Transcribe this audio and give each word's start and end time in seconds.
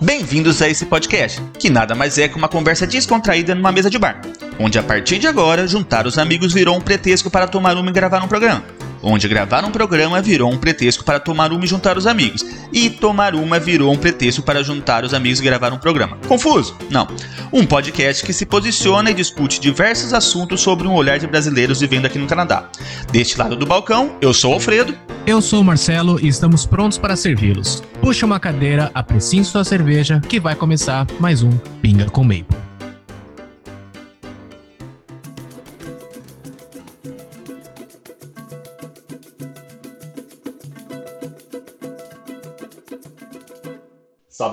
Bem-vindos 0.00 0.60
a 0.60 0.68
esse 0.68 0.84
podcast, 0.84 1.40
que 1.58 1.70
nada 1.70 1.94
mais 1.94 2.18
é 2.18 2.28
que 2.28 2.36
uma 2.36 2.48
conversa 2.48 2.86
descontraída 2.86 3.54
numa 3.54 3.72
mesa 3.72 3.88
de 3.88 3.98
bar, 3.98 4.20
onde 4.60 4.78
a 4.78 4.82
partir 4.82 5.18
de 5.18 5.26
agora 5.26 5.66
juntar 5.66 6.06
os 6.06 6.18
amigos 6.18 6.52
virou 6.52 6.76
um 6.76 6.80
pretexto 6.80 7.30
para 7.30 7.48
tomar 7.48 7.76
uma 7.78 7.88
e 7.88 7.92
gravar 7.92 8.22
um 8.22 8.28
programa. 8.28 8.62
Onde 9.08 9.28
gravar 9.28 9.64
um 9.64 9.70
programa 9.70 10.20
virou 10.20 10.52
um 10.52 10.58
pretexto 10.58 11.04
para 11.04 11.20
tomar 11.20 11.52
uma 11.52 11.64
e 11.64 11.68
juntar 11.68 11.96
os 11.96 12.08
amigos, 12.08 12.44
e 12.72 12.90
tomar 12.90 13.36
uma 13.36 13.56
virou 13.56 13.92
um 13.92 13.96
pretexto 13.96 14.42
para 14.42 14.64
juntar 14.64 15.04
os 15.04 15.14
amigos 15.14 15.38
e 15.38 15.44
gravar 15.44 15.72
um 15.72 15.78
programa. 15.78 16.18
Confuso? 16.26 16.76
Não. 16.90 17.06
Um 17.52 17.64
podcast 17.64 18.26
que 18.26 18.32
se 18.32 18.44
posiciona 18.44 19.12
e 19.12 19.14
discute 19.14 19.60
diversos 19.60 20.12
assuntos 20.12 20.60
sobre 20.60 20.88
um 20.88 20.92
olhar 20.92 21.20
de 21.20 21.26
brasileiros 21.28 21.80
vivendo 21.80 22.06
aqui 22.06 22.18
no 22.18 22.26
Canadá. 22.26 22.68
Deste 23.12 23.38
lado 23.38 23.54
do 23.54 23.64
balcão, 23.64 24.16
eu 24.20 24.34
sou 24.34 24.52
Alfredo. 24.52 24.98
Eu 25.24 25.40
sou 25.40 25.60
o 25.60 25.64
Marcelo 25.64 26.18
e 26.20 26.26
estamos 26.26 26.66
prontos 26.66 26.98
para 26.98 27.14
servi-los. 27.14 27.84
Puxa 28.00 28.26
uma 28.26 28.40
cadeira, 28.40 28.90
apreciem 28.92 29.44
sua 29.44 29.62
cerveja, 29.62 30.20
que 30.28 30.40
vai 30.40 30.56
começar 30.56 31.06
mais 31.20 31.44
um 31.44 31.50
Pinga 31.80 32.06
com 32.06 32.24
Maple. 32.24 32.65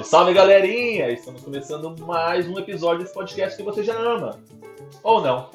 Salve, 0.04 0.10
salve 0.10 0.34
galerinha! 0.34 1.10
Estamos 1.12 1.42
começando 1.42 1.96
mais 2.06 2.48
um 2.48 2.60
episódio 2.60 3.04
desse 3.04 3.14
podcast 3.14 3.58
que 3.58 3.64
você 3.64 3.84
já 3.84 3.98
ama. 3.98 4.40
Ou 5.02 5.22
não. 5.22 5.50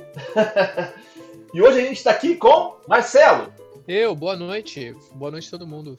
e 1.52 1.61
hoje 1.61 1.80
a 1.80 1.83
gente 1.83 1.98
está 1.98 2.12
aqui 2.12 2.34
com 2.34 2.77
Marcelo. 2.87 3.52
Eu, 3.87 4.15
boa 4.15 4.37
noite. 4.37 4.97
Boa 5.15 5.30
noite 5.30 5.48
a 5.48 5.51
todo 5.51 5.66
mundo. 5.66 5.98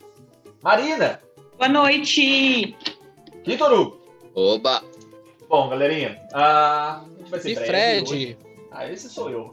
Marina. 0.62 1.20
Boa 1.58 1.68
noite. 1.68 2.76
Vitor 3.44 3.96
Oba! 4.34 4.82
Bom, 5.48 5.68
galerinha, 5.68 6.20
a 6.32 7.02
gente 7.18 7.30
vai 7.30 7.40
ser 7.40 7.50
E 7.50 7.54
breve 7.54 7.66
Fred? 7.66 8.12
hoje. 8.12 8.38
Ah, 8.70 8.90
esse 8.90 9.08
sou 9.08 9.30
eu. 9.30 9.50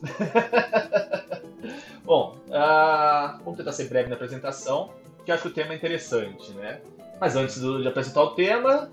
Bom, 2.04 2.38
ah, 2.52 3.40
vamos 3.44 3.58
tentar 3.58 3.74
ser 3.74 3.90
breve 3.90 4.10
na 4.10 4.16
apresentação, 4.16 4.92
que 5.26 5.32
acho 5.32 5.44
que 5.44 5.50
o 5.50 5.54
tema 5.54 5.74
é 5.74 5.76
interessante, 5.76 6.52
né? 6.52 6.82
Mas 7.20 7.36
antes 7.36 7.60
de 7.60 7.88
apresentar 7.88 8.22
o 8.22 8.32
tema, 8.32 8.90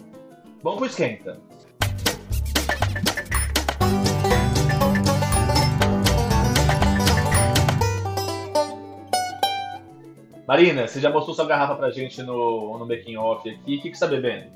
vamos 0.62 0.78
pro 0.78 0.86
esquenta. 0.86 1.38
Marina, 10.46 10.86
você 10.86 11.00
já 11.00 11.10
mostrou 11.10 11.34
sua 11.34 11.46
garrafa 11.46 11.74
pra 11.74 11.90
gente 11.90 12.22
no, 12.22 12.78
no 12.78 12.86
making 12.86 13.16
off 13.16 13.48
aqui. 13.48 13.76
O 13.76 13.82
que, 13.82 13.90
que 13.90 13.96
você 13.96 14.04
tá 14.04 14.10
bebendo? 14.10 14.46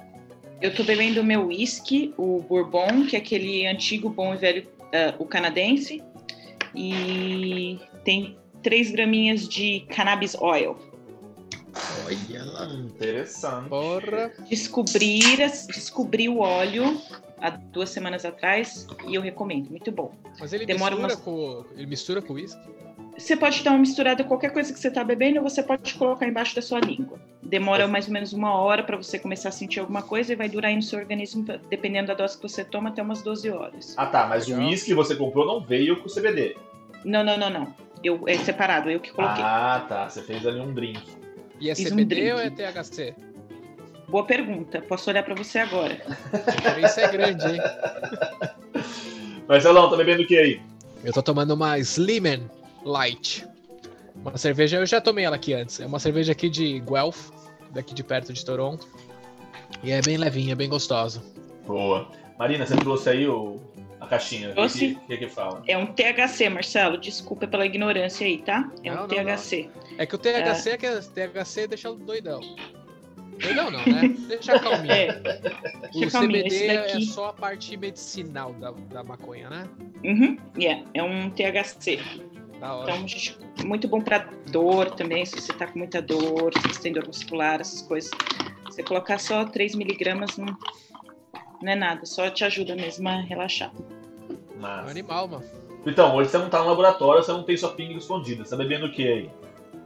Eu 0.60 0.74
tô 0.74 0.84
bebendo 0.84 1.20
o 1.20 1.24
meu 1.24 1.46
whisky, 1.46 2.12
o 2.16 2.42
Bourbon, 2.42 3.06
que 3.06 3.16
é 3.16 3.18
aquele 3.18 3.66
antigo 3.66 4.10
bom 4.10 4.34
e 4.34 4.36
velho, 4.36 4.66
ah, 4.92 5.14
o 5.18 5.24
canadense. 5.24 6.02
E 6.74 7.78
tem 8.04 8.36
3 8.62 8.90
graminhas 8.90 9.48
de 9.48 9.80
cannabis 9.88 10.34
oil. 10.34 10.76
Olha 12.06 12.44
lá. 12.44 12.64
Interessante. 12.74 13.68
Porra. 13.68 14.32
Descobri, 14.48 15.36
descobri 15.36 16.28
o 16.28 16.38
óleo 16.40 17.00
há 17.40 17.50
duas 17.50 17.90
semanas 17.90 18.24
atrás 18.24 18.86
e 19.06 19.14
eu 19.14 19.22
recomendo, 19.22 19.70
muito 19.70 19.90
bom. 19.92 20.12
Mas 20.40 20.52
ele 20.52 20.66
Demora 20.66 20.94
mistura 20.96 21.14
umas- 21.14 21.24
com. 21.24 21.64
Ele 21.76 21.86
mistura 21.86 22.22
com 22.22 22.32
uísque? 22.34 22.60
Você 23.16 23.36
pode 23.36 23.64
dar 23.64 23.72
uma 23.72 23.80
misturada 23.80 24.22
com 24.22 24.28
qualquer 24.28 24.52
coisa 24.52 24.72
que 24.72 24.78
você 24.78 24.92
tá 24.92 25.02
bebendo 25.02 25.38
ou 25.38 25.42
você 25.42 25.60
pode 25.60 25.92
colocar 25.94 26.24
embaixo 26.28 26.54
da 26.54 26.62
sua 26.62 26.78
língua. 26.78 27.18
Demora 27.42 27.88
mais 27.88 28.06
ou 28.06 28.12
menos 28.12 28.32
uma 28.32 28.54
hora 28.54 28.84
para 28.84 28.96
você 28.96 29.18
começar 29.18 29.48
a 29.48 29.52
sentir 29.52 29.80
alguma 29.80 30.02
coisa 30.02 30.32
e 30.32 30.36
vai 30.36 30.48
durar 30.48 30.68
aí 30.68 30.76
no 30.76 30.82
seu 30.82 31.00
organismo, 31.00 31.44
dependendo 31.68 32.08
da 32.08 32.14
dose 32.14 32.36
que 32.36 32.42
você 32.48 32.64
toma, 32.64 32.90
até 32.90 33.02
umas 33.02 33.20
12 33.20 33.50
horas. 33.50 33.92
Ah 33.96 34.06
tá, 34.06 34.26
mas 34.28 34.46
o 34.46 34.54
uísque 34.56 34.90
que 34.90 34.94
você 34.94 35.16
comprou 35.16 35.44
não 35.44 35.60
veio 35.60 36.00
com 36.00 36.08
CBD. 36.08 36.56
Não, 37.04 37.24
não, 37.24 37.36
não, 37.36 37.50
não. 37.50 37.74
Eu, 38.04 38.22
é 38.28 38.36
separado, 38.38 38.88
eu 38.88 39.00
que 39.00 39.10
coloquei. 39.10 39.42
Ah, 39.42 39.84
tá. 39.88 40.08
Você 40.08 40.22
fez 40.22 40.46
ali 40.46 40.60
um 40.60 40.72
drink. 40.72 41.17
E 41.60 41.70
é 41.70 41.74
Fiz 41.74 41.86
um 41.92 41.96
CBD 41.96 42.14
drink. 42.14 42.32
ou 42.32 42.40
é 42.40 42.50
THC? 42.50 43.14
Boa 44.08 44.24
pergunta. 44.24 44.80
Posso 44.80 45.10
olhar 45.10 45.22
para 45.22 45.34
você 45.34 45.58
agora. 45.58 46.00
Isso 46.84 47.00
é 47.00 47.08
grande, 47.08 47.46
hein? 47.46 47.60
Marcelão, 49.48 49.90
tá 49.90 49.96
bebendo 49.96 50.22
o 50.22 50.26
que 50.26 50.36
aí? 50.36 50.60
Eu 51.04 51.12
tô 51.12 51.22
tomando 51.22 51.52
uma 51.52 51.78
Slimen 51.78 52.50
Light. 52.84 53.46
Uma 54.16 54.36
cerveja, 54.36 54.78
eu 54.78 54.86
já 54.86 55.00
tomei 55.00 55.24
ela 55.24 55.36
aqui 55.36 55.54
antes. 55.54 55.80
É 55.80 55.86
uma 55.86 55.98
cerveja 55.98 56.32
aqui 56.32 56.48
de 56.48 56.80
Guelph, 56.80 57.30
daqui 57.70 57.94
de 57.94 58.02
perto 58.02 58.32
de 58.32 58.44
Toronto. 58.44 58.88
E 59.82 59.90
é 59.90 60.00
bem 60.02 60.16
levinha, 60.16 60.56
bem 60.56 60.68
gostosa. 60.68 61.22
Boa. 61.66 62.08
Marina, 62.38 62.66
você 62.66 62.76
trouxe 62.76 63.10
aí 63.10 63.28
o... 63.28 63.60
a 64.00 64.06
caixinha. 64.06 64.50
O 64.56 64.68
que, 64.68 64.94
que, 64.94 65.16
que 65.16 65.28
fala? 65.28 65.62
É 65.66 65.76
um 65.76 65.86
THC, 65.86 66.48
Marcelo. 66.48 66.98
Desculpa 66.98 67.46
pela 67.46 67.66
ignorância 67.66 68.26
aí, 68.26 68.38
tá? 68.38 68.70
É 68.84 68.90
Não, 68.90 69.04
um 69.04 69.06
não, 69.06 69.08
THC. 69.08 69.68
É 69.98 70.06
que 70.06 70.14
o 70.14 70.18
THC 70.18 70.70
é, 70.70 70.76
que 70.76 70.86
é- 70.86 71.00
THC 71.00 71.66
deixa 71.66 71.92
doidão. 71.92 72.40
Doidão 73.40 73.70
não, 73.70 73.84
né? 73.86 74.08
Deixa 74.28 74.58
calminho. 74.60 74.92
É. 74.92 75.08
O 75.94 76.00
Deixa 76.00 76.10
calminho, 76.18 76.44
CBD 76.44 76.66
é 76.66 76.76
daqui- 76.82 77.06
só 77.06 77.28
a 77.28 77.32
parte 77.32 77.76
medicinal 77.76 78.52
da, 78.54 78.70
da 78.72 79.04
maconha, 79.04 79.48
né? 79.48 79.68
Uhum. 80.04 80.36
Yeah, 80.58 80.84
é 80.94 81.02
um 81.02 81.30
THC. 81.30 81.98
Então, 82.56 83.06
gente, 83.06 83.38
muito 83.64 83.86
bom 83.86 84.00
pra 84.00 84.28
dor 84.50 84.90
também, 84.92 85.24
se 85.24 85.40
você 85.40 85.52
tá 85.52 85.68
com 85.68 85.78
muita 85.78 86.02
dor, 86.02 86.52
se 86.60 86.66
você 86.68 86.80
tem 86.82 86.92
dor 86.92 87.06
muscular, 87.06 87.60
essas 87.60 87.82
coisas. 87.82 88.10
Você 88.64 88.82
colocar 88.82 89.18
só 89.18 89.44
3 89.44 89.76
miligramas 89.76 90.36
não, 90.36 90.56
não 91.62 91.72
é 91.72 91.76
nada, 91.76 92.04
só 92.06 92.28
te 92.30 92.44
ajuda 92.44 92.74
mesmo 92.76 93.08
a 93.08 93.20
relaxar. 93.20 93.72
É 94.28 94.32
um 94.32 94.60
Mas... 94.60 94.90
animal, 94.90 95.28
mano. 95.28 95.44
Então, 95.86 96.14
hoje 96.16 96.30
você 96.30 96.38
não 96.38 96.50
tá 96.50 96.58
no 96.60 96.66
laboratório, 96.68 97.22
você 97.22 97.32
não 97.32 97.42
tem 97.42 97.56
sua 97.56 97.70
pinga 97.72 97.94
escondida. 97.98 98.44
Você 98.44 98.50
tá 98.50 98.56
bebendo 98.56 98.86
o 98.86 98.92
que 98.92 99.06
aí? 99.06 99.30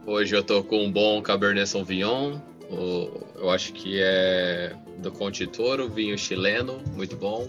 Hoje 0.05 0.35
eu 0.35 0.43
tô 0.43 0.63
com 0.63 0.83
um 0.83 0.91
bom 0.91 1.21
Cabernet 1.21 1.67
Sauvignon. 1.69 2.39
o- 2.69 3.21
eu 3.35 3.49
acho 3.51 3.71
que 3.73 3.99
é 4.01 4.75
do 4.97 5.11
Conte 5.11 5.45
Toro, 5.45 5.87
vinho 5.89 6.17
chileno, 6.17 6.81
muito 6.95 7.15
bom. 7.15 7.47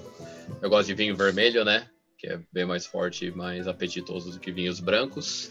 Eu 0.60 0.68
gosto 0.68 0.88
de 0.88 0.94
vinho 0.94 1.16
vermelho, 1.16 1.64
né? 1.64 1.86
Que 2.18 2.26
é 2.26 2.40
bem 2.52 2.66
mais 2.66 2.84
forte 2.84 3.26
e 3.26 3.30
mais 3.30 3.66
apetitoso 3.66 4.30
do 4.32 4.38
que 4.38 4.52
vinhos 4.52 4.80
brancos. 4.80 5.50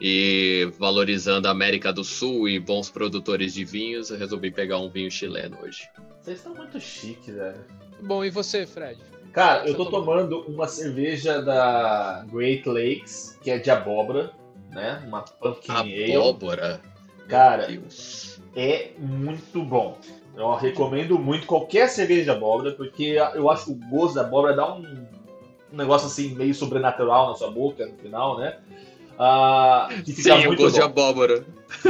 E 0.00 0.68
valorizando 0.78 1.46
a 1.46 1.52
América 1.52 1.92
do 1.92 2.02
Sul 2.04 2.48
e 2.48 2.58
bons 2.58 2.90
produtores 2.90 3.54
de 3.54 3.64
vinhos, 3.64 4.10
eu 4.10 4.18
resolvi 4.18 4.50
pegar 4.50 4.78
um 4.78 4.90
vinho 4.90 5.10
chileno 5.10 5.56
hoje. 5.62 5.88
Vocês 6.20 6.38
estão 6.38 6.54
muito 6.54 6.80
chiques, 6.80 7.34
velho. 7.34 7.64
Bom, 8.00 8.24
e 8.24 8.30
você, 8.30 8.66
Fred? 8.66 9.00
Cara, 9.32 9.66
eu 9.68 9.76
tô 9.76 9.86
tomando 9.86 10.40
uma 10.48 10.66
cerveja 10.66 11.42
da 11.42 12.24
Great 12.32 12.66
Lakes, 12.66 13.38
que 13.42 13.50
é 13.50 13.58
de 13.58 13.70
abóbora, 13.70 14.32
né? 14.70 15.02
Uma 15.06 15.22
pumpkin 15.22 15.72
ale. 15.72 16.16
Abóbora. 16.16 16.80
Cara, 17.28 17.68
é 18.54 18.92
muito 18.98 19.62
bom. 19.62 19.98
Eu 20.34 20.54
recomendo 20.54 21.18
muito 21.18 21.46
qualquer 21.46 21.88
cerveja 21.88 22.24
de 22.24 22.30
abóbora, 22.30 22.72
porque 22.72 23.16
eu 23.34 23.50
acho 23.50 23.66
que 23.66 23.72
o 23.72 23.88
gosto 23.90 24.14
da 24.14 24.22
abóbora 24.22 24.54
dá 24.54 24.74
um, 24.74 25.06
um 25.72 25.76
negócio 25.76 26.06
assim 26.06 26.34
meio 26.34 26.54
sobrenatural 26.54 27.28
na 27.30 27.34
sua 27.34 27.50
boca 27.50 27.86
no 27.86 27.96
final, 27.98 28.38
né? 28.38 28.58
Ah, 29.18 29.88
que 30.04 30.12
fica 30.12 30.40
Sim, 30.40 30.46
o 30.46 30.56
gosto 30.56 30.74
de 30.74 30.80
bom. 30.80 30.86
abóbora. 30.86 31.44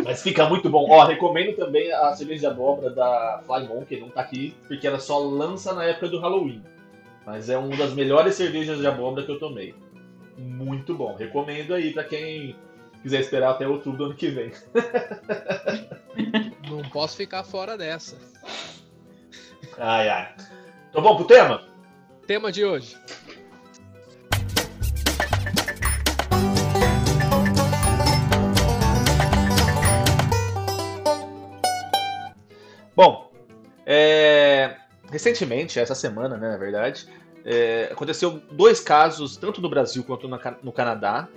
Mas 0.04 0.22
fica 0.22 0.48
muito 0.48 0.70
bom. 0.70 0.86
Ó, 0.90 1.04
recomendo 1.04 1.54
também 1.56 1.92
a 1.92 2.14
cerveja 2.14 2.40
de 2.40 2.46
abóbora 2.46 2.90
da 2.90 3.42
Fly 3.46 3.68
Monkey, 3.68 4.00
não 4.00 4.08
tá 4.08 4.22
aqui, 4.22 4.54
porque 4.66 4.86
ela 4.86 4.98
só 4.98 5.18
lança 5.18 5.74
na 5.74 5.84
época 5.84 6.08
do 6.08 6.20
Halloween. 6.20 6.62
Mas 7.24 7.50
é 7.50 7.58
uma 7.58 7.76
das 7.76 7.92
melhores 7.92 8.34
cervejas 8.34 8.78
de 8.78 8.86
abóbora 8.86 9.24
que 9.24 9.32
eu 9.32 9.38
tomei. 9.38 9.74
Muito 10.38 10.94
bom. 10.94 11.14
Recomendo 11.16 11.74
aí 11.74 11.92
pra 11.92 12.04
quem 12.04 12.56
quiser 13.02 13.20
esperar 13.20 13.50
até 13.50 13.66
outubro 13.66 13.98
do 13.98 14.04
ano 14.06 14.14
que 14.14 14.28
vem. 14.28 14.52
Não 16.70 16.82
posso 16.90 17.16
ficar 17.16 17.44
fora 17.44 17.76
dessa. 17.76 18.16
Ai, 19.78 20.08
ai. 20.08 20.34
Então 20.90 21.02
vamos 21.02 21.18
pro 21.18 21.26
tema? 21.26 21.62
Tema 22.26 22.50
de 22.50 22.64
hoje. 22.64 22.96
Bom, 32.96 33.30
é, 33.84 34.74
recentemente, 35.12 35.78
essa 35.78 35.94
semana, 35.94 36.38
né, 36.38 36.48
na 36.48 36.56
verdade, 36.56 37.06
é, 37.44 37.90
aconteceu 37.92 38.40
dois 38.50 38.80
casos, 38.80 39.36
tanto 39.36 39.60
no 39.60 39.68
Brasil 39.68 40.02
quanto 40.02 40.26
no 40.62 40.72
Canadá, 40.72 41.28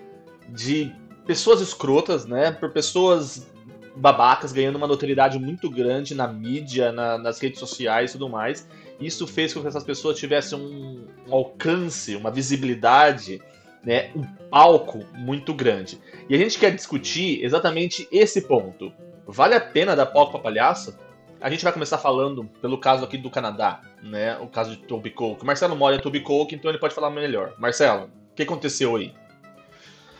de 0.48 0.96
pessoas 1.28 1.60
escrotas, 1.60 2.26
né, 2.26 2.50
por 2.50 2.72
pessoas 2.72 3.46
babacas 3.94 4.54
ganhando 4.54 4.78
uma 4.78 4.88
notoriedade 4.88 5.38
muito 5.38 5.70
grande 5.70 6.16
na 6.16 6.28
mídia, 6.28 6.94
na- 6.94 7.18
nas 7.18 7.40
redes 7.40 7.60
sociais 7.60 8.12
e 8.12 8.14
tudo 8.14 8.30
mais. 8.30 8.66
Isso 8.98 9.28
fez 9.28 9.54
com 9.54 9.62
que 9.62 9.68
essas 9.68 9.84
pessoas 9.84 10.18
tivessem 10.18 10.58
um, 10.58 11.06
alcance, 11.30 12.16
uma 12.16 12.32
visibilidade, 12.32 13.42
né, 13.84 14.12
um 14.16 14.24
palco 14.50 15.00
muito 15.14 15.54
grande. 15.54 16.00
E 16.30 16.36
a 16.36 16.38
gente 16.38 16.58
quer 16.58 16.74
discutir 16.74 17.44
exatamente 17.44 18.08
esse 18.12 18.44
ponto. 18.44 18.94
Vale 19.28 19.56
a 19.56 19.60
pena 19.62 19.96
dar 19.96 20.06
palco 20.06 20.32
pra 20.32 20.42
palhaço? 20.42 20.98
A 21.42 21.50
gente 21.50 21.64
vai 21.64 21.72
começar 21.72 21.98
falando 21.98 22.46
pelo 22.62 22.78
caso 22.78 23.04
aqui 23.04 23.18
do 23.18 23.30
Canadá, 23.30 23.82
né? 24.04 24.38
O 24.40 24.48
caso 24.48 24.72
de 24.72 24.84
Toby 24.84 25.12
Coke. 25.12 25.44
O 25.44 25.46
Marcelo 25.46 25.76
mora 25.76 25.96
em 25.96 26.00
Toby 26.00 26.22
Coke, 26.22 26.56
então 26.56 26.70
ele 26.70 26.80
pode 26.80 26.94
falar 26.94 27.10
melhor. 27.10 27.54
Marcelo, 27.58 28.06
o 28.32 28.36
que 28.36 28.44
aconteceu 28.44 28.96
aí? 28.96 29.14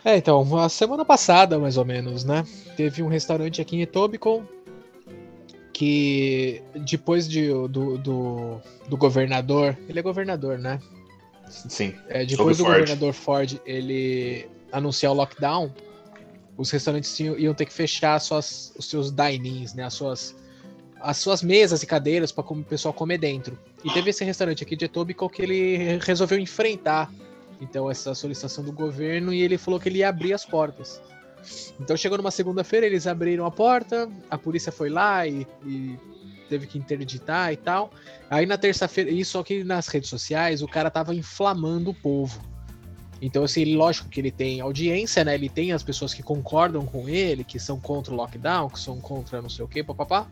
É, 0.04 0.16
então, 0.16 0.58
a 0.58 0.68
semana 0.68 1.04
passada, 1.04 1.58
mais 1.58 1.76
ou 1.76 1.84
menos, 1.84 2.24
né? 2.24 2.44
Teve 2.76 3.02
um 3.02 3.08
restaurante 3.08 3.60
aqui 3.60 3.76
em 3.76 3.82
Etobicoke 3.82 4.60
que 5.80 6.62
depois 6.74 7.26
de, 7.26 7.48
do, 7.48 7.96
do, 7.96 8.60
do 8.86 8.96
governador. 8.98 9.74
Ele 9.88 9.98
é 9.98 10.02
governador, 10.02 10.58
né? 10.58 10.78
Sim. 11.48 11.94
É, 12.06 12.22
depois 12.22 12.58
do 12.58 12.64
Ford. 12.64 12.80
governador 12.80 13.14
Ford 13.14 13.60
ele 13.64 14.46
anunciar 14.70 15.12
o 15.12 15.14
lockdown, 15.14 15.72
os 16.54 16.70
restaurantes 16.70 17.18
iam 17.18 17.54
ter 17.54 17.64
que 17.64 17.72
fechar 17.72 18.20
suas, 18.20 18.74
os 18.76 18.90
seus 18.90 19.10
dinings, 19.10 19.72
né? 19.72 19.84
As 19.84 19.94
suas, 19.94 20.36
as 21.00 21.16
suas 21.16 21.42
mesas 21.42 21.82
e 21.82 21.86
cadeiras 21.86 22.30
para 22.30 22.44
o 22.44 22.64
pessoal 22.64 22.92
comer 22.92 23.18
dentro. 23.18 23.58
E 23.84 23.90
teve 23.90 24.10
esse 24.10 24.24
restaurante 24.24 24.62
aqui 24.62 24.76
de 24.76 24.84
Etobicoke 24.84 25.36
que 25.36 25.42
ele 25.42 25.98
resolveu 25.98 26.38
enfrentar 26.38 27.10
então 27.60 27.90
essa 27.90 28.14
solicitação 28.14 28.64
do 28.64 28.72
governo 28.72 29.34
e 29.34 29.42
ele 29.42 29.58
falou 29.58 29.78
que 29.78 29.88
ele 29.88 29.98
ia 29.98 30.08
abrir 30.08 30.32
as 30.32 30.44
portas. 30.44 31.00
Então 31.78 31.96
chegou 31.96 32.18
numa 32.18 32.30
segunda-feira, 32.30 32.86
eles 32.86 33.06
abriram 33.06 33.44
a 33.44 33.50
porta, 33.50 34.08
a 34.30 34.38
polícia 34.38 34.72
foi 34.72 34.88
lá 34.88 35.26
e, 35.26 35.46
e 35.64 35.96
teve 36.48 36.66
que 36.66 36.78
interditar 36.78 37.52
e 37.52 37.56
tal. 37.56 37.90
Aí 38.28 38.46
na 38.46 38.56
terça-feira, 38.56 39.10
isso 39.10 39.38
aqui 39.38 39.62
nas 39.62 39.88
redes 39.88 40.08
sociais, 40.08 40.62
o 40.62 40.68
cara 40.68 40.90
tava 40.90 41.14
inflamando 41.14 41.90
o 41.90 41.94
povo. 41.94 42.40
Então, 43.22 43.44
assim, 43.44 43.76
lógico 43.76 44.08
que 44.08 44.18
ele 44.18 44.30
tem 44.30 44.62
audiência, 44.62 45.22
né? 45.22 45.34
Ele 45.34 45.50
tem 45.50 45.72
as 45.72 45.82
pessoas 45.82 46.14
que 46.14 46.22
concordam 46.22 46.86
com 46.86 47.06
ele, 47.06 47.44
que 47.44 47.58
são 47.58 47.78
contra 47.78 48.14
o 48.14 48.16
lockdown, 48.16 48.70
que 48.70 48.80
são 48.80 48.98
contra 48.98 49.42
não 49.42 49.50
sei 49.50 49.62
o 49.62 49.68
que, 49.68 49.84
papapá. 49.84 50.26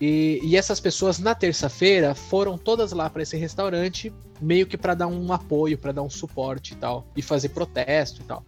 E, 0.00 0.40
e 0.42 0.56
essas 0.56 0.80
pessoas 0.80 1.18
na 1.18 1.34
terça-feira 1.34 2.14
foram 2.14 2.56
todas 2.56 2.92
lá 2.92 3.10
para 3.10 3.22
esse 3.22 3.36
restaurante, 3.36 4.10
meio 4.40 4.66
que 4.66 4.78
para 4.78 4.94
dar 4.94 5.06
um 5.06 5.30
apoio, 5.32 5.76
para 5.76 5.92
dar 5.92 6.02
um 6.02 6.08
suporte 6.08 6.72
e 6.72 6.76
tal, 6.76 7.06
e 7.14 7.20
fazer 7.20 7.50
protesto 7.50 8.22
e 8.22 8.24
tal. 8.24 8.42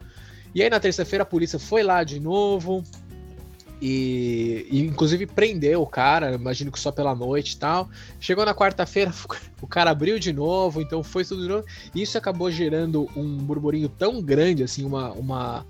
E 0.55 0.63
aí 0.63 0.71
na 0.71 0.81
terça-feira 0.81 1.25
a 1.25 1.27
polícia 1.27 1.59
foi 1.59 1.83
lá 1.83 2.03
de 2.05 2.19
novo 2.19 2.83
e, 3.83 4.67
e, 4.71 4.81
inclusive 4.81 5.27
prendeu 5.27 5.83
o 5.83 5.87
cara, 5.87 6.33
imagino 6.33 6.73
que 6.73 6.81
só 6.81 6.91
pela 6.91 7.15
noite 7.15 7.53
e 7.53 7.57
tal. 7.59 7.91
Chegou 8.19 8.47
na 8.47 8.55
quarta-feira, 8.55 9.13
o 9.61 9.67
cara 9.67 9.91
abriu 9.91 10.19
de 10.19 10.33
novo, 10.33 10.81
então 10.81 11.03
foi 11.03 11.23
tudo 11.23 11.43
de 11.43 11.49
novo. 11.49 11.67
E 11.95 12.01
isso 12.01 12.17
acabou 12.17 12.51
gerando 12.51 13.11
um 13.15 13.37
burburinho 13.37 13.91
tão 13.91 14.23
grande, 14.23 14.63
assim, 14.63 14.87
uma, 14.87 15.13
uma, 15.13 15.67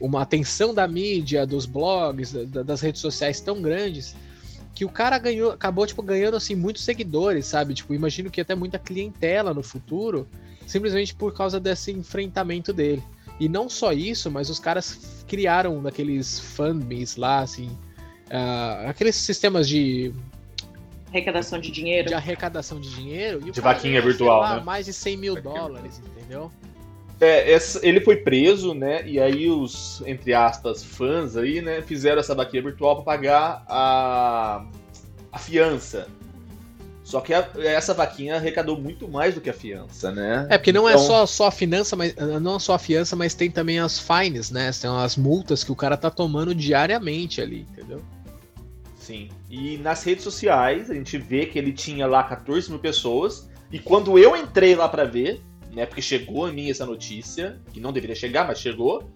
uma 0.00 0.22
atenção 0.22 0.74
da 0.74 0.88
mídia, 0.88 1.46
dos 1.46 1.64
blogs, 1.64 2.32
da, 2.32 2.64
das 2.64 2.80
redes 2.80 3.00
sociais 3.00 3.40
tão 3.40 3.62
grandes 3.62 4.16
que 4.74 4.84
o 4.84 4.88
cara 4.88 5.18
ganhou, 5.18 5.52
acabou 5.52 5.86
tipo 5.86 6.02
ganhando 6.02 6.36
assim 6.36 6.54
muitos 6.54 6.84
seguidores, 6.84 7.46
sabe? 7.46 7.74
Tipo, 7.74 7.94
imagino 7.94 8.30
que 8.30 8.40
até 8.40 8.54
muita 8.54 8.78
clientela 8.78 9.52
no 9.52 9.62
futuro, 9.62 10.26
simplesmente 10.66 11.14
por 11.14 11.34
causa 11.34 11.60
desse 11.60 11.92
enfrentamento 11.92 12.72
dele. 12.72 13.02
E 13.38 13.48
não 13.48 13.68
só 13.68 13.92
isso, 13.92 14.30
mas 14.30 14.48
os 14.48 14.58
caras 14.58 15.24
criaram 15.26 15.82
daqueles 15.82 16.38
fanbase 16.38 17.18
lá, 17.18 17.40
assim, 17.40 17.68
uh, 18.28 18.88
aqueles 18.88 19.16
sistemas 19.16 19.68
de 19.68 20.12
arrecadação 21.08 21.60
de 21.60 21.70
dinheiro. 21.70 22.08
De 22.08 22.14
arrecadação 22.14 22.80
de 22.80 22.94
dinheiro. 22.94 23.40
de 23.40 23.60
vaquinha 23.60 24.00
virtual, 24.00 24.40
lá, 24.40 24.56
né? 24.56 24.62
Mais 24.64 24.86
de 24.86 24.92
100 24.92 25.16
mil 25.16 25.40
dólares, 25.40 26.00
entendeu? 26.04 26.50
É, 27.22 27.52
essa, 27.52 27.78
ele 27.86 28.00
foi 28.00 28.16
preso, 28.16 28.74
né? 28.74 29.06
E 29.06 29.20
aí 29.20 29.48
os, 29.48 30.02
entre 30.04 30.34
aspas, 30.34 30.82
fãs 30.82 31.36
aí, 31.36 31.62
né, 31.62 31.80
fizeram 31.80 32.18
essa 32.18 32.34
vaquinha 32.34 32.64
virtual 32.64 32.96
para 32.96 33.04
pagar 33.04 33.64
a, 33.68 34.66
a 35.30 35.38
fiança. 35.38 36.08
Só 37.04 37.20
que 37.20 37.32
a, 37.32 37.48
essa 37.58 37.94
vaquinha 37.94 38.34
arrecadou 38.34 38.76
muito 38.76 39.06
mais 39.06 39.36
do 39.36 39.40
que 39.40 39.48
a 39.48 39.52
fiança, 39.52 40.10
né? 40.10 40.48
É, 40.50 40.58
porque 40.58 40.72
não 40.72 40.88
é 40.88 40.94
então... 40.94 41.04
é 41.04 41.06
só, 41.06 41.24
só 41.24 41.46
a 41.46 41.52
finança, 41.52 41.94
mas 41.94 42.12
não 42.16 42.56
é 42.56 42.58
só 42.58 42.74
a 42.74 42.78
fiança, 42.78 43.14
mas 43.14 43.34
tem 43.34 43.52
também 43.52 43.78
as 43.78 44.00
fines, 44.00 44.50
né? 44.50 44.72
Tem 44.72 44.90
as 44.90 45.16
multas 45.16 45.62
que 45.62 45.70
o 45.70 45.76
cara 45.76 45.96
tá 45.96 46.10
tomando 46.10 46.52
diariamente 46.52 47.40
ali, 47.40 47.68
entendeu? 47.70 48.02
Sim. 48.98 49.28
E 49.48 49.78
nas 49.78 50.02
redes 50.02 50.24
sociais, 50.24 50.90
a 50.90 50.94
gente 50.94 51.18
vê 51.18 51.46
que 51.46 51.56
ele 51.56 51.72
tinha 51.72 52.04
lá 52.04 52.24
14 52.24 52.68
mil 52.68 52.80
pessoas. 52.80 53.48
E 53.70 53.78
quando 53.78 54.18
eu 54.18 54.36
entrei 54.36 54.74
lá 54.74 54.88
para 54.88 55.04
ver, 55.04 55.40
né? 55.72 55.86
Porque 55.86 56.02
chegou 56.02 56.46
a 56.46 56.52
mim 56.52 56.70
essa 56.70 56.86
notícia, 56.86 57.60
que 57.72 57.80
não 57.80 57.92
deveria 57.92 58.14
chegar, 58.14 58.46
mas 58.46 58.60
chegou. 58.60 59.10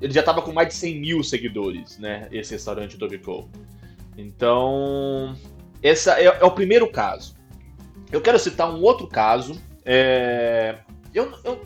Ele 0.00 0.12
já 0.12 0.20
estava 0.20 0.42
com 0.42 0.52
mais 0.52 0.68
de 0.68 0.74
100 0.74 1.00
mil 1.00 1.22
seguidores, 1.22 1.98
né? 1.98 2.28
Esse 2.32 2.52
restaurante 2.52 2.96
do 2.96 3.18
Cole. 3.20 3.48
Então, 4.16 5.36
esse 5.82 6.10
é, 6.10 6.24
é, 6.24 6.44
o 6.44 6.50
primeiro 6.50 6.90
caso. 6.90 7.36
Eu 8.10 8.20
quero 8.20 8.38
citar 8.38 8.72
um 8.72 8.82
outro 8.82 9.06
caso. 9.06 9.60
É... 9.84 10.78
Eu, 11.12 11.32
eu, 11.44 11.60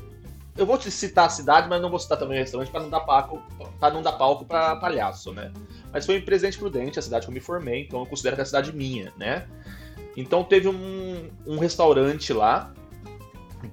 eu 0.56 0.66
vou 0.66 0.76
te 0.76 0.90
citar 0.90 1.26
a 1.26 1.30
cidade, 1.30 1.68
mas 1.68 1.80
não 1.80 1.90
vou 1.90 1.98
citar 1.98 2.18
também 2.18 2.36
o 2.36 2.40
restaurante 2.40 2.70
para 2.70 2.80
não 2.80 2.90
dar 2.90 3.00
palco 3.00 3.42
para 3.78 3.94
não 3.94 4.02
dar 4.02 4.12
palco 4.12 4.44
para 4.44 4.76
palhaço, 4.76 5.32
né? 5.32 5.52
Mas 5.92 6.04
foi 6.04 6.16
em 6.16 6.20
Presidente 6.20 6.58
Prudente, 6.58 6.98
a 6.98 7.02
cidade 7.02 7.26
que 7.26 7.30
eu 7.30 7.34
me 7.34 7.40
formei, 7.40 7.82
então 7.82 8.00
eu 8.00 8.06
considero 8.06 8.34
que 8.34 8.40
é 8.40 8.42
a 8.42 8.46
cidade 8.46 8.72
minha, 8.72 9.12
né? 9.16 9.46
Então 10.16 10.42
teve 10.42 10.68
um, 10.68 11.30
um 11.46 11.58
restaurante 11.58 12.32
lá 12.32 12.74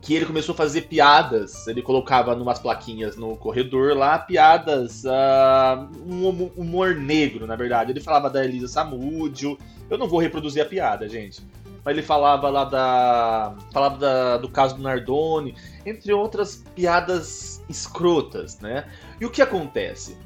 que 0.02 0.16
ele 0.16 0.26
começou 0.26 0.54
a 0.54 0.58
fazer 0.58 0.82
piadas. 0.84 1.68
Ele 1.68 1.82
colocava 1.82 2.36
numas 2.36 2.60
plaquinhas 2.60 3.16
no 3.16 3.36
corredor 3.38 3.96
lá 3.96 4.18
piadas, 4.18 5.04
uh, 5.04 5.88
um 6.06 6.52
humor 6.56 6.96
negro, 6.96 7.46
na 7.46 7.56
verdade. 7.56 7.92
Ele 7.92 8.00
falava 8.00 8.30
da 8.30 8.44
Elisa 8.44 8.68
Samúdio. 8.68 9.58
Eu 9.90 9.98
não 9.98 10.08
vou 10.08 10.20
reproduzir 10.20 10.62
a 10.62 10.66
piada, 10.66 11.08
gente. 11.08 11.42
Mas 11.84 11.96
ele 11.96 12.06
falava 12.06 12.50
lá 12.50 12.64
da. 12.64 13.56
Falava 13.72 13.98
da, 13.98 14.38
do 14.38 14.50
caso 14.50 14.76
do 14.76 14.82
Nardoni, 14.82 15.56
entre 15.86 16.12
outras 16.12 16.64
piadas 16.74 17.64
escrotas, 17.70 18.60
né? 18.60 18.86
E 19.22 19.26
o 19.26 19.30
que 19.30 19.42
acontece? 19.42 20.18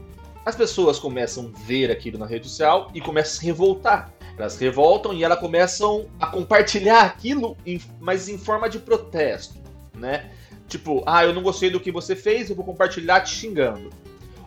As 0.45 0.55
pessoas 0.55 0.97
começam 0.97 1.51
a 1.53 1.59
ver 1.65 1.91
aquilo 1.91 2.17
na 2.17 2.25
rede 2.25 2.47
social 2.47 2.89
e 2.93 3.01
começam 3.01 3.33
a 3.33 3.39
se 3.39 3.45
revoltar. 3.45 4.13
Elas 4.39 4.57
revoltam 4.57 5.13
e 5.13 5.21
elas 5.21 5.37
começam 5.37 6.07
a 6.17 6.27
compartilhar 6.27 7.01
aquilo, 7.01 7.57
em, 7.65 7.81
mas 7.99 8.29
em 8.29 8.37
forma 8.37 8.69
de 8.69 8.79
protesto, 8.79 9.59
né? 9.93 10.31
Tipo, 10.65 11.03
ah, 11.05 11.25
eu 11.25 11.33
não 11.33 11.43
gostei 11.43 11.69
do 11.69 11.79
que 11.79 11.91
você 11.91 12.15
fez, 12.15 12.49
eu 12.49 12.55
vou 12.55 12.63
compartilhar 12.63 13.19
te 13.19 13.35
xingando. 13.35 13.89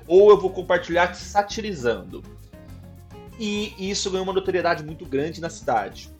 Ou 0.06 0.30
eu 0.30 0.40
vou 0.40 0.50
compartilhar 0.50 1.08
te 1.08 1.18
satirizando. 1.18 2.22
E 3.38 3.74
isso 3.78 4.10
ganhou 4.10 4.24
uma 4.24 4.32
notoriedade 4.32 4.82
muito 4.82 5.04
grande 5.04 5.42
na 5.42 5.50
cidade, 5.50 6.10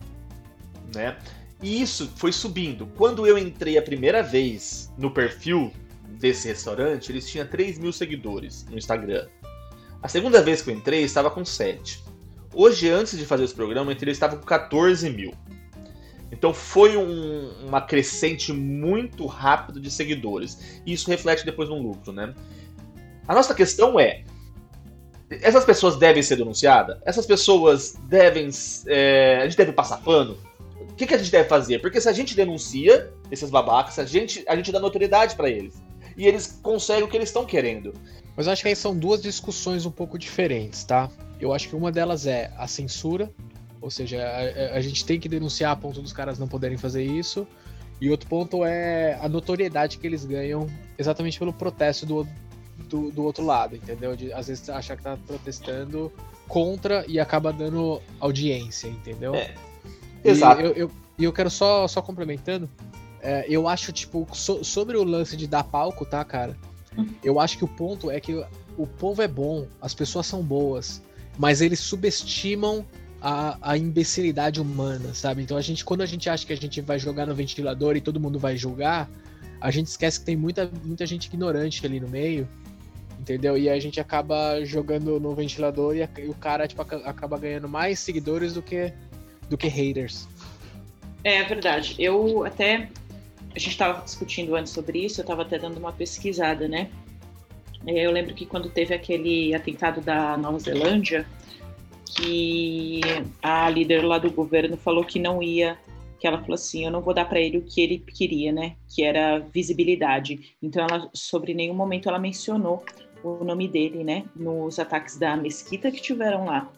né? 0.95 1.17
E 1.63 1.81
isso 1.81 2.13
foi 2.17 2.33
subindo. 2.33 2.87
Quando 2.97 3.27
eu 3.27 3.39
entrei 3.39 3.79
a 3.79 3.83
primeira 3.83 4.23
vez 4.23 4.93
no 4.99 5.11
perfil 5.11 5.73
desse 6.19 6.47
restaurante, 6.47 7.11
eles 7.11 7.27
tinham 7.27 7.47
3 7.47 7.79
mil 7.79 7.93
seguidores 7.93 8.67
no 8.69 8.77
Instagram. 8.77 9.29
A 10.03 10.09
segunda 10.09 10.43
vez 10.43 10.61
que 10.61 10.69
eu 10.69 10.75
entrei, 10.75 11.05
estava 11.05 11.31
com 11.31 11.43
7. 11.43 12.12
Hoje, 12.55 12.89
antes 12.89 13.17
de 13.17 13.25
fazer 13.25 13.45
esse 13.45 13.55
programa, 13.55 13.93
ele 13.93 14.11
estava 14.11 14.37
com 14.37 14.45
14 14.45 15.09
mil. 15.11 15.33
Então 16.31 16.53
foi 16.53 16.97
um, 16.97 17.67
uma 17.67 17.81
crescente 17.81 18.53
muito 18.53 19.27
rápida 19.27 19.79
de 19.79 19.91
seguidores. 19.91 20.81
E 20.85 20.93
isso 20.93 21.09
reflete 21.11 21.45
depois 21.45 21.69
no 21.69 21.81
lucro, 21.81 22.13
né? 22.13 22.35
A 23.29 23.35
nossa 23.35 23.55
questão 23.55 24.01
é: 24.01 24.25
essas 25.31 25.65
pessoas 25.65 25.97
devem 25.97 26.23
ser 26.23 26.37
denunciadas? 26.37 26.99
Essas 27.05 27.27
pessoas 27.27 27.95
devem. 28.09 28.49
É, 28.87 29.39
a 29.41 29.45
gente 29.45 29.57
deve 29.57 29.73
passar 29.73 29.99
pano? 29.99 30.37
O 30.81 30.95
que, 30.95 31.07
que, 31.07 31.15
a 31.15 31.19
gente 31.19 31.31
deve 31.31 31.49
fazer? 31.49 31.81
Porque 31.81 32.01
se 32.01 32.09
a 32.09 32.13
gente 32.13 32.35
denuncia 32.35 33.13
esses 33.31 33.49
babacas, 33.49 33.99
a 33.99 34.05
gente, 34.05 34.45
a 34.47 34.55
gente 34.55 34.71
dá 34.71 34.79
notoriedade 34.79 35.35
para 35.37 35.49
eles. 35.49 35.83
E 36.17 36.27
eles 36.27 36.59
conseguem 36.63 37.05
o 37.05 37.09
que 37.09 37.17
eles 37.17 37.31
estão 37.31 37.47
querendo. 37.47 37.95
Mas 38.37 38.47
eu 38.47 38.53
acho 38.53 38.63
que 38.63 38.69
aí 38.69 38.77
são 38.77 38.97
duas 38.97 39.21
discussões 39.21 39.85
um 39.85 39.91
pouco 39.91 40.19
diferentes, 40.19 40.85
tá? 40.85 41.11
Eu 41.41 41.53
acho 41.53 41.69
que 41.69 41.77
uma 41.77 41.93
delas 41.93 42.27
é 42.27 42.53
a 42.57 42.67
censura, 42.67 43.31
ou 43.81 43.91
seja, 43.91 44.23
a, 44.23 44.77
a, 44.77 44.81
gente 44.81 45.05
tem 45.05 45.19
que 45.19 45.29
denunciar 45.29 45.73
a 45.73 45.77
ponto 45.77 46.01
dos 46.01 46.13
caras 46.13 46.39
não 46.39 46.47
poderem 46.47 46.79
fazer 46.79 47.05
isso. 47.05 47.47
E 48.01 48.11
outro 48.11 48.29
ponto 48.29 48.65
é 48.65 49.19
a 49.21 49.29
notoriedade 49.29 49.99
que 49.99 50.07
eles 50.07 50.25
ganham 50.25 50.69
exatamente 50.99 51.39
pelo 51.39 51.53
protesto 51.53 52.07
do, 52.07 52.27
do, 52.89 53.11
do 53.11 53.25
outro 53.25 53.45
lado, 53.45 53.77
entendeu? 53.77 54.17
De, 54.17 54.33
às 54.33 54.49
vezes 54.49 54.69
achar 54.71 54.97
que 54.97 55.03
tá 55.03 55.17
protestando 55.27 56.13
contra 56.49 57.05
e 57.07 57.19
acaba 57.21 57.53
dando 57.53 58.01
audiência, 58.19 58.89
entendeu? 58.89 59.35
É. 59.35 59.55
Exato. 60.25 60.61
E 60.61 60.65
eu, 60.65 60.73
eu, 60.73 60.91
eu 61.19 61.33
quero 61.33 61.51
só, 61.51 61.87
só 61.89 62.01
complementando. 62.01 62.69
É, 63.21 63.47
eu 63.49 63.69
acho, 63.69 63.93
tipo, 63.93 64.27
so, 64.33 64.65
sobre 64.65 64.97
o 64.97 65.05
lance 65.05 65.37
de 65.37 65.47
dar 65.47 65.65
palco, 65.65 66.05
tá, 66.05 66.25
cara? 66.25 66.57
Eu 67.23 67.41
acho 67.41 67.59
que 67.59 67.65
o 67.65 67.69
ponto 67.69 68.11
é 68.11 68.21
que 68.21 68.45
o 68.77 68.87
povo 68.87 69.23
é 69.23 69.29
bom, 69.29 69.67
as 69.81 69.95
pessoas 69.95 70.27
são 70.27 70.43
boas 70.43 71.03
mas 71.39 71.61
eles 71.61 71.81
subestimam 71.81 72.85
a, 73.21 73.57
a 73.63 73.77
imbecilidade 73.77 74.61
humana, 74.61 75.15
sabe? 75.15 75.43
Então 75.43 75.57
a 75.57 75.61
gente, 75.61 75.85
quando 75.85 76.03
a 76.03 76.07
gente 76.07 76.29
acha 76.29 76.47
que 76.47 76.53
a 76.53 76.57
gente 76.57 76.81
vai 76.81 76.99
jogar 76.99 77.27
no 77.27 77.35
ventilador 77.35 77.97
e 77.97 78.01
todo 78.01 78.21
mundo 78.21 78.39
vai 78.39 78.57
julgar, 78.57 79.09
a 79.61 79.71
gente 79.71 79.87
esquece 79.87 80.21
que 80.21 80.27
tem 80.27 80.37
muita, 80.37 80.71
muita 80.85 81.07
gente 81.07 81.27
ignorante 81.27 81.85
ali 81.87 82.01
no 82.01 82.09
meio. 82.09 82.49
Entendeu? 83.19 83.57
E 83.57 83.71
a 83.71 83.79
gente 83.79 84.01
acaba 84.01 84.65
jogando 84.65 85.21
no 85.21 85.33
ventilador 85.33 85.95
e, 85.95 86.03
a, 86.03 86.09
e 86.19 86.29
o 86.29 86.35
cara 86.35 86.67
tipo, 86.67 86.83
acaba 86.83 87.39
ganhando 87.39 87.69
mais 87.69 88.01
seguidores 88.01 88.53
do 88.53 88.61
que, 88.61 88.93
do 89.49 89.57
que 89.57 89.69
haters. 89.69 90.29
É 91.23 91.45
verdade. 91.45 91.95
Eu 92.01 92.45
até. 92.45 92.89
A 93.55 93.59
gente 93.59 93.71
estava 93.71 94.03
discutindo 94.03 94.55
antes 94.55 94.73
sobre 94.73 95.05
isso, 95.05 95.21
eu 95.21 95.23
estava 95.23 95.43
até 95.43 95.59
dando 95.59 95.79
uma 95.79 95.93
pesquisada, 95.93 96.67
né? 96.67 96.91
É, 97.87 98.07
eu 98.07 98.11
lembro 98.11 98.35
que 98.35 98.47
quando 98.47 98.71
teve 98.71 98.95
aquele 98.95 99.55
atentado 99.55 100.01
da 100.01 100.37
Nova 100.37 100.59
Zelândia, 100.59 101.27
que 102.17 103.01
a 103.43 103.69
líder 103.69 104.05
lá 104.05 104.19
do 104.19 104.31
governo 104.31 104.77
falou 104.77 105.05
que 105.05 105.19
não 105.19 105.43
ia, 105.43 105.79
que 106.19 106.27
ela 106.27 106.39
falou 106.39 106.55
assim, 106.55 106.85
eu 106.85 106.91
não 106.91 107.01
vou 107.01 107.13
dar 107.13 107.25
para 107.25 107.41
ele 107.41 107.59
o 107.59 107.63
que 107.63 107.81
ele 107.81 107.99
queria, 107.99 108.53
né? 108.53 108.77
Que 108.89 109.03
era 109.03 109.41
visibilidade. 109.41 110.55
Então 110.63 110.87
ela, 110.89 111.11
sobre 111.13 111.53
nenhum 111.53 111.75
momento 111.75 112.09
ela 112.09 112.19
mencionou 112.19 112.85
o 113.25 113.45
nome 113.45 113.69
dele, 113.69 114.05
né? 114.05 114.25
Nos 114.35 114.79
ataques 114.79 115.19
da 115.19 115.37
mesquita 115.37 115.91
que 115.91 116.01
tiveram 116.01 116.45
lá. 116.45 116.71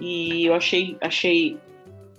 E 0.00 0.46
eu 0.46 0.54
achei, 0.54 0.96
achei, 1.00 1.58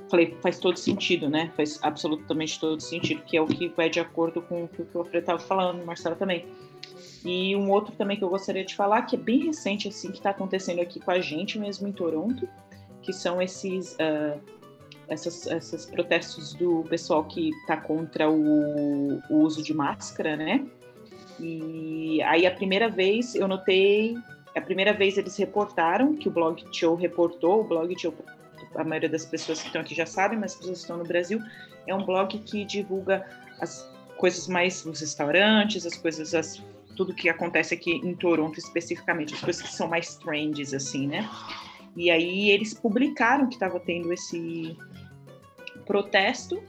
falei, 0.09 0.38
faz 0.41 0.59
todo 0.59 0.77
sentido, 0.77 1.29
né? 1.29 1.51
Faz 1.55 1.79
absolutamente 1.81 2.59
todo 2.59 2.79
sentido, 2.81 3.21
que 3.24 3.38
é 3.38 3.41
o 3.41 3.47
que 3.47 3.67
vai 3.69 3.89
de 3.89 4.00
acordo 4.00 4.41
com 4.41 4.63
o 4.63 4.67
que 4.67 4.81
o 4.81 5.00
Alfredo 5.00 5.19
estava 5.19 5.39
falando, 5.39 5.85
Marcelo 5.85 6.15
também. 6.15 6.45
E 7.24 7.55
um 7.55 7.71
outro 7.71 7.95
também 7.95 8.17
que 8.17 8.24
eu 8.24 8.29
gostaria 8.29 8.63
de 8.63 8.75
falar, 8.75 9.01
que 9.03 9.15
é 9.15 9.19
bem 9.19 9.45
recente, 9.45 9.88
assim, 9.88 10.12
que 10.12 10.17
está 10.17 10.29
acontecendo 10.29 10.79
aqui 10.79 11.00
com 11.00 11.12
a 11.12 11.19
gente 11.19 11.57
mesmo 11.57 11.88
em 11.88 11.91
Toronto, 11.91 12.47
que 13.01 13.12
são 13.12 13.41
esses, 13.41 13.93
uh, 13.93 14.39
essas, 15.07 15.47
esses 15.47 15.85
protestos 15.88 16.53
do 16.53 16.83
pessoal 16.83 17.24
que 17.24 17.50
está 17.62 17.77
contra 17.77 18.29
o, 18.29 19.19
o, 19.29 19.38
uso 19.39 19.63
de 19.63 19.74
máscara, 19.74 20.35
né? 20.35 20.65
E 21.39 22.21
aí 22.24 22.45
a 22.45 22.51
primeira 22.51 22.89
vez 22.89 23.33
eu 23.33 23.47
notei, 23.47 24.15
a 24.55 24.62
primeira 24.62 24.93
vez 24.93 25.17
eles 25.17 25.35
reportaram, 25.35 26.15
que 26.15 26.27
o 26.27 26.31
Blog 26.31 26.63
Show 26.71 26.95
reportou, 26.95 27.62
o 27.62 27.63
Blog 27.63 28.00
Show, 28.00 28.13
a 28.75 28.84
maioria 28.84 29.10
das 29.10 29.25
pessoas 29.25 29.62
que 29.62 29.67
estão 29.67 29.82
aqui 29.82 29.96
já 29.96 30.05
sabem, 30.05 30.38
mas 30.38 30.51
as 30.51 30.58
pessoas 30.58 30.77
que 30.77 30.84
estão 30.84 30.98
no 30.98 31.05
Brasil, 31.05 31.41
é 31.88 31.94
um 31.94 32.05
blog 32.05 32.38
que 32.39 32.65
divulga 32.65 33.25
as 33.60 33.89
coisas 34.17 34.48
mais, 34.48 34.86
os 34.86 35.00
restaurantes, 35.00 35.86
as 35.86 35.98
coisas, 35.98 36.34
as 36.34 36.62
tudo 36.96 37.13
que 37.13 37.29
acontece 37.29 37.74
aqui 37.74 37.91
em 37.91 38.15
Toronto 38.15 38.58
especificamente, 38.58 39.34
as 39.34 39.41
coisas 39.41 39.62
que 39.62 39.74
são 39.74 39.88
mais 39.88 40.15
trends, 40.15 40.74
assim, 40.74 41.08
né? 41.08 41.29
E 41.96 42.10
aí 42.10 42.50
eles 42.50 42.74
publicaram 42.74 43.48
que 43.48 43.55
estava 43.55 43.79
tendo 43.79 44.12
esse 44.12 44.77
protesto 45.86 46.62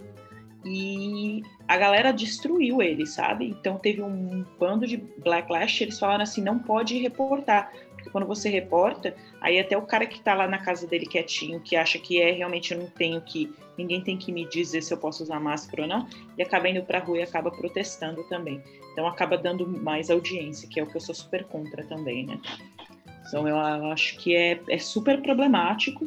e 0.65 1.43
a 1.67 1.77
galera 1.77 2.13
destruiu 2.13 2.83
ele, 2.83 3.07
sabe? 3.07 3.49
Então 3.49 3.79
teve 3.79 4.03
um 4.03 4.45
bando 4.59 4.87
de 4.87 4.97
backlash, 4.97 5.83
eles 5.83 5.99
falaram 5.99 6.23
assim, 6.23 6.43
não 6.43 6.59
pode 6.59 6.99
reportar, 6.99 7.73
quando 8.11 8.27
você 8.27 8.49
reporta, 8.49 9.15
aí 9.41 9.59
até 9.59 9.77
o 9.77 9.83
cara 9.83 10.07
que 10.07 10.21
tá 10.21 10.35
lá 10.35 10.47
na 10.47 10.59
casa 10.59 10.87
dele 10.87 11.07
quietinho, 11.07 11.61
que 11.61 11.77
acha 11.77 11.99
que 11.99 12.21
é 12.21 12.33
realmente 12.33 12.73
eu 12.73 12.81
não 12.81 12.87
tenho 12.87 13.21
que, 13.21 13.53
ninguém 13.77 14.01
tem 14.01 14.17
que 14.17 14.33
me 14.33 14.47
dizer 14.49 14.83
se 14.83 14.93
eu 14.93 14.99
posso 14.99 15.23
usar 15.23 15.41
máscara 15.41 15.83
ou 15.83 15.89
não, 15.89 16.07
e 16.37 16.43
acaba 16.43 16.69
indo 16.69 16.83
pra 16.83 16.99
rua 16.99 17.19
e 17.19 17.23
acaba 17.23 17.51
protestando 17.51 18.25
também. 18.25 18.63
Então 18.93 19.07
acaba 19.07 19.37
dando 19.37 19.67
mais 19.67 20.11
audiência, 20.11 20.69
que 20.69 20.81
é 20.81 20.83
o 20.83 20.87
que 20.87 20.97
eu 20.97 21.01
sou 21.01 21.15
super 21.15 21.45
contra 21.45 21.85
também, 21.85 22.27
né? 22.27 22.41
Então 23.29 23.47
eu 23.47 23.59
acho 23.59 24.17
que 24.19 24.35
é, 24.35 24.61
é 24.69 24.79
super 24.79 25.21
problemático. 25.21 26.07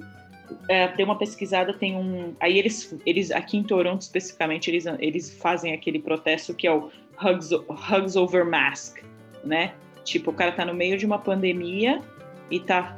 É, 0.67 0.87
tem 0.87 1.05
uma 1.05 1.17
pesquisada, 1.17 1.73
tem 1.73 1.95
um. 1.95 2.33
Aí 2.39 2.57
eles, 2.57 2.95
eles 3.05 3.29
aqui 3.29 3.57
em 3.57 3.63
Toronto 3.63 4.01
especificamente, 4.01 4.69
eles, 4.71 4.85
eles 4.99 5.37
fazem 5.37 5.73
aquele 5.73 5.99
protesto 5.99 6.55
que 6.55 6.65
é 6.65 6.71
o 6.71 6.89
Hugs, 7.21 7.51
Hugs 7.51 8.15
Over 8.15 8.45
Mask, 8.45 8.97
né? 9.43 9.73
Tipo, 10.03 10.31
o 10.31 10.33
cara 10.33 10.51
tá 10.51 10.65
no 10.65 10.73
meio 10.73 10.97
de 10.97 11.05
uma 11.05 11.19
pandemia 11.19 12.01
e 12.49 12.59
tá 12.59 12.97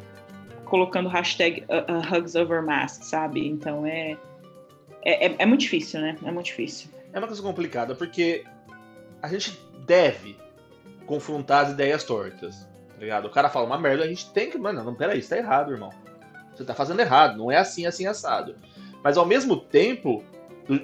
colocando 0.66 1.10
hashtag 1.10 1.64
uh, 1.64 1.92
uh, 1.92 2.18
Hugs 2.18 2.36
Over 2.36 2.64
Mask, 2.64 3.04
sabe? 3.04 3.48
Então 3.48 3.86
é, 3.86 4.18
é, 5.04 5.28
é, 5.28 5.36
é 5.40 5.46
muito 5.46 5.62
difícil, 5.62 6.00
né? 6.00 6.16
É 6.24 6.32
muito 6.32 6.46
difícil. 6.46 6.90
É 7.14 7.18
uma 7.20 7.28
coisa 7.28 7.42
complicada, 7.42 7.94
porque 7.94 8.46
a 9.22 9.28
gente 9.28 9.60
deve 9.86 10.38
confrontar 11.06 11.66
as 11.66 11.72
ideias 11.74 12.04
tortas. 12.04 12.68
Tá 12.94 13.00
ligado? 13.00 13.26
O 13.26 13.30
cara 13.30 13.50
fala 13.50 13.66
uma 13.66 13.78
merda, 13.78 14.04
a 14.04 14.08
gente 14.08 14.30
tem 14.32 14.50
que. 14.50 14.58
Mano, 14.58 14.84
não, 14.84 14.96
peraí, 14.96 15.20
isso 15.20 15.30
tá 15.30 15.38
errado, 15.38 15.72
irmão. 15.72 15.90
Você 16.56 16.64
tá 16.64 16.74
fazendo 16.74 17.00
errado, 17.00 17.38
não 17.38 17.52
é 17.52 17.58
assim, 17.58 17.86
assim, 17.86 18.06
assado. 18.06 18.56
Mas 19.04 19.18
ao 19.18 19.26
mesmo 19.26 19.58
tempo, 19.58 20.24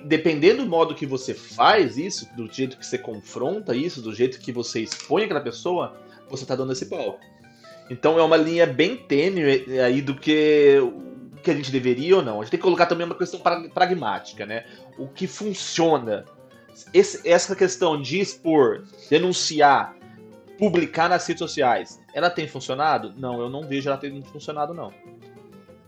dependendo 0.06 0.64
do 0.64 0.70
modo 0.70 0.96
que 0.96 1.06
você 1.06 1.34
faz 1.34 1.98
isso, 1.98 2.28
do 2.36 2.52
jeito 2.52 2.78
que 2.78 2.86
você 2.86 2.98
confronta 2.98 3.76
isso, 3.76 4.02
do 4.02 4.14
jeito 4.14 4.40
que 4.40 4.52
você 4.52 4.82
expõe 4.82 5.24
aquela 5.24 5.42
pessoa, 5.42 5.96
você 6.30 6.46
tá 6.46 6.56
dando 6.56 6.72
esse 6.72 6.86
pau. 6.86 7.20
Então 7.90 8.20
é 8.20 8.24
uma 8.24 8.38
linha 8.38 8.66
bem 8.66 8.98
tênue 8.98 9.66
aí 9.80 10.02
do 10.02 10.16
que 10.16 10.82
que 11.48 11.52
a 11.52 11.56
gente 11.56 11.72
deveria 11.72 12.18
ou 12.18 12.22
não. 12.22 12.42
A 12.42 12.44
gente 12.44 12.52
tem 12.52 12.60
que 12.60 12.64
colocar 12.64 12.86
também 12.86 13.06
uma 13.06 13.16
questão 13.16 13.40
pragmática, 13.40 14.46
né? 14.46 14.66
O 14.98 15.08
que 15.08 15.28
funciona 15.28 16.26
esse, 16.94 17.28
essa 17.28 17.56
questão 17.56 18.02
de 18.02 18.20
expor, 18.20 18.84
denunciar, 19.10 19.96
publicar 20.58 21.08
nas 21.08 21.26
redes 21.26 21.40
sociais, 21.40 22.02
ela 22.14 22.30
tem 22.30 22.48
funcionado? 22.48 23.14
Não, 23.18 23.40
eu 23.40 23.50
não 23.50 23.64
vejo 23.64 23.88
ela 23.88 23.98
tendo 23.98 24.22
funcionado, 24.26 24.74
não. 24.74 24.94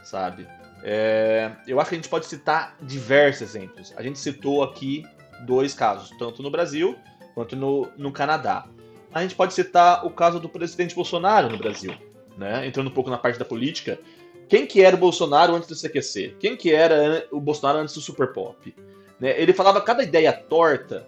Sabe? 0.03 0.47
É, 0.81 1.51
eu 1.67 1.79
acho 1.79 1.89
que 1.89 1.95
a 1.95 1.97
gente 1.97 2.09
pode 2.09 2.25
citar 2.25 2.77
diversos 2.81 3.41
exemplos. 3.41 3.93
A 3.97 4.01
gente 4.01 4.17
citou 4.17 4.63
aqui 4.63 5.03
dois 5.45 5.73
casos, 5.73 6.11
tanto 6.17 6.41
no 6.41 6.49
Brasil 6.49 6.95
quanto 7.33 7.55
no, 7.55 7.89
no 7.97 8.11
Canadá. 8.11 8.65
A 9.13 9.21
gente 9.21 9.35
pode 9.35 9.53
citar 9.53 10.05
o 10.05 10.09
caso 10.09 10.39
do 10.39 10.47
presidente 10.47 10.95
Bolsonaro 10.95 11.49
no 11.49 11.57
Brasil, 11.57 11.93
né? 12.37 12.65
Entrando 12.65 12.87
um 12.87 12.93
pouco 12.93 13.09
na 13.09 13.17
parte 13.17 13.39
da 13.39 13.45
política. 13.45 13.99
Quem 14.47 14.65
que 14.65 14.81
era 14.81 14.95
o 14.95 14.99
Bolsonaro 14.99 15.55
antes 15.55 15.69
do 15.69 15.75
CQC? 15.75 16.35
Quem 16.39 16.55
que 16.55 16.73
era 16.73 17.25
o 17.31 17.39
Bolsonaro 17.39 17.79
antes 17.79 17.93
do 17.93 18.01
Super 18.01 18.33
Pop? 18.33 18.75
Né? 19.19 19.39
Ele 19.39 19.53
falava 19.53 19.81
cada 19.81 20.03
ideia 20.03 20.33
torta 20.33 21.07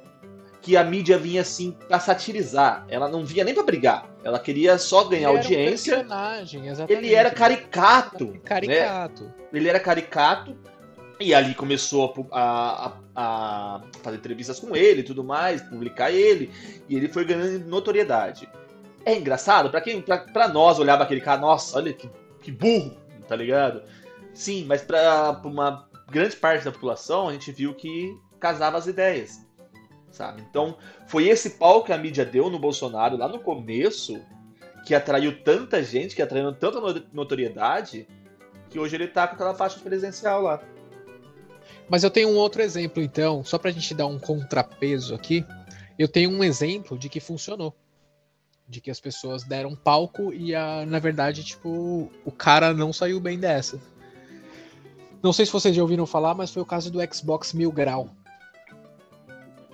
que 0.61 0.77
a 0.77 0.83
mídia 0.83 1.17
vinha 1.17 1.41
assim 1.41 1.75
para 1.87 1.99
satirizar. 1.99 2.85
Ela 2.87 3.09
não 3.09 3.25
vinha 3.25 3.43
nem 3.43 3.53
para 3.53 3.63
brigar. 3.63 4.09
Ela 4.23 4.37
queria 4.37 4.77
só 4.77 5.05
ganhar 5.05 5.29
ele 5.29 5.39
audiência. 5.39 5.93
Era 5.93 6.01
um 6.01 6.07
personagem, 6.07 6.67
exatamente. 6.67 7.05
Ele 7.05 7.15
era 7.15 7.31
caricato. 7.31 8.25
Né? 8.25 8.39
Caricato. 8.43 9.23
Né? 9.23 9.31
Ele 9.53 9.69
era 9.69 9.79
caricato. 9.79 10.55
E 11.21 11.35
ali 11.35 11.53
começou 11.53 12.27
a, 12.31 12.87
a, 12.87 12.93
a, 13.15 13.81
fazer 14.01 14.17
entrevistas 14.17 14.59
com 14.59 14.75
ele 14.75 15.01
e 15.01 15.03
tudo 15.03 15.23
mais, 15.23 15.61
publicar 15.61 16.11
ele. 16.11 16.51
E 16.89 16.95
ele 16.95 17.07
foi 17.07 17.23
ganhando 17.23 17.67
notoriedade. 17.67 18.49
É 19.05 19.15
engraçado, 19.15 19.69
para 19.69 19.81
quem, 19.81 20.01
para 20.01 20.47
nós 20.47 20.79
olhava 20.79 21.03
aquele 21.03 21.21
cara, 21.21 21.39
nossa, 21.39 21.77
olha 21.77 21.93
que, 21.93 22.09
que 22.41 22.51
burro, 22.51 22.97
tá 23.27 23.35
ligado? 23.35 23.83
Sim, 24.33 24.65
mas 24.65 24.81
pra, 24.81 25.39
uma 25.43 25.87
grande 26.09 26.35
parte 26.35 26.65
da 26.65 26.71
população, 26.71 27.29
a 27.29 27.33
gente 27.33 27.51
viu 27.51 27.73
que 27.73 28.15
casava 28.39 28.77
as 28.77 28.87
ideias, 28.87 29.47
sabe? 30.11 30.43
Então, 30.49 30.77
foi 31.07 31.27
esse 31.27 31.51
pau 31.51 31.83
que 31.83 31.93
a 31.93 31.97
mídia 31.97 32.25
deu 32.25 32.49
no 32.49 32.59
Bolsonaro 32.59 33.17
lá 33.17 33.27
no 33.27 33.39
começo 33.39 34.19
que 34.85 34.95
atraiu 34.95 35.43
tanta 35.43 35.83
gente, 35.83 36.15
que 36.15 36.21
atraiu 36.21 36.51
tanta 36.53 36.79
notoriedade, 37.13 38.07
que 38.69 38.79
hoje 38.79 38.95
ele 38.95 39.07
tá 39.07 39.27
com 39.27 39.35
aquela 39.35 39.53
faixa 39.53 39.79
presidencial 39.79 40.41
lá. 40.41 40.61
Mas 41.91 42.05
eu 42.05 42.09
tenho 42.09 42.29
um 42.29 42.37
outro 42.37 42.61
exemplo, 42.61 43.03
então, 43.03 43.43
só 43.43 43.57
pra 43.57 43.69
gente 43.69 43.93
dar 43.93 44.07
um 44.07 44.17
contrapeso 44.17 45.13
aqui. 45.13 45.45
Eu 45.99 46.07
tenho 46.07 46.29
um 46.29 46.41
exemplo 46.41 46.97
de 46.97 47.09
que 47.09 47.19
funcionou. 47.19 47.75
De 48.65 48.79
que 48.79 48.89
as 48.89 49.01
pessoas 49.01 49.43
deram 49.43 49.75
palco 49.75 50.33
e, 50.33 50.55
a, 50.55 50.85
na 50.85 50.99
verdade, 50.99 51.43
tipo, 51.43 52.09
o 52.23 52.31
cara 52.31 52.73
não 52.73 52.93
saiu 52.93 53.19
bem 53.19 53.37
dessa. 53.37 53.77
Não 55.21 55.33
sei 55.33 55.45
se 55.45 55.51
vocês 55.51 55.75
já 55.75 55.81
ouviram 55.81 56.05
falar, 56.05 56.33
mas 56.33 56.49
foi 56.49 56.61
o 56.61 56.65
caso 56.65 56.89
do 56.89 56.99
Xbox 57.13 57.51
Mil 57.51 57.73
Grau. 57.73 58.09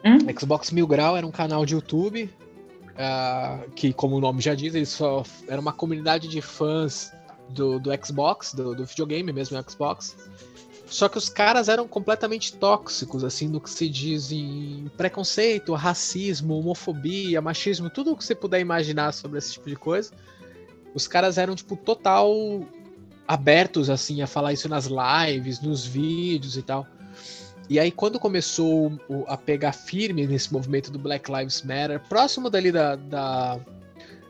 Hum? 0.04 0.18
Xbox 0.36 0.72
Mil 0.72 0.88
Grau 0.88 1.16
era 1.16 1.28
um 1.28 1.32
canal 1.32 1.68
de 1.68 1.76
YouTube 1.76 2.34
uh, 2.94 3.70
que, 3.76 3.94
como 3.94 4.16
o 4.16 4.20
nome 4.20 4.42
já 4.42 4.56
diz, 4.56 4.74
ele 4.74 4.88
só 4.88 5.22
era 5.48 5.62
uma 5.62 5.72
comunidade 5.72 6.28
de 6.28 6.42
fãs 6.42 7.14
do, 7.50 7.80
do 7.80 7.92
Xbox, 8.04 8.56
do, 8.56 8.74
do 8.74 8.86
videogame 8.86 9.32
mesmo, 9.32 9.64
Xbox. 9.70 10.18
Só 10.90 11.10
que 11.10 11.18
os 11.18 11.28
caras 11.28 11.68
eram 11.68 11.88
completamente 11.88 12.56
tóxicos, 12.56 13.24
assim, 13.24 13.48
no 13.48 13.60
que 13.60 13.70
se 13.70 13.90
diz 13.90 14.32
em 14.32 14.90
preconceito, 14.96 15.74
racismo, 15.74 16.58
homofobia, 16.58 17.42
machismo, 17.42 17.90
tudo 17.90 18.14
o 18.14 18.18
que 18.18 18.24
você 18.24 18.34
puder 18.34 18.60
imaginar 18.60 19.12
sobre 19.12 19.38
esse 19.38 19.54
tipo 19.54 19.70
de 19.70 19.76
coisa. 19.76 20.12
Os 20.94 21.08
caras 21.08 21.38
eram, 21.38 21.56
tipo, 21.56 21.76
total 21.76 22.32
abertos 23.28 23.90
assim 23.90 24.22
a 24.22 24.28
falar 24.28 24.54
isso 24.54 24.70
nas 24.70 24.88
lives, 24.88 25.60
nos 25.60 25.86
vídeos 25.86 26.56
e 26.56 26.62
tal. 26.62 26.88
E 27.70 27.80
aí 27.80 27.92
quando 27.92 28.18
começou 28.18 28.98
a 29.28 29.36
pegar 29.36 29.74
firme 29.74 30.26
nesse 30.26 30.54
movimento 30.54 30.90
do 30.90 30.98
Black 30.98 31.30
Lives 31.30 31.62
Matter, 31.64 32.00
próximo 32.08 32.50
dali 32.50 32.72
da, 32.72 32.96
da 32.96 33.60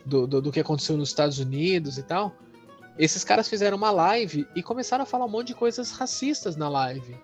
do, 0.04 0.26
do, 0.26 0.42
do, 0.42 0.52
que 0.52 0.58
aconteceu 0.58 0.96
nos 0.96 1.10
Estados 1.10 1.38
Unidos 1.38 1.98
e 1.98 2.02
tal, 2.02 2.34
esses 2.98 3.22
caras 3.22 3.48
fizeram 3.48 3.76
uma 3.76 3.90
live 3.90 4.46
e 4.54 4.62
começaram 4.62 5.04
a 5.04 5.06
falar 5.06 5.26
um 5.26 5.30
monte 5.30 5.48
de 5.48 5.54
coisas 5.54 5.92
racistas 5.92 6.56
na 6.56 6.68
live. 6.68 7.16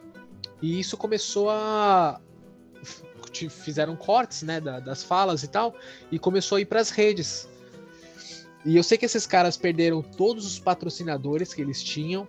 E 0.63 0.79
isso 0.79 0.97
começou 0.97 1.51
a 1.51 2.21
fizeram 3.51 3.97
cortes, 3.97 4.43
né, 4.43 4.61
das 4.61 5.03
falas 5.03 5.43
e 5.43 5.49
tal, 5.49 5.75
e 6.11 6.21
começou 6.21 6.57
a 6.57 6.61
ir 6.61 6.67
para 6.67 6.81
as 6.81 6.91
redes. 6.91 7.49
E 8.65 8.77
eu 8.77 8.83
sei 8.83 8.97
que 8.97 9.05
esses 9.05 9.27
caras 9.27 9.57
perderam 9.57 10.01
todos 10.01 10.47
os 10.47 10.59
patrocinadores 10.59 11.53
que 11.53 11.61
eles 11.61 11.83
tinham. 11.83 12.27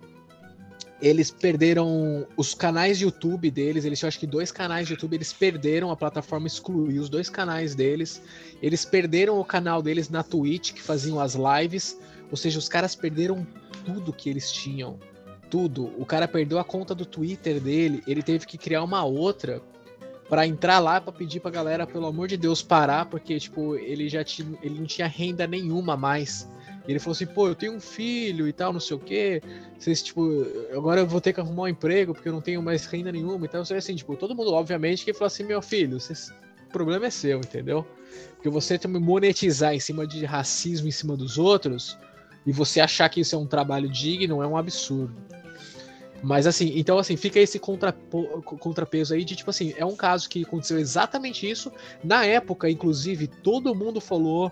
Eles 1.01 1.29
perderam 1.29 2.25
os 2.35 2.53
canais 2.53 2.97
de 2.97 3.05
YouTube 3.05 3.49
deles. 3.51 3.85
Eles 3.85 3.99
tinham 3.99 4.07
acho 4.09 4.19
que 4.19 4.27
dois 4.27 4.51
canais 4.51 4.87
de 4.87 4.93
YouTube. 4.93 5.13
Eles 5.13 5.31
perderam, 5.31 5.91
a 5.91 5.95
plataforma 5.95 6.47
excluiu 6.47 7.01
os 7.01 7.07
dois 7.07 7.29
canais 7.29 7.73
deles. 7.73 8.21
Eles 8.61 8.83
perderam 8.83 9.39
o 9.39 9.45
canal 9.45 9.81
deles 9.81 10.09
na 10.09 10.23
Twitch, 10.23 10.73
que 10.73 10.81
faziam 10.81 11.19
as 11.19 11.35
lives. 11.35 11.97
Ou 12.29 12.37
seja, 12.37 12.59
os 12.59 12.69
caras 12.69 12.95
perderam 12.95 13.45
tudo 13.85 14.13
que 14.13 14.29
eles 14.29 14.51
tinham. 14.51 14.99
Tudo. 15.49 15.93
O 15.97 16.05
cara 16.05 16.27
perdeu 16.27 16.59
a 16.59 16.63
conta 16.63 16.95
do 16.95 17.05
Twitter 17.05 17.59
dele. 17.61 18.03
Ele 18.07 18.23
teve 18.23 18.45
que 18.45 18.57
criar 18.57 18.83
uma 18.83 19.03
outra 19.03 19.61
para 20.27 20.47
entrar 20.47 20.79
lá 20.79 20.99
para 20.99 21.13
pedir 21.13 21.39
pra 21.39 21.51
galera, 21.51 21.85
pelo 21.85 22.07
amor 22.07 22.27
de 22.27 22.35
Deus, 22.35 22.61
parar, 22.61 23.05
porque 23.05 23.39
tipo, 23.39 23.75
ele 23.75 24.09
já 24.09 24.23
tinha, 24.23 24.57
ele 24.61 24.79
não 24.79 24.85
tinha 24.85 25.07
renda 25.07 25.45
nenhuma 25.45 25.95
mais. 25.95 26.49
E 26.87 26.91
ele 26.91 26.99
falou 26.99 27.13
assim, 27.13 27.25
pô, 27.25 27.47
eu 27.47 27.55
tenho 27.55 27.73
um 27.73 27.79
filho 27.79 28.47
e 28.47 28.53
tal, 28.53 28.71
não 28.71 28.79
sei 28.79 28.95
o 28.95 28.99
quê. 28.99 29.41
Vocês, 29.77 30.03
tipo, 30.03 30.45
agora 30.71 31.01
eu 31.01 31.07
vou 31.07 31.19
ter 31.19 31.33
que 31.33 31.39
arrumar 31.39 31.63
um 31.63 31.67
emprego 31.67 32.13
porque 32.13 32.29
eu 32.29 32.33
não 32.33 32.41
tenho 32.41 32.61
mais 32.61 32.85
renda 32.85 33.11
nenhuma. 33.11 33.45
Então, 33.45 33.61
assim, 33.61 33.95
tipo, 33.95 34.15
todo 34.15 34.35
mundo, 34.35 34.53
obviamente, 34.53 35.03
que 35.03 35.13
falou 35.13 35.27
assim, 35.27 35.43
meu 35.43 35.61
filho, 35.61 35.99
vocês, 35.99 36.31
o 36.67 36.71
problema 36.71 37.07
é 37.07 37.09
seu, 37.09 37.39
entendeu? 37.39 37.85
Porque 38.35 38.49
você 38.49 38.77
também 38.77 39.01
monetizar 39.01 39.73
em 39.73 39.79
cima 39.79 40.05
de 40.05 40.25
racismo 40.25 40.87
em 40.87 40.91
cima 40.91 41.17
dos 41.17 41.39
outros 41.39 41.97
e 42.45 42.51
você 42.51 42.79
achar 42.79 43.09
que 43.09 43.21
isso 43.21 43.35
é 43.35 43.37
um 43.37 43.47
trabalho 43.47 43.89
digno 43.89 44.41
é 44.41 44.47
um 44.47 44.57
absurdo. 44.57 45.15
Mas 46.21 46.47
assim, 46.47 46.73
então 46.75 46.97
assim, 46.97 47.15
fica 47.15 47.39
esse 47.39 47.59
contrapeso 47.59 49.13
aí 49.13 49.23
de 49.23 49.35
tipo 49.35 49.49
assim, 49.49 49.73
é 49.77 49.85
um 49.85 49.95
caso 49.95 50.29
que 50.29 50.43
aconteceu 50.43 50.79
exatamente 50.79 51.49
isso. 51.49 51.71
Na 52.03 52.25
época, 52.25 52.69
inclusive, 52.69 53.27
todo 53.27 53.75
mundo 53.75 54.01
falou: 54.01 54.51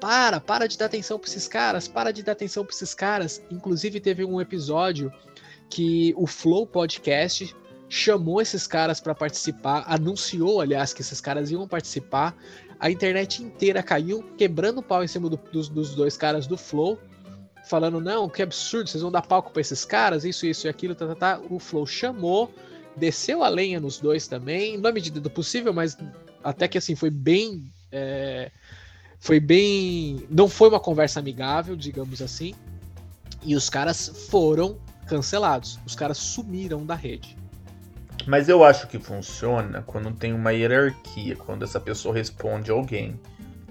para, 0.00 0.40
para 0.40 0.68
de 0.68 0.78
dar 0.78 0.86
atenção 0.86 1.18
pra 1.18 1.28
esses 1.28 1.48
caras, 1.48 1.88
para 1.88 2.12
de 2.12 2.22
dar 2.22 2.32
atenção 2.32 2.64
pra 2.64 2.74
esses 2.74 2.94
caras. 2.94 3.42
Inclusive, 3.50 3.98
teve 4.00 4.24
um 4.24 4.40
episódio 4.40 5.12
que 5.68 6.14
o 6.16 6.26
Flow 6.26 6.66
Podcast 6.66 7.54
chamou 7.88 8.40
esses 8.40 8.66
caras 8.66 9.00
para 9.00 9.14
participar, 9.14 9.84
anunciou, 9.88 10.60
aliás, 10.60 10.92
que 10.92 11.00
esses 11.00 11.20
caras 11.20 11.50
iam 11.50 11.66
participar. 11.66 12.36
A 12.78 12.90
internet 12.90 13.42
inteira 13.42 13.82
caiu, 13.82 14.22
quebrando 14.38 14.78
o 14.78 14.82
pau 14.82 15.02
em 15.02 15.08
cima 15.08 15.28
do, 15.28 15.36
dos, 15.36 15.68
dos 15.68 15.94
dois 15.94 16.16
caras 16.16 16.46
do 16.46 16.56
Flow 16.56 16.98
falando, 17.70 18.00
não, 18.00 18.28
que 18.28 18.42
absurdo, 18.42 18.90
vocês 18.90 19.02
vão 19.02 19.12
dar 19.12 19.22
palco 19.22 19.52
para 19.52 19.60
esses 19.60 19.84
caras, 19.84 20.24
isso, 20.24 20.44
isso 20.44 20.66
e 20.66 20.68
aquilo, 20.68 20.94
tá, 20.94 21.06
tá, 21.06 21.14
tá. 21.14 21.40
O 21.48 21.60
Flow 21.60 21.86
chamou, 21.86 22.52
desceu 22.96 23.44
a 23.44 23.48
lenha 23.48 23.78
nos 23.78 24.00
dois 24.00 24.26
também, 24.26 24.76
na 24.76 24.90
medida 24.90 25.20
do 25.20 25.30
possível, 25.30 25.72
mas 25.72 25.96
até 26.42 26.66
que 26.66 26.76
assim, 26.76 26.96
foi 26.96 27.10
bem. 27.10 27.72
É, 27.92 28.50
foi 29.20 29.38
bem. 29.38 30.26
Não 30.28 30.48
foi 30.48 30.68
uma 30.68 30.80
conversa 30.80 31.20
amigável, 31.20 31.76
digamos 31.76 32.20
assim. 32.20 32.54
E 33.42 33.54
os 33.54 33.70
caras 33.70 34.08
foram 34.28 34.76
cancelados. 35.06 35.78
Os 35.86 35.94
caras 35.94 36.18
sumiram 36.18 36.84
da 36.84 36.94
rede. 36.94 37.36
Mas 38.26 38.48
eu 38.48 38.64
acho 38.64 38.86
que 38.86 38.98
funciona 38.98 39.82
quando 39.82 40.12
tem 40.12 40.32
uma 40.32 40.52
hierarquia, 40.52 41.36
quando 41.36 41.64
essa 41.64 41.80
pessoa 41.80 42.14
responde 42.14 42.70
alguém 42.70 43.18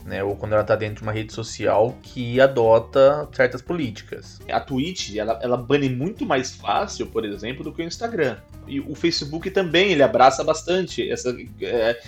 né? 0.09 0.23
Ou 0.23 0.35
quando 0.35 0.53
ela 0.53 0.61
está 0.63 0.75
dentro 0.75 0.95
de 0.97 1.03
uma 1.03 1.11
rede 1.11 1.31
social 1.31 1.95
que 2.01 2.41
adota 2.41 3.29
certas 3.31 3.61
políticas. 3.61 4.39
A 4.51 4.59
Twitch, 4.59 5.15
ela, 5.15 5.39
ela 5.41 5.55
bane 5.55 5.87
muito 5.87 6.25
mais 6.25 6.55
fácil, 6.55 7.07
por 7.07 7.23
exemplo, 7.23 7.63
do 7.63 7.71
que 7.71 7.81
o 7.81 7.85
Instagram. 7.85 8.37
E 8.67 8.79
o 8.79 8.95
Facebook 8.95 9.49
também, 9.51 9.91
ele 9.91 10.03
abraça 10.03 10.43
bastante 10.43 11.09
essa... 11.09 11.35
É, 11.61 12.01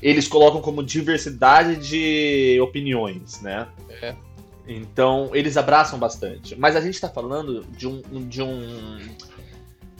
eles 0.00 0.26
colocam 0.26 0.60
como 0.60 0.82
diversidade 0.82 1.76
de 1.76 2.58
opiniões, 2.60 3.40
né? 3.40 3.68
É. 4.00 4.14
Então, 4.66 5.30
eles 5.32 5.56
abraçam 5.56 5.98
bastante. 5.98 6.56
Mas 6.56 6.74
a 6.74 6.80
gente 6.80 6.94
está 6.94 7.08
falando 7.08 7.64
de 7.76 7.86
um, 7.86 8.00
de 8.28 8.42
um 8.42 8.98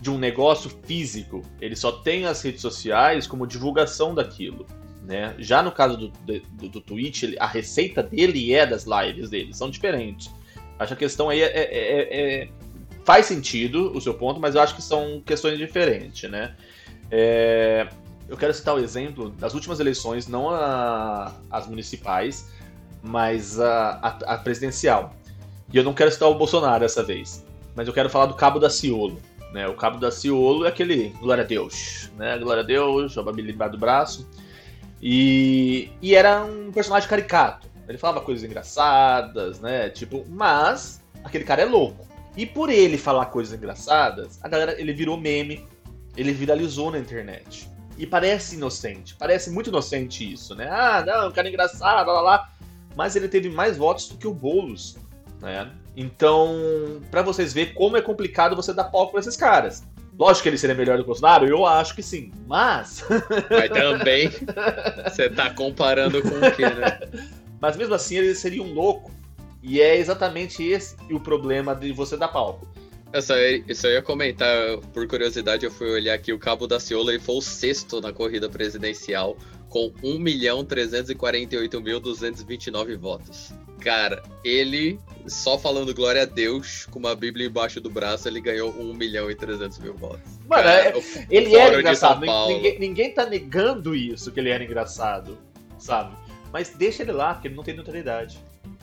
de 0.01 0.11
um 0.11 0.19
negócio 0.19 0.69
físico. 0.85 1.43
Ele 1.61 1.77
só 1.77 1.93
tem 1.93 2.27
as 2.27 2.43
redes 2.43 2.61
sociais 2.61 3.29
como 3.29 3.47
divulgação 3.47 4.13
daquilo. 4.13 4.67
Né? 5.05 5.35
Já 5.39 5.63
no 5.63 5.73
caso 5.73 5.97
do, 5.97 6.09
do, 6.09 6.69
do 6.69 6.81
Twitch, 6.81 7.35
a 7.39 7.47
receita 7.47 8.03
dele 8.03 8.55
é 8.55 8.65
das 8.65 8.85
lives 8.85 9.31
dele, 9.31 9.53
são 9.53 9.69
diferentes. 9.69 10.31
Acho 10.79 10.89
que 10.89 11.05
a 11.05 11.09
questão 11.09 11.29
aí 11.29 11.43
é, 11.43 11.47
é, 11.47 11.63
é, 11.63 12.43
é, 12.43 12.49
faz 13.05 13.27
sentido 13.27 13.93
o 13.97 14.01
seu 14.01 14.15
ponto, 14.15 14.41
mas 14.41 14.55
eu 14.55 14.61
acho 14.61 14.75
que 14.75 14.83
são 14.83 15.21
questões 15.25 15.59
diferentes, 15.59 16.31
né? 16.31 16.55
É, 17.11 17.89
eu 18.29 18.37
quero 18.37 18.55
citar 18.55 18.75
o 18.75 18.79
exemplo 18.79 19.31
das 19.31 19.55
últimas 19.55 19.81
eleições, 19.81 20.27
não 20.29 20.51
a, 20.51 21.33
as 21.51 21.67
municipais, 21.67 22.51
mas 23.03 23.61
a, 23.61 23.91
a, 24.03 24.35
a, 24.35 24.39
presidencial. 24.39 25.15
E 25.73 25.77
eu 25.77 25.85
não 25.85 25.93
quero 25.93 26.11
citar 26.11 26.29
o 26.29 26.35
Bolsonaro 26.35 26.81
dessa 26.81 27.03
vez, 27.03 27.45
mas 27.75 27.89
eu 27.89 27.93
quero 27.93 28.09
falar 28.09 28.27
do 28.27 28.35
Cabo 28.35 28.59
da 28.59 28.71
Ciolo. 28.71 29.21
Né? 29.53 29.69
O 29.69 29.75
Cabo 29.75 29.99
da 29.99 30.11
Ciolo 30.11 30.65
é 30.65 30.69
aquele 30.69 31.11
glória 31.21 31.45
a 31.45 31.47
Deus, 31.47 32.11
né? 32.17 32.39
Glória 32.39 32.63
a 32.63 32.67
Deus, 32.67 33.19
a 33.19 33.23
debaixo 33.23 33.73
do 33.73 33.79
braço. 33.79 34.27
E, 35.03 35.91
e 36.01 36.15
era 36.15 36.45
um 36.45 36.71
personagem 36.71 37.09
caricato. 37.09 37.69
Ele 37.89 37.99
falava 37.99 38.21
coisas 38.21 38.45
engraçadas, 38.45 39.61
né? 39.61 39.91
Tipo, 39.91 40.25
mas 40.29 41.03
aquele 41.25 41.45
cara 41.45 41.63
é 41.63 41.65
louco. 41.65 42.07
E 42.37 42.47
por 42.47 42.71
ele 42.71 42.97
falar 42.97 43.27
coisas 43.27 43.53
engraçadas, 43.53 44.39
a 44.43 44.49
galera, 44.49 44.81
ele 44.81 44.93
virou 44.93 45.19
meme, 45.19 45.67
ele 46.17 46.33
viralizou 46.33 46.91
na 46.91 46.99
internet. 46.99 47.69
E 47.99 48.07
parece 48.07 48.57
inocente, 48.57 49.15
parece 49.17 49.51
muito 49.51 49.69
inocente 49.69 50.33
isso, 50.33 50.55
né? 50.55 50.69
Ah, 50.71 51.05
não, 51.05 51.29
o 51.29 51.33
cara 51.33 51.49
é 51.49 51.51
engraçado, 51.51 52.07
lá, 52.07 52.13
lá, 52.13 52.21
lá. 52.21 52.53
Mas 52.97 53.17
ele 53.17 53.29
teve 53.29 53.51
mais 53.51 53.77
votos 53.77 54.09
do 54.09 54.17
que 54.17 54.27
o 54.27 54.33
Boulos, 54.33 54.97
né? 55.41 55.71
Então, 55.97 57.03
para 57.11 57.21
vocês 57.23 57.53
verem 57.53 57.75
como 57.75 57.97
é 57.97 58.03
complicado 58.03 58.57
você 58.57 58.73
dar 58.73 58.85
palco 58.85 59.13
pra 59.13 59.21
esses 59.21 59.37
caras. 59.37 59.85
Lógico 60.19 60.43
que 60.43 60.49
ele 60.51 60.59
seria 60.59 60.75
melhor 60.75 60.97
do 60.97 61.03
que 61.03 61.05
o 61.05 61.13
Bolsonaro? 61.13 61.47
Eu 61.47 61.67
acho 61.67 61.95
que 61.95 62.03
sim. 62.03 62.31
Mas. 62.47 63.05
Mas 63.51 63.71
também. 63.71 64.31
Você 65.05 65.31
tá 65.31 65.51
comparando 65.51 66.23
com 66.23 66.29
o 66.29 66.53
quê, 66.55 66.69
né? 66.69 67.01
Mas 67.61 67.77
mesmo 67.77 67.95
assim, 67.95 68.17
ele 68.17 68.35
seria 68.35 68.63
um 68.63 68.73
louco. 68.73 69.11
E 69.63 69.81
é 69.81 69.97
exatamente 69.97 70.63
esse 70.63 70.97
o 71.11 71.21
problema 71.21 71.75
de 71.75 71.93
você 71.93 72.17
dar 72.17 72.29
palco. 72.29 72.69
Eu 73.13 73.23
só, 73.23 73.37
ia, 73.37 73.65
eu 73.69 73.75
só 73.75 73.89
ia 73.89 74.03
comentar, 74.03 74.79
por 74.93 75.07
curiosidade, 75.07 75.67
eu 75.67 75.71
fui 75.71 75.91
olhar 75.91 76.15
aqui 76.15 76.33
o 76.33 76.39
Cabo 76.39 76.67
da 76.67 76.81
Ciolo 76.81 77.13
e 77.13 77.21
foi 77.21 77.35
o 77.37 77.43
sexto 77.43 78.01
na 78.01 78.11
corrida 78.11 78.49
presidencial, 78.49 79.37
com 79.69 79.93
1.348.229 80.03 82.97
votos. 82.97 83.53
Cara, 83.81 84.23
ele, 84.43 84.99
só 85.27 85.59
falando 85.59 85.95
glória 85.95 86.23
a 86.23 86.25
Deus, 86.25 86.87
com 86.87 86.99
uma 86.99 87.15
Bíblia 87.15 87.47
embaixo 87.47 87.81
do 87.81 87.91
braço, 87.91 88.29
ele 88.29 88.41
ganhou 88.41 88.71
1 88.71 88.95
milhão 88.95 89.31
e 89.31 89.35
300 89.35 89.79
mil 89.79 89.95
votos. 89.95 90.39
Mano, 90.49 90.63
Cara, 90.63 90.89
é, 90.89 91.27
ele 91.31 91.55
era 91.55 91.79
engraçado. 91.79 92.21
Ninguém, 92.49 92.79
ninguém 92.79 93.15
tá 93.15 93.27
negando 93.27 93.95
isso, 93.95 94.31
que 94.33 94.41
ele 94.41 94.51
era 94.51 94.63
engraçado, 94.63 95.39
sabe? 95.79 96.17
Mas 96.53 96.71
deixa 96.71 97.03
ele 97.03 97.13
lá, 97.13 97.35
porque 97.35 97.49
ele 97.49 97.55
não 97.55 97.63
tem 97.63 97.75
neutralidade. 97.75 98.39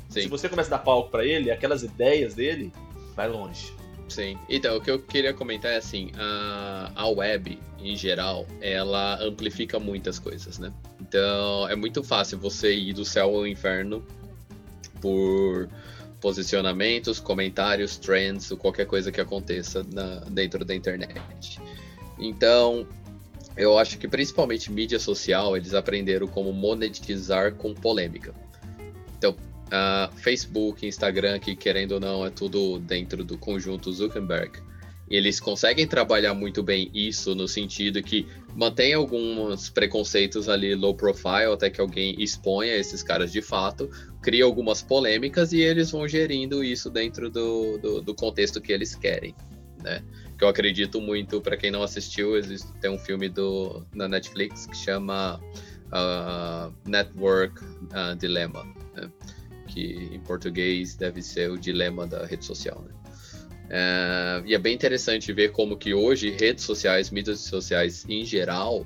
Sim. 0.10 0.22
Se 0.22 0.28
você 0.28 0.50
começa 0.50 0.74
a 0.74 0.78
dar 0.78 0.84
palco 0.84 1.10
para 1.10 1.26
ele, 1.26 1.52
aquelas 1.52 1.84
ideias 1.84 2.34
dele, 2.34 2.74
vai 3.16 3.28
longe. 3.28 3.72
Sim. 4.08 4.38
Então, 4.50 4.78
o 4.78 4.82
que 4.82 4.90
eu 4.90 5.00
queria 5.00 5.34
comentar 5.34 5.72
é 5.72 5.78
assim, 5.78 6.12
a, 6.18 6.92
a 6.96 7.08
web, 7.08 7.60
em 7.80 7.96
geral, 7.96 8.48
ela 8.60 9.22
amplifica 9.22 9.80
muitas 9.80 10.18
coisas, 10.18 10.58
né? 10.58 10.74
Então, 11.00 11.68
é 11.70 11.76
muito 11.76 12.04
fácil 12.04 12.40
você 12.40 12.74
ir 12.74 12.94
do 12.94 13.06
céu 13.06 13.36
ao 13.36 13.46
inferno 13.46 14.04
por 15.00 15.70
posicionamentos, 16.20 17.20
comentários, 17.20 17.98
trends, 17.98 18.52
ou 18.52 18.58
qualquer 18.58 18.86
coisa 18.86 19.12
que 19.12 19.22
aconteça 19.22 19.86
na, 19.94 20.20
dentro 20.30 20.66
da 20.66 20.76
internet. 20.76 21.60
Então, 22.18 22.86
eu 23.56 23.78
acho 23.78 23.98
que 23.98 24.08
principalmente 24.08 24.72
mídia 24.72 25.00
social, 25.00 25.56
eles 25.56 25.74
aprenderam 25.74 26.28
como 26.28 26.54
monetizar 26.54 27.54
com 27.56 27.74
polêmica. 27.74 28.34
Então, 29.18 29.32
uh, 29.32 30.16
Facebook, 30.18 30.86
Instagram, 30.86 31.40
que 31.40 31.56
querendo 31.56 31.94
ou 31.94 32.00
não 32.00 32.26
é 32.26 32.30
tudo 32.30 32.80
dentro 32.80 33.24
do 33.24 33.38
conjunto 33.38 33.92
Zuckerberg, 33.92 34.60
eles 35.10 35.40
conseguem 35.40 35.88
trabalhar 35.88 36.34
muito 36.34 36.62
bem 36.62 36.92
isso 36.94 37.34
no 37.34 37.48
sentido 37.48 38.02
que 38.04 38.28
mantém 38.56 38.94
alguns 38.94 39.70
preconceitos 39.70 40.48
ali 40.48 40.76
low 40.76 40.94
profile 40.94 41.52
até 41.52 41.70
que 41.70 41.82
alguém 41.82 42.16
exponha 42.22 42.76
esses 42.76 43.02
caras 43.02 43.32
de 43.32 43.42
fato, 43.42 43.90
cria 44.22 44.44
algumas 44.44 44.82
polêmicas 44.82 45.52
e 45.52 45.62
eles 45.62 45.90
vão 45.92 46.08
gerindo 46.08 46.64
isso 46.64 46.90
dentro 46.90 47.30
do, 47.30 47.78
do, 47.80 48.02
do 48.02 48.14
contexto 48.14 48.62
que 48.62 48.72
eles 48.72 48.94
querem, 48.94 49.36
né? 49.82 50.04
Que 50.38 50.44
eu 50.44 50.48
acredito 50.48 51.02
muito, 51.02 51.42
para 51.42 51.58
quem 51.58 51.72
não 51.72 51.84
assistiu, 51.84 52.38
existe, 52.38 52.72
tem 52.80 52.90
um 52.90 53.00
filme 53.00 53.28
do, 53.28 53.86
na 53.94 54.08
Netflix 54.08 54.68
que 54.68 54.78
chama 54.78 55.42
uh, 55.88 56.74
Network 56.88 57.64
uh, 57.64 58.16
Dilemma, 58.18 58.64
né? 58.96 59.12
que 59.68 60.10
em 60.12 60.20
português 60.20 60.96
deve 60.96 61.22
ser 61.22 61.52
o 61.52 61.58
dilema 61.58 62.08
da 62.08 62.26
rede 62.26 62.46
social, 62.46 62.84
né? 62.88 62.99
É, 63.70 64.42
e 64.46 64.56
é 64.56 64.58
bem 64.58 64.74
interessante 64.74 65.32
ver 65.32 65.52
como 65.52 65.78
que 65.78 65.94
hoje 65.94 66.32
redes 66.32 66.64
sociais, 66.64 67.12
mídias 67.12 67.40
sociais 67.42 68.06
em 68.10 68.26
geral, 68.26 68.86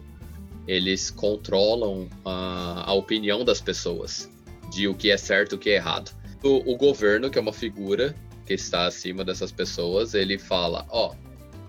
eles 0.67 1.09
controlam 1.09 2.09
a, 2.25 2.89
a 2.89 2.93
opinião 2.93 3.45
das 3.45 3.61
pessoas 3.61 4.29
de 4.69 4.87
o 4.87 4.93
que 4.93 5.09
é 5.09 5.17
certo 5.17 5.53
e 5.53 5.55
o 5.55 5.59
que 5.59 5.69
é 5.69 5.75
errado. 5.75 6.11
o, 6.43 6.73
o 6.73 6.77
governo, 6.77 7.29
que 7.29 7.37
é 7.37 7.41
uma 7.41 7.53
figura 7.53 8.15
que 8.45 8.53
está 8.53 8.85
acima 8.85 9.23
dessas 9.23 9.51
pessoas, 9.51 10.13
ele 10.13 10.37
fala, 10.37 10.85
ó, 10.89 11.13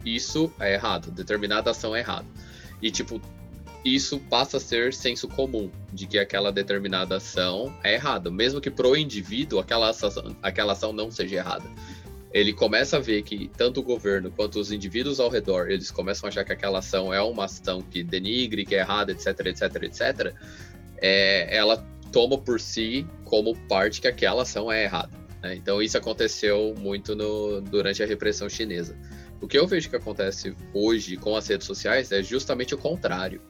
isso 0.04 0.52
é 0.58 0.74
errado, 0.74 1.10
determinada 1.10 1.70
ação 1.70 1.94
é 1.94 2.00
errada. 2.00 2.26
E 2.82 2.90
tipo, 2.90 3.20
isso 3.84 4.18
passa 4.18 4.56
a 4.56 4.60
ser 4.60 4.92
senso 4.92 5.28
comum 5.28 5.70
de 5.92 6.06
que 6.06 6.18
aquela 6.18 6.50
determinada 6.50 7.16
ação 7.16 7.74
é 7.82 7.94
errada, 7.94 8.30
mesmo 8.30 8.60
que 8.60 8.70
pro 8.70 8.96
indivíduo 8.96 9.60
aquela 9.60 9.90
ação, 9.90 10.36
aquela 10.42 10.72
ação 10.72 10.92
não 10.92 11.10
seja 11.10 11.36
errada. 11.36 11.64
Ele 12.34 12.52
começa 12.52 12.96
a 12.96 13.00
ver 13.00 13.22
que 13.22 13.48
tanto 13.56 13.78
o 13.78 13.82
governo 13.84 14.28
quanto 14.28 14.58
os 14.58 14.72
indivíduos 14.72 15.20
ao 15.20 15.30
redor, 15.30 15.70
eles 15.70 15.92
começam 15.92 16.26
a 16.26 16.28
achar 16.28 16.44
que 16.44 16.52
aquela 16.52 16.80
ação 16.80 17.14
é 17.14 17.22
uma 17.22 17.44
ação 17.44 17.80
que 17.80 18.02
denigre, 18.02 18.66
que 18.66 18.74
é 18.74 18.80
errada, 18.80 19.12
etc, 19.12 19.28
etc, 19.46 19.82
etc. 19.84 20.34
É, 21.00 21.56
ela 21.56 21.76
toma 22.10 22.36
por 22.36 22.60
si 22.60 23.06
como 23.24 23.56
parte 23.68 24.00
que 24.00 24.08
aquela 24.08 24.42
ação 24.42 24.70
é 24.70 24.82
errada. 24.82 25.16
Né? 25.40 25.54
Então 25.54 25.80
isso 25.80 25.96
aconteceu 25.96 26.74
muito 26.76 27.14
no, 27.14 27.60
durante 27.60 28.02
a 28.02 28.06
repressão 28.06 28.48
chinesa. 28.48 28.98
O 29.40 29.46
que 29.46 29.56
eu 29.56 29.66
vejo 29.66 29.88
que 29.88 29.96
acontece 29.96 30.56
hoje 30.72 31.16
com 31.16 31.36
as 31.36 31.46
redes 31.46 31.66
sociais 31.68 32.10
é 32.10 32.20
justamente 32.20 32.74
o 32.74 32.78
contrário. 32.78 33.40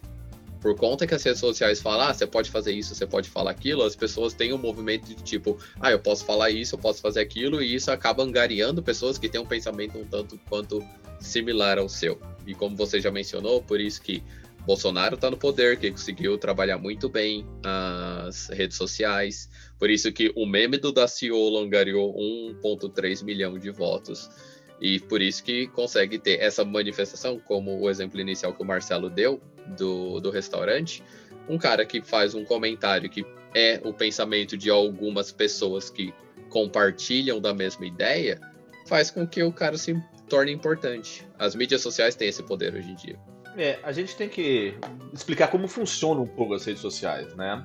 Por 0.64 0.74
conta 0.74 1.06
que 1.06 1.14
as 1.14 1.22
redes 1.22 1.40
sociais 1.40 1.82
falam, 1.82 2.08
ah, 2.08 2.14
você 2.14 2.26
pode 2.26 2.50
fazer 2.50 2.72
isso, 2.72 2.94
você 2.94 3.06
pode 3.06 3.28
falar 3.28 3.50
aquilo, 3.50 3.82
as 3.82 3.94
pessoas 3.94 4.32
têm 4.32 4.50
um 4.50 4.56
movimento 4.56 5.06
de 5.06 5.14
tipo, 5.16 5.58
ah, 5.78 5.90
eu 5.90 5.98
posso 5.98 6.24
falar 6.24 6.48
isso, 6.48 6.74
eu 6.74 6.78
posso 6.78 7.02
fazer 7.02 7.20
aquilo, 7.20 7.62
e 7.62 7.74
isso 7.74 7.90
acaba 7.90 8.22
angariando 8.22 8.82
pessoas 8.82 9.18
que 9.18 9.28
têm 9.28 9.38
um 9.38 9.44
pensamento 9.44 9.98
um 9.98 10.06
tanto 10.06 10.40
quanto 10.48 10.82
similar 11.20 11.78
ao 11.78 11.86
seu. 11.86 12.18
E 12.46 12.54
como 12.54 12.74
você 12.76 12.98
já 12.98 13.10
mencionou, 13.10 13.60
por 13.62 13.78
isso 13.78 14.00
que 14.00 14.22
Bolsonaro 14.64 15.16
está 15.16 15.30
no 15.30 15.36
poder, 15.36 15.78
que 15.78 15.90
conseguiu 15.90 16.38
trabalhar 16.38 16.78
muito 16.78 17.10
bem 17.10 17.46
as 17.62 18.48
redes 18.48 18.78
sociais. 18.78 19.50
Por 19.78 19.90
isso 19.90 20.10
que 20.12 20.32
o 20.34 20.46
meme 20.46 20.78
do 20.78 20.90
Daciolo 20.90 21.58
angariou 21.58 22.16
1,3 22.16 23.22
milhão 23.22 23.58
de 23.58 23.70
votos. 23.70 24.30
E 24.80 25.00
por 25.00 25.22
isso 25.22 25.42
que 25.42 25.66
consegue 25.68 26.18
ter 26.18 26.40
essa 26.40 26.64
manifestação, 26.64 27.38
como 27.38 27.80
o 27.80 27.88
exemplo 27.88 28.20
inicial 28.20 28.52
que 28.52 28.62
o 28.62 28.66
Marcelo 28.66 29.08
deu 29.08 29.40
do, 29.76 30.20
do 30.20 30.30
restaurante. 30.30 31.02
Um 31.48 31.58
cara 31.58 31.84
que 31.84 32.02
faz 32.02 32.34
um 32.34 32.44
comentário 32.44 33.08
que 33.08 33.24
é 33.54 33.80
o 33.84 33.92
pensamento 33.92 34.56
de 34.56 34.68
algumas 34.68 35.30
pessoas 35.30 35.88
que 35.88 36.12
compartilham 36.48 37.40
da 37.40 37.54
mesma 37.54 37.86
ideia, 37.86 38.40
faz 38.86 39.10
com 39.10 39.26
que 39.26 39.42
o 39.42 39.52
cara 39.52 39.76
se 39.76 39.94
torne 40.28 40.52
importante. 40.52 41.26
As 41.38 41.54
mídias 41.54 41.80
sociais 41.80 42.14
têm 42.14 42.28
esse 42.28 42.42
poder 42.42 42.74
hoje 42.74 42.90
em 42.90 42.94
dia. 42.94 43.18
É, 43.56 43.78
a 43.82 43.92
gente 43.92 44.16
tem 44.16 44.28
que 44.28 44.74
explicar 45.12 45.48
como 45.48 45.68
funcionam 45.68 46.24
um 46.24 46.26
pouco 46.28 46.54
as 46.54 46.64
redes 46.64 46.82
sociais, 46.82 47.34
né? 47.36 47.64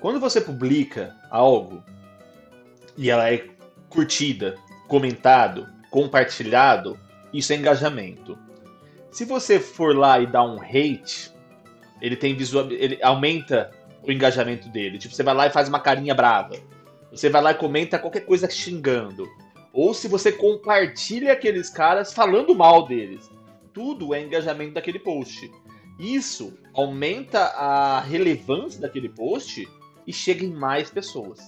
Quando 0.00 0.20
você 0.20 0.40
publica 0.40 1.16
algo 1.30 1.82
e 2.96 3.10
ela 3.10 3.32
é 3.32 3.48
curtida, 3.88 4.56
comentado, 4.86 5.66
compartilhado, 5.90 6.98
isso 7.32 7.52
é 7.52 7.56
engajamento. 7.56 8.38
Se 9.10 9.24
você 9.24 9.58
for 9.58 9.96
lá 9.96 10.20
e 10.20 10.26
dar 10.26 10.44
um 10.44 10.60
hate, 10.60 11.32
ele 12.00 12.16
tem 12.16 12.34
visual, 12.34 12.70
ele 12.70 12.98
aumenta 13.02 13.70
o 14.02 14.12
engajamento 14.12 14.68
dele. 14.68 14.98
Tipo, 14.98 15.14
você 15.14 15.22
vai 15.22 15.34
lá 15.34 15.46
e 15.46 15.50
faz 15.50 15.68
uma 15.68 15.80
carinha 15.80 16.14
brava. 16.14 16.56
Você 17.10 17.30
vai 17.30 17.42
lá 17.42 17.50
e 17.52 17.54
comenta 17.54 17.98
qualquer 17.98 18.26
coisa 18.26 18.48
xingando. 18.50 19.26
Ou 19.72 19.94
se 19.94 20.08
você 20.08 20.30
compartilha 20.32 21.32
aqueles 21.32 21.70
caras 21.70 22.12
falando 22.12 22.54
mal 22.54 22.86
deles 22.86 23.30
tudo 23.76 24.14
é 24.14 24.22
engajamento 24.22 24.72
daquele 24.72 24.98
post. 24.98 25.52
Isso 26.00 26.56
aumenta 26.72 27.40
a 27.40 28.00
relevância 28.00 28.80
daquele 28.80 29.10
post 29.10 29.68
e 30.06 30.12
chega 30.14 30.46
em 30.46 30.50
mais 30.50 30.88
pessoas. 30.88 31.38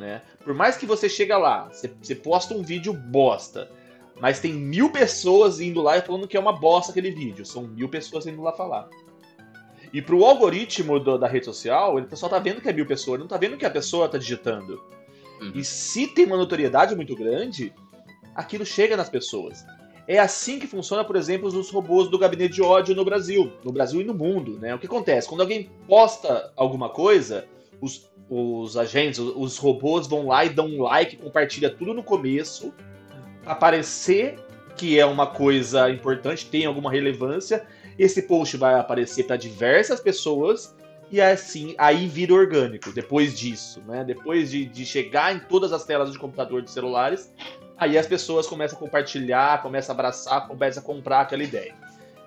Né? 0.00 0.22
Por 0.42 0.54
mais 0.54 0.78
que 0.78 0.86
você 0.86 1.10
chega 1.10 1.36
lá, 1.36 1.68
você, 1.68 1.92
você 2.00 2.14
posta 2.14 2.54
um 2.54 2.62
vídeo 2.62 2.94
bosta, 2.94 3.70
mas 4.18 4.40
tem 4.40 4.50
mil 4.50 4.90
pessoas 4.90 5.60
indo 5.60 5.82
lá 5.82 5.98
e 5.98 6.00
falando 6.00 6.26
que 6.26 6.38
é 6.38 6.40
uma 6.40 6.58
bosta 6.58 6.90
aquele 6.90 7.10
vídeo. 7.10 7.44
São 7.44 7.64
mil 7.64 7.86
pessoas 7.86 8.26
indo 8.26 8.40
lá 8.40 8.50
falar. 8.50 8.88
E 9.92 10.00
pro 10.00 10.24
algoritmo 10.24 10.98
do, 10.98 11.18
da 11.18 11.28
rede 11.28 11.44
social, 11.44 11.98
ele 11.98 12.06
só 12.16 12.30
tá 12.30 12.38
vendo 12.38 12.62
que 12.62 12.68
é 12.70 12.72
mil 12.72 12.86
pessoas, 12.86 13.14
ele 13.14 13.24
não 13.24 13.28
tá 13.28 13.36
vendo 13.36 13.58
que 13.58 13.66
a 13.66 13.70
pessoa 13.70 14.08
tá 14.08 14.16
digitando. 14.16 14.82
Uhum. 15.38 15.52
E 15.54 15.62
se 15.62 16.06
tem 16.06 16.24
uma 16.24 16.36
notoriedade 16.38 16.96
muito 16.96 17.14
grande, 17.14 17.70
aquilo 18.34 18.64
chega 18.64 18.96
nas 18.96 19.10
pessoas. 19.10 19.66
É 20.08 20.18
assim 20.18 20.58
que 20.58 20.66
funciona, 20.66 21.04
por 21.04 21.14
exemplo, 21.14 21.46
os 21.46 21.70
robôs 21.70 22.08
do 22.08 22.18
gabinete 22.18 22.54
de 22.54 22.62
ódio 22.62 22.94
no 22.94 23.04
Brasil, 23.04 23.52
no 23.62 23.70
Brasil 23.70 24.00
e 24.00 24.04
no 24.04 24.14
mundo, 24.14 24.58
né? 24.58 24.74
O 24.74 24.78
que 24.78 24.86
acontece? 24.86 25.28
Quando 25.28 25.42
alguém 25.42 25.70
posta 25.86 26.50
alguma 26.56 26.88
coisa, 26.88 27.46
os, 27.80 28.10
os 28.28 28.76
agentes, 28.76 29.18
os 29.18 29.58
robôs 29.58 30.06
vão 30.06 30.28
lá 30.28 30.44
e 30.44 30.50
dão 30.50 30.66
um 30.66 30.82
like, 30.82 31.16
compartilha 31.16 31.70
tudo 31.70 31.94
no 31.94 32.02
começo, 32.02 32.72
para 33.42 33.54
parecer 33.54 34.38
que 34.76 34.98
é 34.98 35.04
uma 35.04 35.26
coisa 35.26 35.90
importante, 35.90 36.46
tem 36.46 36.64
alguma 36.64 36.90
relevância. 36.90 37.66
Esse 37.98 38.22
post 38.22 38.56
vai 38.56 38.74
aparecer 38.74 39.24
para 39.24 39.36
diversas 39.36 40.00
pessoas 40.00 40.74
e 41.10 41.20
assim 41.20 41.74
aí 41.76 42.06
vira 42.06 42.32
orgânico 42.32 42.92
depois 42.92 43.38
disso, 43.38 43.82
né? 43.86 44.04
Depois 44.04 44.50
de, 44.50 44.64
de 44.64 44.86
chegar 44.86 45.34
em 45.34 45.40
todas 45.40 45.72
as 45.72 45.84
telas 45.84 46.12
de 46.12 46.18
computador 46.18 46.62
de 46.62 46.70
celulares, 46.70 47.30
Aí 47.80 47.96
as 47.96 48.06
pessoas 48.06 48.46
começam 48.46 48.76
a 48.76 48.78
compartilhar, 48.78 49.62
começam 49.62 49.94
a 49.94 49.96
abraçar, 49.96 50.46
começam 50.46 50.82
a 50.82 50.86
comprar 50.86 51.22
aquela 51.22 51.42
ideia. 51.42 51.74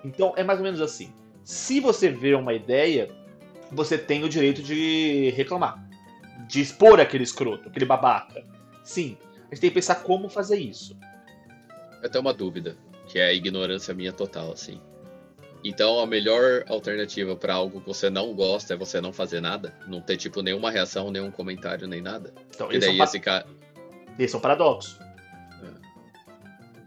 Então 0.04 0.34
é 0.36 0.42
mais 0.42 0.58
ou 0.58 0.64
menos 0.64 0.80
assim. 0.80 1.14
Se 1.44 1.78
você 1.78 2.08
vê 2.08 2.34
uma 2.34 2.52
ideia, 2.52 3.08
você 3.70 3.98
tem 3.98 4.24
o 4.24 4.28
direito 4.28 4.62
de 4.62 5.30
reclamar, 5.36 5.86
de 6.48 6.60
expor 6.60 7.00
aquele 7.00 7.24
escroto, 7.24 7.68
aquele 7.68 7.84
babaca. 7.84 8.44
Sim, 8.82 9.16
a 9.50 9.54
gente 9.54 9.60
tem 9.60 9.70
que 9.70 9.74
pensar 9.74 9.96
como 9.96 10.28
fazer 10.28 10.58
isso. 10.58 10.96
Eu 12.02 12.10
tenho 12.10 12.22
uma 12.22 12.34
dúvida, 12.34 12.76
que 13.08 13.18
é 13.18 13.26
a 13.26 13.32
ignorância 13.32 13.94
minha 13.94 14.12
total, 14.12 14.52
assim. 14.52 14.80
Então 15.64 15.98
a 15.98 16.06
melhor 16.06 16.64
alternativa 16.68 17.34
para 17.34 17.54
algo 17.54 17.80
que 17.80 17.86
você 17.86 18.10
não 18.10 18.34
gosta 18.34 18.74
é 18.74 18.76
você 18.76 19.00
não 19.00 19.12
fazer 19.12 19.40
nada? 19.40 19.74
Não 19.86 20.00
ter, 20.00 20.18
tipo, 20.18 20.42
nenhuma 20.42 20.70
reação, 20.70 21.10
nenhum 21.10 21.30
comentário, 21.30 21.86
nem 21.88 22.02
nada? 22.02 22.34
Então, 22.54 22.70
e 22.70 22.78
daí 22.78 22.98
é 22.98 23.00
um 23.00 23.04
esse 23.04 23.18
cara. 23.18 23.46
Esse 24.18 24.34
é 24.34 24.38
um 24.38 24.40
paradoxo 24.40 25.03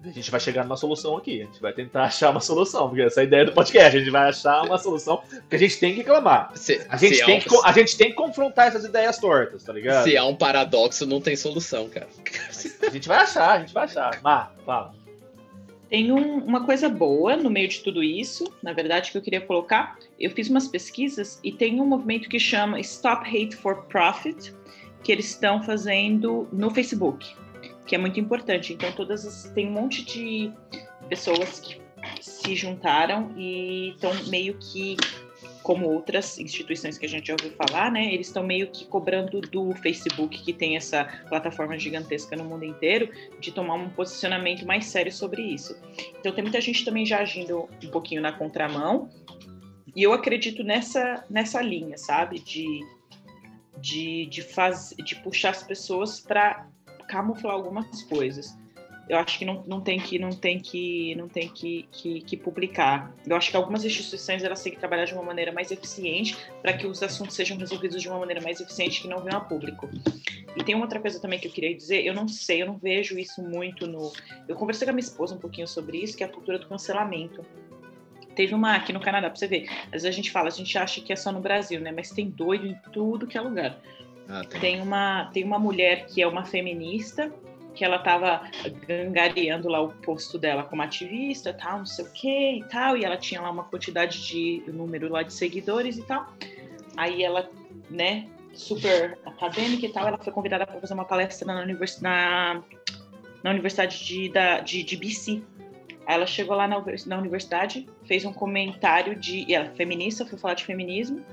a 0.04 0.12
gente 0.12 0.30
vai 0.30 0.40
chegar 0.40 0.64
numa 0.64 0.78
solução 0.78 1.18
aqui. 1.18 1.42
A 1.42 1.46
gente 1.46 1.62
vai 1.62 1.74
tentar 1.74 2.04
achar 2.04 2.30
uma 2.30 2.40
solução, 2.40 2.88
porque 2.88 3.02
essa 3.02 3.22
é 3.22 3.24
a 3.24 3.26
ideia 3.26 3.46
do 3.46 3.52
podcast. 3.52 3.98
A 3.98 4.00
gente 4.00 4.12
vai 4.12 4.30
achar 4.30 4.64
uma 4.64 4.78
solução, 4.78 5.18
porque 5.18 5.56
a 5.56 5.60
gente 5.60 5.80
tem 5.80 5.92
que 5.92 5.98
reclamar. 5.98 6.52
Se, 6.56 6.86
a, 6.90 6.98
gente 6.98 7.26
tem 7.26 7.40
que, 7.40 7.50
a 7.64 7.72
gente 7.72 7.98
tem 7.98 8.10
que 8.10 8.16
confrontar 8.16 8.68
essas 8.68 8.86
ideias 8.86 9.18
tortas, 9.18 9.64
tá 9.64 9.74
ligado? 9.74 10.04
Se 10.04 10.16
há 10.16 10.26
um 10.26 10.36
paradoxo, 10.36 11.06
não 11.06 11.20
tem 11.20 11.36
solução, 11.36 11.90
cara. 11.90 12.08
A 12.86 12.90
gente 12.90 13.08
vai 13.08 13.18
achar, 13.18 13.52
a 13.52 13.60
gente 13.60 13.74
vai 13.74 13.86
achar. 13.86 14.22
Má, 14.22 14.52
fala. 14.66 14.94
Tem 15.90 16.12
um, 16.12 16.40
uma 16.40 16.66
coisa 16.66 16.90
boa 16.90 17.38
no 17.38 17.50
meio 17.50 17.68
de 17.70 17.80
tudo 17.80 18.04
isso, 18.04 18.52
na 18.62 18.74
verdade, 18.74 19.12
que 19.12 19.18
eu 19.18 19.22
queria 19.22 19.42
colocar. 19.42 19.98
Eu 20.20 20.32
fiz 20.32 20.50
umas 20.50 20.68
pesquisas 20.68 21.40
e 21.44 21.52
tem 21.52 21.80
um 21.80 21.86
movimento 21.86 22.28
que 22.28 22.40
chama 22.40 22.80
Stop 22.82 23.26
Hate 23.28 23.56
for 23.56 23.84
Profit, 23.86 24.54
que 25.02 25.12
eles 25.12 25.28
estão 25.28 25.64
fazendo 25.64 26.48
no 26.52 26.70
Facebook 26.70 27.34
que 27.88 27.96
é 27.96 27.98
muito 27.98 28.20
importante. 28.20 28.74
Então, 28.74 28.92
todas 28.92 29.26
as, 29.26 29.52
tem 29.54 29.68
um 29.68 29.72
monte 29.72 30.04
de 30.04 30.52
pessoas 31.10 31.60
que 31.60 31.82
se 32.22 32.56
juntaram 32.56 33.34
e 33.38 33.90
estão 33.92 34.14
meio 34.26 34.58
que 34.60 34.98
como 35.64 35.86
outras 35.86 36.40
instituições 36.40 36.98
que 36.98 37.06
a 37.06 37.10
gente 37.10 37.28
já 37.28 37.34
ouviu 37.34 37.52
falar, 37.52 37.92
né? 37.92 38.14
Eles 38.14 38.28
estão 38.28 38.42
meio 38.42 38.68
que 38.72 38.86
cobrando 38.86 39.42
do 39.42 39.74
Facebook, 39.76 40.42
que 40.42 40.54
tem 40.54 40.78
essa 40.78 41.04
plataforma 41.28 41.78
gigantesca 41.78 42.38
no 42.38 42.46
mundo 42.46 42.64
inteiro, 42.64 43.10
de 43.40 43.52
tomar 43.52 43.74
um 43.74 43.90
posicionamento 43.90 44.66
mais 44.66 44.86
sério 44.86 45.12
sobre 45.12 45.42
isso. 45.42 45.78
Então 46.20 46.32
tem 46.32 46.42
muita 46.42 46.62
gente 46.62 46.86
também 46.86 47.06
já 47.06 47.20
agindo 47.20 47.68
um 47.84 47.90
pouquinho 47.90 48.22
na 48.22 48.32
contramão. 48.32 49.10
E 49.94 50.04
eu 50.04 50.14
acredito 50.14 50.64
nessa, 50.64 51.26
nessa 51.30 51.62
linha, 51.62 51.98
sabe? 51.98 52.40
De, 52.40 52.66
de, 53.78 54.26
de, 54.28 54.42
faz, 54.42 54.96
de 55.04 55.16
puxar 55.18 55.50
as 55.50 55.64
pessoas 55.64 56.22
para 56.22 56.66
camuflar 57.08 57.54
algumas 57.54 58.04
coisas. 58.04 58.58
Eu 59.10 59.18
acho 59.18 59.40
que 59.40 59.46
não, 59.46 59.64
não 59.66 59.80
tem 59.80 60.00
que 60.00 60.20
não 60.20 60.32
tem 60.32 60.60
que 60.60 61.16
não 61.16 61.30
tem 61.30 61.48
que, 61.48 61.88
que, 61.92 62.22
que 62.22 62.36
publicar. 62.36 63.14
Eu 63.26 63.38
acho 63.38 63.50
que 63.50 63.56
algumas 63.56 63.86
instituições 63.86 64.44
elas 64.44 64.62
têm 64.62 64.74
que 64.74 64.80
trabalhar 64.80 65.06
de 65.06 65.14
uma 65.14 65.24
maneira 65.24 65.52
mais 65.52 65.72
eficiente 65.72 66.36
para 66.62 66.74
que 66.74 66.86
os 66.86 67.02
assuntos 67.02 67.34
sejam 67.34 67.58
resolvidos 67.58 68.02
de 68.02 68.10
uma 68.10 68.20
maneira 68.20 68.42
mais 68.42 68.60
eficiente 68.60 69.02
que 69.02 69.08
não 69.08 69.20
venham 69.20 69.38
a 69.38 69.42
público. 69.42 69.90
E 70.58 70.64
tem 70.64 70.76
uma 70.76 70.84
outra 70.84 71.00
coisa 71.00 71.22
também 71.22 71.40
que 71.40 71.48
eu 71.48 71.52
queria 71.52 71.74
dizer, 71.74 72.04
eu 72.06 72.14
não 72.14 72.28
sei, 72.28 72.62
eu 72.62 72.66
não 72.66 72.78
vejo 72.78 73.18
isso 73.18 73.42
muito 73.42 73.88
no. 73.88 74.12
Eu 74.46 74.56
conversei 74.56 74.86
com 74.86 74.92
a 74.92 74.94
minha 74.94 75.06
esposa 75.06 75.36
um 75.36 75.40
pouquinho 75.40 75.68
sobre 75.68 76.00
isso, 76.00 76.18
que 76.18 76.24
é 76.24 76.26
a 76.26 76.30
cultura 76.30 76.60
do 76.60 76.68
cancelamento 76.68 77.46
teve 78.36 78.54
uma 78.54 78.76
aqui 78.76 78.94
no 78.94 79.00
Canadá, 79.00 79.32
pra 79.32 79.36
você 79.36 79.48
ver. 79.48 79.68
Às 79.86 80.04
vezes 80.04 80.06
a 80.06 80.12
gente 80.12 80.30
fala, 80.30 80.48
a 80.48 80.52
gente 80.52 80.78
acha 80.78 81.02
que 81.02 81.12
é 81.12 81.16
só 81.16 81.32
no 81.32 81.42
Brasil, 81.42 81.82
né? 81.82 81.92
Mas 81.92 82.12
tem 82.12 82.30
doido 82.30 82.68
em 82.68 82.76
tudo 82.94 83.26
que 83.26 83.36
é 83.36 83.42
lugar. 83.42 83.82
Ah, 84.30 84.44
tem. 84.44 84.60
tem. 84.60 84.82
uma, 84.82 85.26
tem 85.34 85.44
uma 85.44 85.60
mulher 85.60 86.06
que 86.06 86.22
é 86.22 86.28
uma 86.28 86.46
feminista, 86.46 87.32
que 87.74 87.86
ela 87.86 87.98
estava 87.98 88.42
gangariando 88.88 89.70
lá 89.70 89.82
o 89.82 89.90
posto 89.90 90.38
dela 90.38 90.64
como 90.64 90.82
ativista, 90.82 91.54
tal, 91.54 91.80
não 91.80 91.86
sei 91.86 92.06
o 92.06 92.12
que 92.12 92.58
e 92.58 92.64
tal, 92.66 92.98
e 92.98 93.06
ela 93.06 93.18
tinha 93.18 93.42
lá 93.42 93.52
uma 93.52 93.64
quantidade 93.64 94.26
de 94.28 94.64
número 94.68 95.10
lá 95.10 95.24
de 95.24 95.32
seguidores 95.32 95.98
e 95.98 96.04
tal. 96.04 96.28
Aí 96.98 97.24
ela, 97.24 97.50
né, 97.90 98.28
super 98.58 99.18
acadêmica 99.26 99.86
e 99.86 99.90
tal. 99.90 100.08
Ela 100.08 100.18
foi 100.18 100.34
convidada 100.34 100.66
para 100.66 100.80
fazer 100.82 100.94
uma 100.94 101.06
palestra 101.06 101.46
na, 101.48 101.62
univers, 101.62 102.02
na, 102.02 102.62
na 103.44 103.52
Universidade 103.52 104.04
de, 104.04 104.30
da, 104.30 104.60
de, 104.60 104.84
de 104.84 104.98
BC. 104.98 105.44
Aí 106.06 106.16
ela 106.16 106.26
chegou 106.26 106.56
lá 106.56 106.68
na, 106.68 106.84
na 107.06 107.18
universidade, 107.18 107.88
fez 108.06 108.26
um 108.26 108.34
comentário 108.34 109.16
de. 109.16 109.54
Ela 109.54 109.66
é 109.66 109.76
feminista, 109.76 110.26
foi 110.26 110.38
falar 110.38 110.56
de 110.56 110.66
feminismo. 110.66 111.24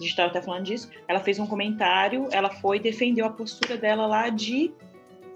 A 0.00 0.02
gente 0.02 0.12
estava 0.12 0.30
até 0.30 0.40
falando 0.40 0.64
disso. 0.64 0.90
Ela 1.06 1.20
fez 1.20 1.38
um 1.38 1.46
comentário, 1.46 2.26
ela 2.32 2.48
foi 2.48 2.78
e 2.78 2.80
defendeu 2.80 3.26
a 3.26 3.30
postura 3.30 3.76
dela 3.76 4.06
lá 4.06 4.30
de 4.30 4.72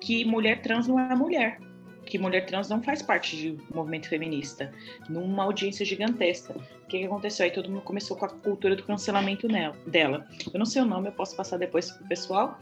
que 0.00 0.24
mulher 0.24 0.62
trans 0.62 0.88
não 0.88 0.98
é 0.98 1.14
mulher 1.14 1.59
que 2.05 2.18
mulher 2.18 2.46
trans 2.46 2.68
não 2.68 2.83
faz 2.83 3.03
parte 3.03 3.37
de 3.37 3.59
movimento 3.74 4.09
feminista, 4.09 4.70
numa 5.09 5.44
audiência 5.44 5.85
gigantesca. 5.85 6.55
O 6.55 6.87
que, 6.87 6.98
que 6.98 7.05
aconteceu? 7.05 7.44
Aí 7.44 7.50
todo 7.50 7.68
mundo 7.68 7.83
começou 7.83 8.16
com 8.16 8.27
a 8.27 8.29
cultura 8.29 8.77
do 8.77 8.85
cancelamento 8.85 9.48
nela, 9.48 9.74
dela. 9.87 10.27
Eu 10.53 10.59
não 10.59 10.66
sei 10.66 10.83
o 10.83 10.85
nome, 10.85 11.09
eu 11.09 11.12
posso 11.12 11.35
passar 11.37 11.57
depois 11.57 11.90
pro 11.90 12.07
pessoal. 12.07 12.59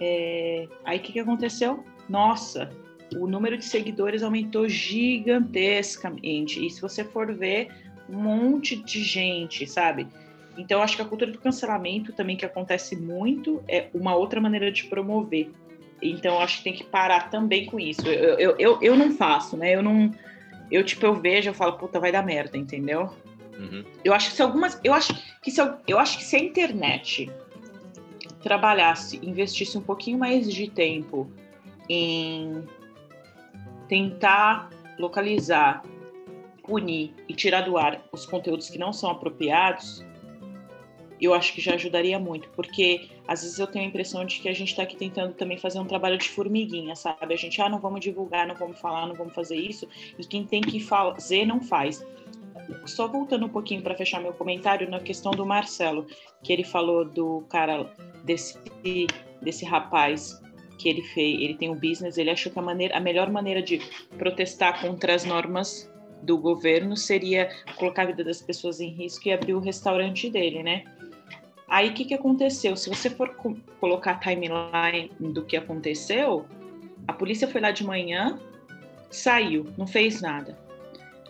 É... 0.00 0.66
Aí 0.84 0.98
o 0.98 1.02
que, 1.02 1.12
que 1.12 1.20
aconteceu? 1.20 1.84
Nossa, 2.08 2.70
o 3.14 3.26
número 3.26 3.58
de 3.58 3.64
seguidores 3.64 4.22
aumentou 4.22 4.68
gigantescamente. 4.68 6.64
E 6.64 6.70
se 6.70 6.80
você 6.80 7.04
for 7.04 7.32
ver, 7.34 7.68
um 8.08 8.22
monte 8.22 8.76
de 8.76 9.04
gente, 9.04 9.66
sabe? 9.66 10.06
Então, 10.56 10.78
eu 10.78 10.84
acho 10.84 10.96
que 10.96 11.02
a 11.02 11.04
cultura 11.04 11.30
do 11.30 11.38
cancelamento 11.38 12.12
também, 12.12 12.36
que 12.36 12.44
acontece 12.44 12.96
muito, 12.96 13.62
é 13.66 13.88
uma 13.94 14.14
outra 14.14 14.40
maneira 14.40 14.70
de 14.70 14.84
promover. 14.84 15.50
Então, 16.02 16.38
acho 16.40 16.58
que 16.58 16.64
tem 16.64 16.72
que 16.72 16.84
parar 16.84 17.30
também 17.30 17.66
com 17.66 17.78
isso. 17.78 18.06
Eu, 18.06 18.38
eu, 18.38 18.56
eu, 18.58 18.78
eu 18.82 18.96
não 18.96 19.12
faço, 19.12 19.56
né? 19.56 19.74
Eu 19.74 19.82
não. 19.82 20.10
Eu, 20.70 20.84
tipo, 20.84 21.04
eu 21.06 21.14
vejo, 21.14 21.50
eu 21.50 21.54
falo, 21.54 21.74
puta, 21.74 22.00
vai 22.00 22.10
dar 22.10 22.24
merda, 22.24 22.58
entendeu? 22.58 23.10
Uhum. 23.58 23.84
Eu 24.04 24.12
acho 24.12 24.30
que 24.30 24.36
se 24.36 24.42
algumas. 24.42 24.80
Eu 24.82 24.92
acho 24.92 25.14
que 25.40 25.50
se, 25.50 25.60
eu 25.86 25.98
acho 25.98 26.18
que 26.18 26.24
se 26.24 26.36
a 26.36 26.38
internet 26.38 27.30
trabalhasse, 28.42 29.20
investisse 29.22 29.78
um 29.78 29.82
pouquinho 29.82 30.18
mais 30.18 30.52
de 30.52 30.68
tempo 30.68 31.30
em 31.88 32.64
tentar 33.88 34.70
localizar, 34.98 35.84
punir 36.64 37.14
e 37.28 37.34
tirar 37.34 37.62
do 37.62 37.76
ar 37.76 38.02
os 38.10 38.26
conteúdos 38.26 38.68
que 38.68 38.78
não 38.78 38.92
são 38.92 39.10
apropriados, 39.10 40.04
eu 41.24 41.34
acho 41.34 41.52
que 41.52 41.60
já 41.60 41.74
ajudaria 41.74 42.18
muito, 42.18 42.48
porque 42.50 43.08
às 43.26 43.42
vezes 43.42 43.58
eu 43.58 43.66
tenho 43.66 43.84
a 43.84 43.88
impressão 43.88 44.24
de 44.24 44.40
que 44.40 44.48
a 44.48 44.54
gente 44.54 44.70
está 44.70 44.82
aqui 44.82 44.96
tentando 44.96 45.34
também 45.34 45.56
fazer 45.56 45.78
um 45.78 45.84
trabalho 45.84 46.18
de 46.18 46.28
formiguinha, 46.28 46.96
sabe? 46.96 47.32
A 47.32 47.36
gente, 47.36 47.60
ah, 47.60 47.68
não 47.68 47.78
vamos 47.78 48.00
divulgar, 48.00 48.46
não 48.46 48.54
vamos 48.54 48.78
falar, 48.80 49.06
não 49.06 49.14
vamos 49.14 49.34
fazer 49.34 49.56
isso, 49.56 49.88
e 50.18 50.24
quem 50.24 50.44
tem 50.44 50.60
que 50.60 50.80
fazer 50.80 51.46
não 51.46 51.60
faz. 51.60 52.04
Só 52.86 53.06
voltando 53.06 53.46
um 53.46 53.48
pouquinho 53.48 53.82
para 53.82 53.94
fechar 53.94 54.20
meu 54.20 54.32
comentário 54.32 54.88
na 54.88 55.00
questão 55.00 55.32
do 55.32 55.44
Marcelo, 55.44 56.06
que 56.42 56.52
ele 56.52 56.64
falou 56.64 57.04
do 57.04 57.44
cara 57.48 57.92
desse 58.24 58.58
desse 59.40 59.64
rapaz 59.64 60.40
que 60.78 60.88
ele 60.88 61.02
fez, 61.02 61.40
ele 61.40 61.54
tem 61.54 61.70
um 61.70 61.74
business, 61.74 62.16
ele 62.16 62.30
achou 62.30 62.50
que 62.50 62.58
a 62.58 62.62
maneira, 62.62 62.96
a 62.96 63.00
melhor 63.00 63.30
maneira 63.30 63.62
de 63.62 63.80
protestar 64.16 64.80
contra 64.80 65.14
as 65.14 65.24
normas 65.24 65.90
do 66.22 66.38
governo 66.38 66.96
seria 66.96 67.50
colocar 67.76 68.02
a 68.02 68.06
vida 68.06 68.24
das 68.24 68.40
pessoas 68.40 68.80
em 68.80 68.88
risco 68.88 69.28
e 69.28 69.32
abrir 69.32 69.54
o 69.54 69.60
restaurante 69.60 70.30
dele, 70.30 70.62
né? 70.62 70.84
Aí 71.72 71.88
o 71.88 71.94
que, 71.94 72.04
que 72.04 72.12
aconteceu? 72.12 72.76
Se 72.76 72.90
você 72.90 73.08
for 73.08 73.34
co 73.34 73.56
colocar 73.80 74.10
a 74.10 74.18
timeline 74.18 75.10
do 75.18 75.42
que 75.42 75.56
aconteceu, 75.56 76.44
a 77.08 77.14
polícia 77.14 77.48
foi 77.48 77.62
lá 77.62 77.70
de 77.70 77.82
manhã, 77.82 78.38
saiu, 79.10 79.66
não 79.78 79.86
fez 79.86 80.20
nada. 80.20 80.58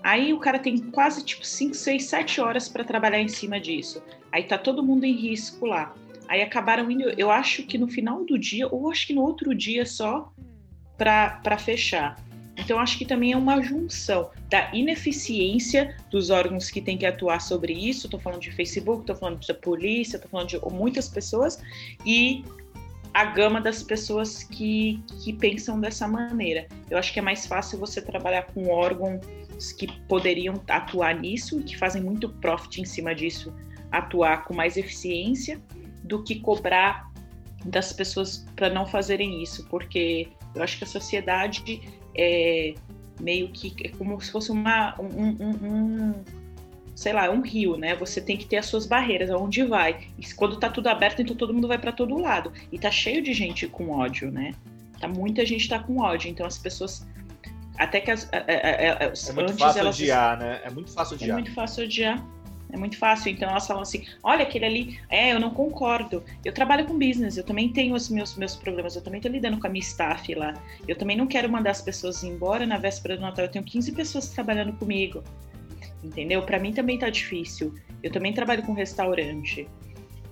Aí 0.02 0.32
o 0.32 0.40
cara 0.40 0.58
tem 0.58 0.78
quase 0.78 1.24
tipo 1.24 1.46
5, 1.46 1.74
6, 1.74 2.04
7 2.04 2.40
horas 2.40 2.68
para 2.68 2.82
trabalhar 2.82 3.20
em 3.20 3.28
cima 3.28 3.60
disso. 3.60 4.02
Aí 4.32 4.42
tá 4.42 4.58
todo 4.58 4.82
mundo 4.82 5.04
em 5.04 5.12
risco 5.12 5.64
lá. 5.64 5.94
Aí 6.26 6.42
acabaram 6.42 6.90
indo, 6.90 7.08
eu 7.16 7.30
acho 7.30 7.62
que 7.62 7.78
no 7.78 7.86
final 7.86 8.24
do 8.24 8.36
dia, 8.36 8.66
ou 8.66 8.90
acho 8.90 9.06
que 9.06 9.14
no 9.14 9.22
outro 9.22 9.54
dia 9.54 9.86
só, 9.86 10.32
para 10.98 11.56
fechar. 11.56 12.16
Então, 12.56 12.78
acho 12.78 12.98
que 12.98 13.06
também 13.06 13.32
é 13.32 13.36
uma 13.36 13.62
junção 13.62 14.30
da 14.50 14.70
ineficiência 14.74 15.96
dos 16.10 16.28
órgãos 16.28 16.70
que 16.70 16.80
têm 16.80 16.98
que 16.98 17.06
atuar 17.06 17.40
sobre 17.40 17.72
isso. 17.72 18.06
Estou 18.06 18.20
falando 18.20 18.40
de 18.40 18.52
Facebook, 18.52 19.02
estou 19.02 19.16
falando 19.16 19.40
de 19.40 19.54
polícia, 19.54 20.16
estou 20.16 20.30
falando 20.30 20.48
de 20.48 20.60
muitas 20.70 21.08
pessoas, 21.08 21.62
e 22.04 22.44
a 23.14 23.24
gama 23.24 23.60
das 23.60 23.82
pessoas 23.82 24.42
que, 24.42 25.02
que 25.22 25.32
pensam 25.32 25.80
dessa 25.80 26.08
maneira. 26.08 26.66
Eu 26.90 26.98
acho 26.98 27.12
que 27.12 27.18
é 27.18 27.22
mais 27.22 27.46
fácil 27.46 27.78
você 27.78 28.00
trabalhar 28.00 28.42
com 28.54 28.68
órgãos 28.70 29.20
que 29.78 29.86
poderiam 30.08 30.62
atuar 30.68 31.14
nisso 31.18 31.60
e 31.60 31.62
que 31.62 31.76
fazem 31.76 32.02
muito 32.02 32.28
profit 32.28 32.80
em 32.80 32.84
cima 32.84 33.14
disso, 33.14 33.54
atuar 33.90 34.44
com 34.44 34.54
mais 34.54 34.76
eficiência, 34.76 35.60
do 36.04 36.22
que 36.22 36.36
cobrar 36.36 37.10
das 37.64 37.92
pessoas 37.92 38.46
para 38.56 38.68
não 38.68 38.86
fazerem 38.86 39.42
isso, 39.42 39.66
porque 39.68 40.28
eu 40.54 40.62
acho 40.62 40.78
que 40.78 40.84
a 40.84 40.86
sociedade 40.86 41.80
é 42.14 42.74
meio 43.20 43.48
que 43.48 43.74
é 43.84 43.88
como 43.90 44.20
se 44.20 44.30
fosse 44.30 44.50
uma, 44.50 45.00
um, 45.00 45.04
um, 45.04 45.50
um, 45.50 46.14
sei 46.94 47.12
lá, 47.12 47.30
um 47.30 47.40
rio, 47.40 47.76
né? 47.76 47.94
Você 47.96 48.20
tem 48.20 48.36
que 48.36 48.46
ter 48.46 48.56
as 48.56 48.66
suas 48.66 48.86
barreiras, 48.86 49.30
aonde 49.30 49.62
vai. 49.64 50.08
E 50.18 50.34
quando 50.34 50.58
tá 50.58 50.68
tudo 50.68 50.88
aberto, 50.88 51.22
então 51.22 51.36
todo 51.36 51.54
mundo 51.54 51.68
vai 51.68 51.78
para 51.78 51.92
todo 51.92 52.18
lado. 52.18 52.52
E 52.70 52.78
tá 52.78 52.90
cheio 52.90 53.22
de 53.22 53.32
gente 53.32 53.66
com 53.66 53.90
ódio, 53.90 54.30
né? 54.30 54.52
Tá 55.00 55.08
muita 55.08 55.44
gente 55.44 55.68
tá 55.68 55.78
com 55.78 55.98
ódio, 56.00 56.30
então 56.30 56.46
as 56.46 56.58
pessoas 56.58 57.06
até 57.78 58.00
que 58.00 58.10
as, 58.10 58.28
é, 58.32 59.32
muito 59.34 59.56
fácil 59.56 59.80
elas, 59.80 59.96
odiar, 59.96 60.38
né? 60.38 60.60
É 60.62 60.70
muito 60.70 60.92
fácil 60.92 61.16
odiar. 61.16 61.30
É 61.30 61.32
muito 61.32 61.54
fácil 61.54 61.84
odiar. 61.84 62.24
É 62.72 62.76
muito 62.76 62.96
fácil. 62.98 63.30
Então 63.30 63.48
elas 63.48 63.66
falam 63.66 63.82
assim: 63.82 64.06
olha, 64.22 64.42
aquele 64.42 64.64
ali, 64.64 65.00
é, 65.10 65.32
eu 65.32 65.38
não 65.38 65.50
concordo. 65.50 66.24
Eu 66.44 66.52
trabalho 66.52 66.86
com 66.86 66.98
business, 66.98 67.36
eu 67.36 67.44
também 67.44 67.68
tenho 67.68 67.94
os 67.94 68.08
meus, 68.08 68.34
meus 68.36 68.56
problemas, 68.56 68.96
eu 68.96 69.02
também 69.02 69.18
estou 69.18 69.30
lidando 69.30 69.60
com 69.60 69.66
a 69.66 69.70
minha 69.70 69.82
staff 69.82 70.34
lá. 70.34 70.54
Eu 70.88 70.96
também 70.96 71.16
não 71.16 71.26
quero 71.26 71.50
mandar 71.50 71.70
as 71.70 71.82
pessoas 71.82 72.24
embora 72.24 72.66
na 72.66 72.78
véspera 72.78 73.16
do 73.16 73.20
Natal. 73.20 73.44
Eu 73.44 73.50
tenho 73.50 73.64
15 73.64 73.92
pessoas 73.92 74.30
trabalhando 74.30 74.72
comigo. 74.72 75.22
Entendeu? 76.02 76.42
Para 76.42 76.58
mim 76.58 76.72
também 76.72 76.98
tá 76.98 77.10
difícil. 77.10 77.74
Eu 78.02 78.10
também 78.10 78.32
trabalho 78.32 78.62
com 78.64 78.72
restaurante. 78.72 79.68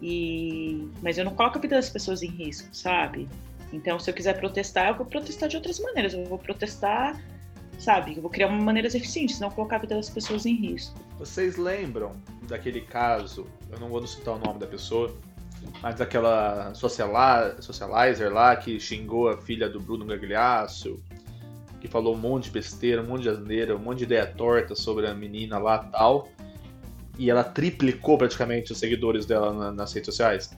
E... 0.02 0.88
Mas 1.02 1.18
eu 1.18 1.24
não 1.24 1.34
coloco 1.34 1.58
a 1.58 1.60
vida 1.60 1.76
das 1.76 1.90
pessoas 1.90 2.22
em 2.22 2.28
risco, 2.28 2.68
sabe? 2.72 3.28
Então, 3.72 4.00
se 4.00 4.10
eu 4.10 4.14
quiser 4.14 4.36
protestar, 4.38 4.88
eu 4.88 4.94
vou 4.96 5.06
protestar 5.06 5.48
de 5.48 5.56
outras 5.56 5.78
maneiras. 5.78 6.14
Eu 6.14 6.24
vou 6.24 6.38
protestar 6.38 7.20
sabe? 7.80 8.14
Eu 8.14 8.22
vou 8.22 8.30
criar 8.30 8.48
maneiras 8.48 8.94
eficientes, 8.94 9.40
não 9.40 9.50
colocar 9.50 9.76
a 9.76 9.78
vida 9.80 9.96
das 9.96 10.10
pessoas 10.10 10.44
em 10.44 10.54
risco. 10.54 11.00
Vocês 11.18 11.56
lembram 11.56 12.12
daquele 12.46 12.82
caso, 12.82 13.46
eu 13.72 13.80
não 13.80 13.88
vou 13.88 14.06
citar 14.06 14.34
o 14.34 14.38
nome 14.38 14.60
da 14.60 14.66
pessoa, 14.66 15.16
mas 15.82 15.96
daquela 15.96 16.72
socializer 16.74 18.32
lá 18.32 18.54
que 18.54 18.78
xingou 18.78 19.28
a 19.28 19.38
filha 19.38 19.68
do 19.68 19.80
Bruno 19.80 20.04
Gagliasso, 20.04 21.02
que 21.80 21.88
falou 21.88 22.14
um 22.14 22.18
monte 22.18 22.44
de 22.44 22.50
besteira, 22.50 23.02
um 23.02 23.06
monte 23.06 23.22
de 23.22 23.30
asneira, 23.30 23.74
um 23.74 23.78
monte 23.78 23.98
de 23.98 24.04
ideia 24.04 24.26
torta 24.26 24.74
sobre 24.74 25.06
a 25.06 25.14
menina 25.14 25.58
lá 25.58 25.78
tal. 25.78 26.28
E 27.18 27.30
ela 27.30 27.44
triplicou 27.44 28.18
praticamente 28.18 28.72
os 28.72 28.78
seguidores 28.78 29.24
dela 29.24 29.52
na, 29.52 29.72
nas 29.72 29.92
redes 29.92 30.06
sociais. 30.06 30.50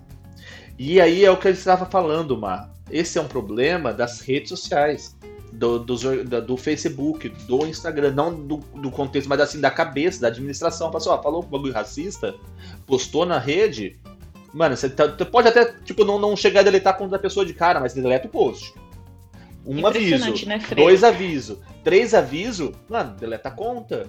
E 0.79 1.01
aí 1.01 1.25
é 1.25 1.31
o 1.31 1.37
que 1.37 1.49
ele 1.49 1.57
estava 1.57 1.87
falando, 1.87 2.37
Mar. 2.37 2.73
Esse 2.91 3.19
é 3.19 3.23
um 3.23 3.29
problema 3.29 3.93
das 3.93 4.21
redes 4.21 4.49
sociais 4.49 5.17
do, 5.53 5.79
do, 5.79 6.41
do, 6.41 6.57
Facebook, 6.57 7.29
do 7.29 7.67
Instagram, 7.67 8.13
não 8.13 8.35
do, 8.35 8.57
do, 8.57 8.91
contexto, 8.91 9.29
mas 9.29 9.39
assim, 9.39 9.61
da 9.61 9.71
cabeça, 9.71 10.21
da 10.21 10.29
administração. 10.29 10.91
Passou, 10.91 11.13
ó, 11.13 11.23
falou 11.23 11.45
um 11.45 11.47
bagulho 11.47 11.75
racista, 11.75 12.35
postou 12.87 13.27
na 13.27 13.39
rede. 13.39 14.01
Mano, 14.53 14.77
você 14.77 14.89
tá, 14.89 15.09
pode 15.09 15.49
até, 15.49 15.75
tipo, 15.85 16.05
não, 16.05 16.19
não 16.19 16.37
chegar 16.37 16.61
a 16.61 16.65
deletar 16.65 16.95
a 16.95 16.97
conta 16.97 17.13
da 17.13 17.19
pessoa 17.19 17.45
de 17.45 17.53
cara, 17.53 17.79
mas 17.79 17.93
deleta 17.93 18.27
o 18.27 18.31
post. 18.31 18.75
Um 19.65 19.87
aviso, 19.87 20.47
né, 20.47 20.61
dois 20.75 21.05
avisos, 21.05 21.59
três 21.85 22.15
avisos, 22.15 22.73
mano, 22.89 23.15
deleta 23.17 23.49
a 23.49 23.53
conta. 23.53 24.09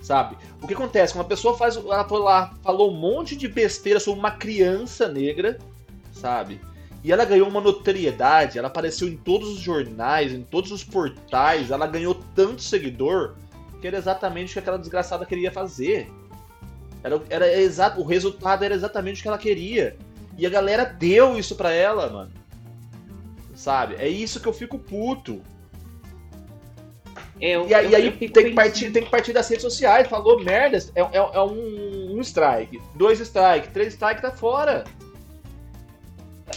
Sabe? 0.00 0.36
O 0.62 0.66
que 0.66 0.74
acontece? 0.74 1.12
Quando 1.12 1.26
a 1.26 1.28
pessoa 1.28 1.56
faz. 1.56 1.76
Ela 1.76 2.08
foi 2.08 2.20
lá, 2.20 2.54
falou 2.62 2.90
um 2.90 2.96
monte 2.96 3.36
de 3.36 3.46
besteira 3.46 4.00
sobre 4.00 4.18
uma 4.18 4.30
criança 4.30 5.08
negra, 5.08 5.58
sabe? 6.12 6.60
E 7.08 7.12
ela 7.12 7.24
ganhou 7.24 7.48
uma 7.48 7.62
notoriedade, 7.62 8.58
ela 8.58 8.68
apareceu 8.68 9.08
em 9.08 9.16
todos 9.16 9.48
os 9.48 9.60
jornais, 9.60 10.30
em 10.30 10.42
todos 10.42 10.70
os 10.70 10.84
portais, 10.84 11.70
ela 11.70 11.86
ganhou 11.86 12.14
tanto 12.34 12.60
seguidor 12.60 13.34
que 13.80 13.86
era 13.86 13.96
exatamente 13.96 14.50
o 14.50 14.52
que 14.52 14.58
aquela 14.58 14.78
desgraçada 14.78 15.24
queria 15.24 15.50
fazer. 15.50 16.12
Era, 17.02 17.22
era 17.30 17.60
exato, 17.62 17.98
o 17.98 18.04
resultado 18.04 18.62
era 18.62 18.74
exatamente 18.74 19.20
o 19.20 19.22
que 19.22 19.28
ela 19.28 19.38
queria. 19.38 19.96
E 20.36 20.44
a 20.44 20.50
galera 20.50 20.84
deu 20.84 21.38
isso 21.38 21.56
pra 21.56 21.72
ela, 21.72 22.10
mano. 22.10 22.30
Sabe? 23.54 23.94
É 23.94 24.06
isso 24.06 24.38
que 24.38 24.46
eu 24.46 24.52
fico 24.52 24.78
puto. 24.78 25.40
Eu, 27.40 27.66
e, 27.68 27.72
aí, 27.72 27.90
eu, 27.90 27.96
aí 27.96 28.28
tem, 28.28 28.50
que 28.50 28.52
partir, 28.52 28.90
tem 28.90 29.02
que 29.02 29.10
partir 29.10 29.32
das 29.32 29.48
redes 29.48 29.62
sociais. 29.62 30.06
Falou 30.08 30.44
merda, 30.44 30.76
é, 30.76 31.00
é, 31.00 31.16
é 31.16 31.40
um, 31.40 32.18
um 32.18 32.20
strike. 32.20 32.82
Dois 32.96 33.18
strike, 33.18 33.70
três 33.70 33.94
strike, 33.94 34.20
tá 34.20 34.30
fora. 34.30 34.84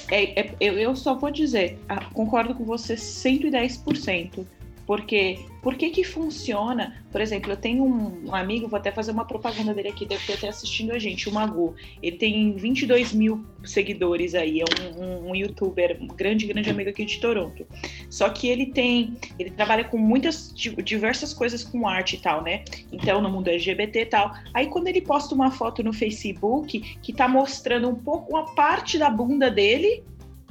É, 0.10 0.42
é, 0.42 0.56
eu, 0.60 0.96
só 0.96 1.16
vou 1.16 1.32
dizer, 1.32 1.80
ah, 1.88 2.06
concordo 2.14 2.56
com 2.56 2.64
você 2.64 2.96
110%. 2.96 4.46
Porque 4.86 5.39
por 5.62 5.76
que 5.76 5.89
que 5.91 6.04
funciona? 6.04 7.04
Por 7.12 7.22
exemplo, 7.22 7.52
eu 7.52 7.58
tenho 7.58 7.84
um, 7.84 8.34
amigo, 8.34 8.67
vou 8.67 8.78
até 8.78 8.91
fazer 8.91 9.12
uma 9.12 9.26
propaganda 9.26 9.74
dele 9.74 9.89
aqui, 9.89 10.06
deve 10.06 10.26
ter 10.26 10.34
até 10.34 10.48
assistindo 10.48 10.91
a 10.91 10.98
gente, 10.98 11.30
o 11.30 11.32
Magu. 11.32 11.76
Ele 12.02 12.17
tem 12.17 12.56
22 12.56 13.13
mil 13.13 13.46
seguidores 13.63 14.34
aí, 14.34 14.62
é 14.62 14.63
um, 14.63 15.04
um, 15.04 15.30
um, 15.30 15.36
youtuber, 15.36 15.98
um 16.02 16.08
grande, 16.08 16.48
grande 16.48 16.70
amigo 16.70 16.89
aqui 16.89 17.06
de 17.06 17.20
Toronto. 17.20 17.65
Só 18.10 18.30
que 18.30 18.48
ele 18.48 18.67
tem, 18.67 19.15
ele 19.38 19.52
trabalha 19.52 19.84
com 19.84 19.98
muitas, 19.98 20.52
diversas 20.84 21.34
coisas 21.34 21.63
com 21.63 21.88
arte 21.88 22.15
e 22.15 22.20
tal, 22.20 22.41
né? 22.41 22.63
Então, 22.91 23.22
no 23.22 23.30
mundo 23.30 23.50
LGBT 23.50 24.02
e 24.02 24.06
tal. 24.06 24.34
Aí 24.54 24.67
quando 24.67 24.88
ele 24.88 25.02
posta 25.02 25.36
uma 25.36 25.52
foto 25.52 25.84
no 25.84 25.94
Facebook 25.94 26.80
que 27.02 27.13
tá 27.13 27.28
mostrando 27.28 27.88
um 27.88 27.96
pouco, 27.96 28.32
uma 28.32 28.56
parte 28.56 28.98
da 28.98 29.10
bunda 29.10 29.52
dele, 29.52 30.04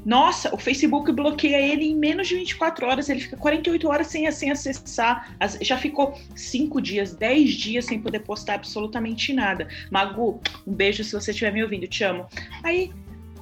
nossa, 0.05 0.55
o 0.55 0.59
Facebook 0.59 1.13
bloqueia 1.13 1.61
ele 1.61 1.85
em 1.85 1.95
menos 1.95 2.29
de 2.29 2.35
24 2.37 2.87
horas, 2.87 3.09
ele 3.09 3.21
fica 3.21 3.37
48 3.37 3.89
horas 3.89 4.07
sem, 4.07 4.31
sem 4.31 4.51
acessar, 4.51 5.37
já 5.61 5.77
ficou 5.77 6.19
5 6.35 6.81
dias, 6.81 7.13
10 7.15 7.51
dias 7.51 7.85
sem 7.85 8.01
poder 8.01 8.21
postar 8.21 8.55
absolutamente 8.55 9.33
nada. 9.33 9.69
Magu, 9.91 10.41
um 10.67 10.73
beijo 10.73 11.05
se 11.05 11.13
você 11.13 11.31
estiver 11.31 11.53
me 11.53 11.63
ouvindo, 11.63 11.87
te 11.87 12.03
amo. 12.05 12.27
Aí, 12.63 12.91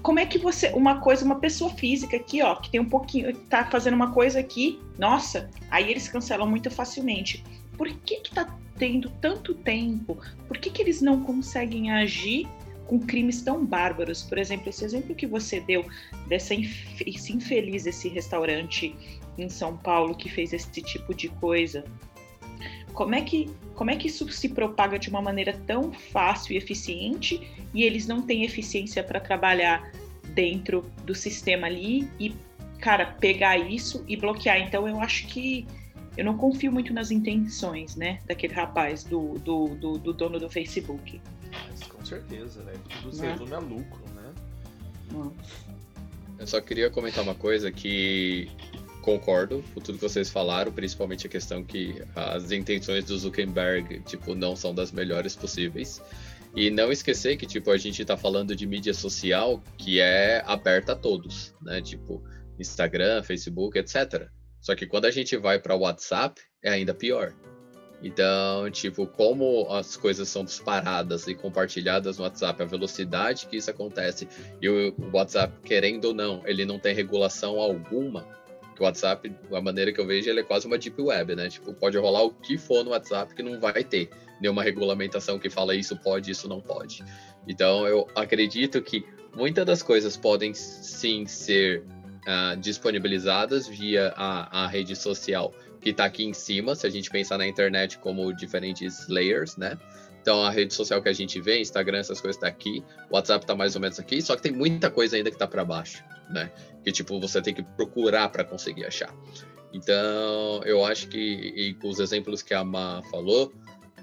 como 0.02 0.18
é 0.18 0.26
que 0.26 0.38
você, 0.38 0.68
uma 0.70 1.00
coisa, 1.00 1.24
uma 1.24 1.36
pessoa 1.36 1.70
física 1.70 2.16
aqui, 2.16 2.42
ó, 2.42 2.56
que 2.56 2.70
tem 2.70 2.80
um 2.80 2.88
pouquinho, 2.88 3.34
tá 3.48 3.64
fazendo 3.64 3.94
uma 3.94 4.12
coisa 4.12 4.40
aqui, 4.40 4.80
nossa, 4.98 5.50
aí 5.70 5.90
eles 5.90 6.08
cancelam 6.08 6.48
muito 6.48 6.70
facilmente. 6.70 7.44
Por 7.76 7.88
que 7.88 8.16
que 8.20 8.34
tá 8.34 8.48
tendo 8.76 9.10
tanto 9.20 9.54
tempo? 9.54 10.18
Por 10.46 10.58
que 10.58 10.70
que 10.70 10.82
eles 10.82 11.00
não 11.00 11.22
conseguem 11.22 11.92
agir 11.92 12.48
com 12.88 12.98
crimes 12.98 13.42
tão 13.42 13.64
bárbaros. 13.64 14.22
Por 14.22 14.38
exemplo, 14.38 14.70
esse 14.70 14.84
exemplo 14.84 15.14
que 15.14 15.26
você 15.26 15.60
deu 15.60 15.86
dessa 16.26 16.54
inf 16.54 17.00
esse 17.06 17.32
infeliz 17.32 17.86
esse 17.86 18.08
restaurante 18.08 18.96
em 19.36 19.48
São 19.48 19.76
Paulo 19.76 20.16
que 20.16 20.28
fez 20.28 20.52
esse 20.52 20.82
tipo 20.82 21.14
de 21.14 21.28
coisa. 21.28 21.84
Como 22.92 23.14
é 23.14 23.20
que 23.20 23.48
como 23.74 23.92
é 23.92 23.96
que 23.96 24.08
isso 24.08 24.28
se 24.32 24.48
propaga 24.48 24.98
de 24.98 25.08
uma 25.08 25.22
maneira 25.22 25.52
tão 25.66 25.92
fácil 25.92 26.54
e 26.54 26.56
eficiente 26.56 27.40
e 27.72 27.84
eles 27.84 28.08
não 28.08 28.22
têm 28.22 28.42
eficiência 28.42 29.04
para 29.04 29.20
trabalhar 29.20 29.92
dentro 30.34 30.90
do 31.04 31.14
sistema 31.14 31.68
ali 31.68 32.10
e 32.18 32.34
cara 32.80 33.06
pegar 33.06 33.58
isso 33.58 34.02
e 34.08 34.16
bloquear? 34.16 34.58
Então 34.58 34.88
eu 34.88 34.98
acho 34.98 35.28
que 35.28 35.66
eu 36.16 36.24
não 36.24 36.36
confio 36.36 36.72
muito 36.72 36.92
nas 36.92 37.12
intenções, 37.12 37.94
né, 37.94 38.18
daquele 38.26 38.52
rapaz 38.52 39.04
do, 39.04 39.34
do, 39.34 39.68
do, 39.76 39.98
do 39.98 40.12
dono 40.12 40.40
do 40.40 40.50
Facebook 40.50 41.20
certeza, 42.08 42.62
né? 42.62 42.72
Tudo 43.02 43.14
se 43.14 43.26
resume 43.26 43.54
a 43.54 43.58
lucro, 43.58 44.02
né? 44.14 44.34
Eu 46.38 46.46
só 46.46 46.60
queria 46.60 46.90
comentar 46.90 47.22
uma 47.22 47.34
coisa 47.34 47.70
que 47.70 48.50
concordo 49.02 49.64
com 49.72 49.80
tudo 49.80 49.98
que 49.98 50.04
vocês 50.04 50.28
falaram, 50.28 50.70
principalmente 50.70 51.26
a 51.26 51.30
questão 51.30 51.64
que 51.64 52.02
as 52.14 52.52
intenções 52.52 53.04
do 53.04 53.18
Zuckerberg, 53.18 54.00
tipo, 54.00 54.34
não 54.34 54.54
são 54.54 54.74
das 54.74 54.92
melhores 54.92 55.34
possíveis. 55.34 56.02
E 56.54 56.70
não 56.70 56.90
esquecer 56.90 57.36
que, 57.36 57.46
tipo, 57.46 57.70
a 57.70 57.76
gente 57.76 58.02
está 58.02 58.16
falando 58.16 58.54
de 58.56 58.66
mídia 58.66 58.94
social 58.94 59.62
que 59.76 60.00
é 60.00 60.42
aberta 60.46 60.92
a 60.92 60.96
todos, 60.96 61.54
né? 61.60 61.80
Tipo, 61.80 62.22
Instagram, 62.58 63.22
Facebook, 63.22 63.78
etc. 63.78 64.28
Só 64.60 64.74
que 64.74 64.86
quando 64.86 65.04
a 65.04 65.10
gente 65.10 65.36
vai 65.36 65.58
para 65.58 65.76
WhatsApp, 65.76 66.40
é 66.62 66.70
ainda 66.70 66.94
pior. 66.94 67.34
Então, 68.02 68.70
tipo, 68.70 69.06
como 69.06 69.66
as 69.72 69.96
coisas 69.96 70.28
são 70.28 70.44
disparadas 70.44 71.26
e 71.26 71.34
compartilhadas 71.34 72.18
no 72.18 72.24
WhatsApp, 72.24 72.62
a 72.62 72.66
velocidade 72.66 73.46
que 73.46 73.56
isso 73.56 73.70
acontece, 73.70 74.28
e 74.62 74.68
o 74.68 74.94
WhatsApp, 75.12 75.52
querendo 75.64 76.06
ou 76.06 76.14
não, 76.14 76.42
ele 76.46 76.64
não 76.64 76.78
tem 76.78 76.94
regulação 76.94 77.58
alguma, 77.58 78.24
o 78.78 78.84
WhatsApp, 78.84 79.34
a 79.52 79.60
maneira 79.60 79.92
que 79.92 80.00
eu 80.00 80.06
vejo, 80.06 80.30
ele 80.30 80.40
é 80.40 80.42
quase 80.42 80.66
uma 80.66 80.78
deep 80.78 81.00
web, 81.00 81.34
né? 81.34 81.48
Tipo, 81.48 81.74
pode 81.74 81.98
rolar 81.98 82.22
o 82.22 82.30
que 82.30 82.56
for 82.56 82.84
no 82.84 82.90
WhatsApp 82.90 83.34
que 83.34 83.42
não 83.42 83.58
vai 83.58 83.82
ter 83.82 84.08
nenhuma 84.40 84.62
regulamentação 84.62 85.38
que 85.38 85.50
fala 85.50 85.74
isso 85.74 85.96
pode, 85.96 86.30
isso 86.30 86.48
não 86.48 86.60
pode. 86.60 87.04
Então, 87.46 87.86
eu 87.86 88.06
acredito 88.14 88.80
que 88.80 89.04
muitas 89.34 89.66
das 89.66 89.82
coisas 89.82 90.16
podem 90.16 90.54
sim 90.54 91.26
ser 91.26 91.82
uh, 91.82 92.56
disponibilizadas 92.56 93.66
via 93.66 94.12
a, 94.16 94.64
a 94.64 94.66
rede 94.68 94.94
social 94.94 95.52
que 95.80 95.90
está 95.90 96.04
aqui 96.04 96.24
em 96.24 96.32
cima, 96.32 96.74
se 96.74 96.86
a 96.86 96.90
gente 96.90 97.10
pensar 97.10 97.38
na 97.38 97.46
internet 97.46 97.98
como 97.98 98.32
diferentes 98.32 99.08
layers, 99.08 99.56
né? 99.56 99.78
Então 100.20 100.42
a 100.42 100.50
rede 100.50 100.74
social 100.74 101.00
que 101.02 101.08
a 101.08 101.12
gente 101.12 101.40
vê, 101.40 101.60
Instagram, 101.60 101.98
essas 101.98 102.20
coisas 102.20 102.40
tá 102.40 102.48
aqui, 102.48 102.84
o 103.10 103.14
WhatsApp 103.14 103.46
tá 103.46 103.54
mais 103.54 103.74
ou 103.74 103.80
menos 103.80 103.98
aqui, 103.98 104.20
só 104.20 104.36
que 104.36 104.42
tem 104.42 104.52
muita 104.52 104.90
coisa 104.90 105.16
ainda 105.16 105.30
que 105.30 105.38
tá 105.38 105.46
para 105.46 105.64
baixo, 105.64 106.04
né? 106.28 106.50
Que 106.84 106.92
tipo 106.92 107.18
você 107.18 107.40
tem 107.40 107.54
que 107.54 107.62
procurar 107.62 108.28
para 108.28 108.44
conseguir 108.44 108.84
achar. 108.84 109.14
Então, 109.72 110.62
eu 110.64 110.84
acho 110.84 111.08
que 111.08 111.76
com 111.80 111.88
os 111.88 112.00
exemplos 112.00 112.42
que 112.42 112.54
a 112.54 112.64
Ma 112.64 113.02
falou, 113.10 113.52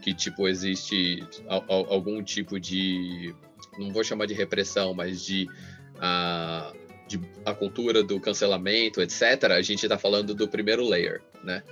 que 0.01 0.13
tipo 0.13 0.47
existe 0.47 1.23
algum 1.67 2.23
tipo 2.23 2.59
de 2.59 3.33
não 3.77 3.91
vou 3.91 4.03
chamar 4.03 4.25
de 4.25 4.33
repressão, 4.33 4.93
mas 4.93 5.23
de 5.23 5.49
uh, 5.95 6.75
de 7.07 7.19
a 7.45 7.53
cultura 7.53 8.03
do 8.03 8.19
cancelamento, 8.19 9.01
etc., 9.01 9.51
a 9.51 9.61
gente 9.61 9.83
está 9.83 9.97
falando 9.97 10.33
do 10.33 10.47
primeiro 10.47 10.87
layer, 10.87 11.21
né? 11.45 11.63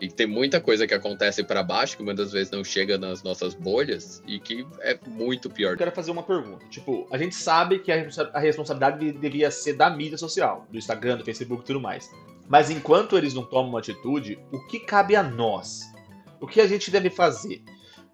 E 0.00 0.08
tem 0.08 0.26
muita 0.26 0.60
coisa 0.60 0.86
que 0.86 0.92
acontece 0.92 1.42
para 1.42 1.62
baixo 1.62 1.96
que 1.96 2.02
muitas 2.02 2.30
vezes 2.30 2.50
não 2.50 2.62
chega 2.62 2.98
nas 2.98 3.22
nossas 3.22 3.54
bolhas 3.54 4.22
e 4.26 4.38
que 4.38 4.66
é 4.80 4.98
muito 5.06 5.48
pior. 5.48 5.72
Eu 5.72 5.78
quero 5.78 5.92
fazer 5.92 6.10
uma 6.10 6.22
pergunta. 6.22 6.66
Tipo, 6.68 7.06
a 7.10 7.16
gente 7.16 7.34
sabe 7.34 7.78
que 7.78 7.90
a 7.90 8.38
responsabilidade 8.38 9.12
devia 9.12 9.50
ser 9.50 9.72
da 9.72 9.88
mídia 9.88 10.18
social, 10.18 10.66
do 10.70 10.76
Instagram, 10.76 11.16
do 11.16 11.24
Facebook 11.24 11.62
e 11.62 11.66
tudo 11.66 11.80
mais. 11.80 12.10
Mas 12.46 12.68
enquanto 12.70 13.16
eles 13.16 13.32
não 13.32 13.42
tomam 13.42 13.70
uma 13.70 13.78
atitude, 13.78 14.38
o 14.52 14.60
que 14.66 14.80
cabe 14.80 15.16
a 15.16 15.22
nós? 15.22 15.80
O 16.40 16.46
que 16.46 16.60
a 16.60 16.66
gente 16.66 16.90
deve 16.90 17.08
fazer? 17.08 17.62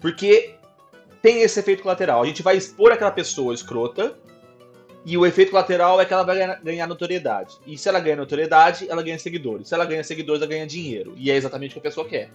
Porque 0.01 0.55
tem 1.21 1.43
esse 1.43 1.59
efeito 1.59 1.83
colateral. 1.83 2.23
A 2.23 2.27
gente 2.27 2.43
vai 2.43 2.57
expor 2.57 2.93
aquela 2.93 3.11
pessoa 3.11 3.53
escrota 3.53 4.17
e 5.05 5.19
o 5.19 5.27
efeito 5.27 5.51
colateral 5.51 6.01
é 6.01 6.05
que 6.05 6.13
ela 6.13 6.23
vai 6.23 6.61
ganhar 6.63 6.87
notoriedade. 6.87 7.57
E 7.67 7.77
se 7.77 7.89
ela 7.89 7.99
ganha 7.99 8.17
notoriedade, 8.17 8.89
ela 8.89 9.03
ganha 9.03 9.19
seguidores. 9.19 9.69
Se 9.69 9.75
ela 9.75 9.85
ganha 9.85 10.05
seguidores, 10.05 10.41
ela 10.41 10.51
ganha 10.51 10.67
dinheiro. 10.67 11.15
E 11.17 11.31
é 11.31 11.37
exatamente 11.37 11.71
o 11.71 11.75
que 11.75 11.79
a 11.81 11.91
pessoa 11.91 12.09
quer. 12.09 12.31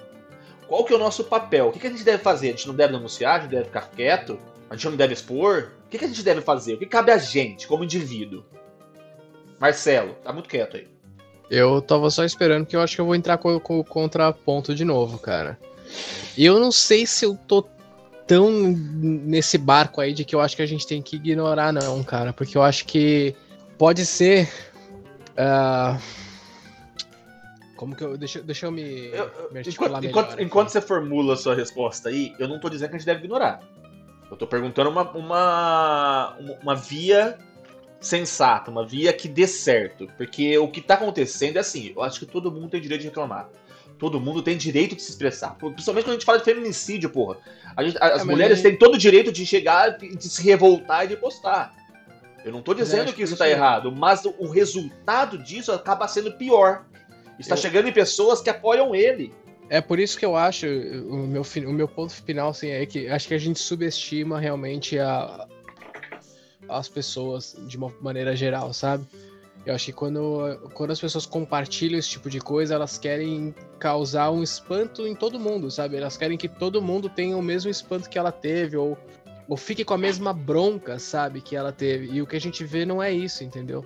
Qual 0.67 0.83
que 0.83 0.91
é 0.91 0.95
o 0.97 0.99
nosso 0.99 1.23
papel? 1.23 1.69
O 1.69 1.71
que, 1.71 1.87
a 1.87 1.89
gente 1.89 2.03
deve 2.03 2.21
fazer? 2.21 2.49
A 2.49 2.51
gente 2.51 2.67
não 2.67 2.75
deve 2.75 2.93
denunciar? 2.93 3.37
A 3.37 3.39
gente 3.43 3.51
deve 3.51 3.65
ficar 3.65 3.89
quieto? 3.89 4.37
A 4.69 4.75
gente 4.75 4.89
não 4.89 4.97
deve 4.97 5.13
expor? 5.13 5.71
O 5.85 5.89
que, 5.89 6.03
a 6.03 6.07
gente 6.07 6.23
deve 6.23 6.41
fazer? 6.41 6.73
O 6.73 6.77
que 6.77 6.85
cabe 6.85 7.09
a 7.11 7.17
gente, 7.17 7.65
como 7.67 7.85
indivíduo? 7.85 8.43
Marcelo, 9.57 10.15
tá 10.23 10.33
muito 10.33 10.49
quieto 10.49 10.75
aí. 10.75 10.87
Eu 11.49 11.81
tava 11.81 12.09
só 12.09 12.25
esperando 12.25 12.65
que 12.65 12.75
eu 12.75 12.81
acho 12.81 12.95
que 12.95 13.01
eu 13.01 13.05
vou 13.05 13.15
entrar 13.15 13.37
com 13.37 13.55
o 13.55 13.83
contraponto 13.83 14.75
de 14.75 14.83
novo, 14.83 15.17
cara. 15.17 15.57
E 16.37 16.45
eu 16.45 16.59
não 16.59 16.71
sei 16.71 17.05
se 17.05 17.23
eu 17.23 17.37
tô 17.47 17.65
tão 18.27 18.51
nesse 18.51 19.57
barco 19.57 20.01
aí 20.01 20.13
de 20.13 20.25
que 20.25 20.35
eu 20.35 20.41
acho 20.41 20.55
que 20.55 20.61
a 20.61 20.67
gente 20.67 20.85
tem 20.85 21.01
que 21.01 21.15
ignorar, 21.15 21.71
não, 21.71 22.03
cara. 22.03 22.33
Porque 22.33 22.57
eu 22.57 22.61
acho 22.61 22.85
que 22.85 23.33
pode 23.77 24.05
ser. 24.05 24.49
Uh, 25.31 25.99
como 27.77 27.95
que 27.95 28.03
eu. 28.03 28.17
Deixa, 28.17 28.41
deixa 28.41 28.65
eu 28.65 28.71
me. 28.71 29.07
Eu, 29.07 29.31
me 29.51 29.61
enquanto, 29.61 30.05
enquanto, 30.05 30.41
enquanto, 30.41 30.69
você 30.69 30.81
formula 30.81 31.35
a 31.35 31.37
sua 31.37 31.55
resposta 31.55 32.09
aí, 32.09 32.33
eu 32.37 32.47
não 32.47 32.59
tô 32.59 32.69
dizendo 32.69 32.89
que 32.89 32.95
a 32.95 32.99
gente 32.99 33.07
deve 33.07 33.23
ignorar. 33.23 33.61
Eu 34.29 34.35
tô 34.35 34.45
perguntando 34.45 34.89
uma, 34.89 35.09
uma, 35.11 36.37
uma 36.61 36.75
via 36.75 37.37
sensata, 38.01 38.69
uma 38.69 38.85
via 38.85 39.13
que 39.13 39.27
dê 39.29 39.47
certo. 39.47 40.07
Porque 40.17 40.57
o 40.57 40.67
que 40.67 40.81
tá 40.81 40.95
acontecendo 40.95 41.57
é 41.57 41.59
assim, 41.59 41.93
eu 41.95 42.03
acho 42.03 42.19
que 42.19 42.25
todo 42.25 42.51
mundo 42.51 42.69
tem 42.69 42.81
direito 42.81 43.01
de 43.01 43.07
reclamar. 43.07 43.49
Todo 43.97 44.19
mundo 44.19 44.43
tem 44.43 44.55
direito 44.55 44.95
de 44.95 45.01
se 45.01 45.09
expressar. 45.09 45.55
Principalmente 45.55 46.05
quando 46.05 46.09
a 46.09 46.13
gente 46.13 46.25
fala 46.25 46.37
de 46.37 46.45
feminicídio, 46.45 47.09
porra. 47.09 47.37
Gente, 47.79 47.97
as 47.99 48.21
é, 48.21 48.23
mulheres 48.23 48.61
têm 48.61 48.75
todo 48.75 48.95
o 48.95 48.97
direito 48.97 49.31
de 49.31 49.45
chegar, 49.45 49.97
de 49.97 50.29
se 50.29 50.43
revoltar 50.43 51.05
e 51.05 51.07
de 51.07 51.17
postar. 51.17 51.73
Eu 52.45 52.51
não 52.51 52.61
tô 52.61 52.73
dizendo 52.73 53.11
que 53.11 53.23
isso 53.23 53.33
está 53.33 53.49
errado, 53.49 53.91
mas 53.91 54.23
o, 54.23 54.47
resultado 54.47 55.37
disso 55.37 55.71
acaba 55.71 56.07
sendo 56.07 56.31
pior. 56.31 56.85
Está 57.39 57.55
eu... 57.55 57.57
chegando 57.57 57.89
em 57.89 57.91
pessoas 57.91 58.39
que 58.41 58.49
apoiam 58.49 58.95
ele. 58.95 59.33
É 59.69 59.81
por 59.81 59.99
isso 59.99 60.17
que 60.17 60.25
eu 60.25 60.35
acho, 60.35 60.65
o 60.65 61.27
meu, 61.27 61.41
o 61.41 61.73
meu 61.73 61.87
ponto 61.87 62.13
final 62.13 62.49
assim, 62.51 62.69
é 62.69 62.85
que 62.85 63.09
acho 63.09 63.27
que 63.27 63.33
a 63.33 63.37
gente 63.37 63.59
subestima 63.59 64.39
realmente 64.39 64.97
a, 64.97 65.45
as 66.69 66.87
pessoas 66.87 67.55
de 67.67 67.75
uma 67.75 67.93
maneira 68.01 68.33
geral, 68.33 68.73
sabe? 68.73 69.05
Eu 69.67 69.75
acho 69.75 69.87
que 69.87 69.91
quando, 69.91 70.57
quando 70.73 70.91
as 70.91 70.99
pessoas 70.99 71.25
compartilham 71.25 71.99
esse 71.99 72.07
tipo 72.07 72.29
de 72.29 72.39
coisa, 72.39 72.73
elas 72.73 72.97
querem 72.97 73.53
causar 73.77 74.31
um 74.31 74.41
espanto 74.41 75.05
em 75.05 75.13
todo 75.13 75.37
mundo, 75.37 75.69
sabe? 75.69 75.97
Elas 75.97 76.15
querem 76.15 76.37
que 76.37 76.47
todo 76.47 76.81
mundo 76.81 77.09
tenha 77.09 77.35
o 77.35 77.41
mesmo 77.41 77.69
espanto 77.69 78.09
que 78.09 78.17
ela 78.17 78.31
teve, 78.31 78.77
ou, 78.77 78.97
ou 79.45 79.57
fique 79.57 79.83
com 79.83 79.93
a 79.93 79.97
mesma 79.97 80.31
bronca, 80.31 80.97
sabe, 80.97 81.41
que 81.41 81.53
ela 81.53 81.73
teve. 81.73 82.07
E 82.13 82.21
o 82.21 82.25
que 82.25 82.37
a 82.37 82.39
gente 82.39 82.63
vê 82.63 82.85
não 82.85 83.03
é 83.03 83.11
isso, 83.11 83.43
entendeu? 83.43 83.85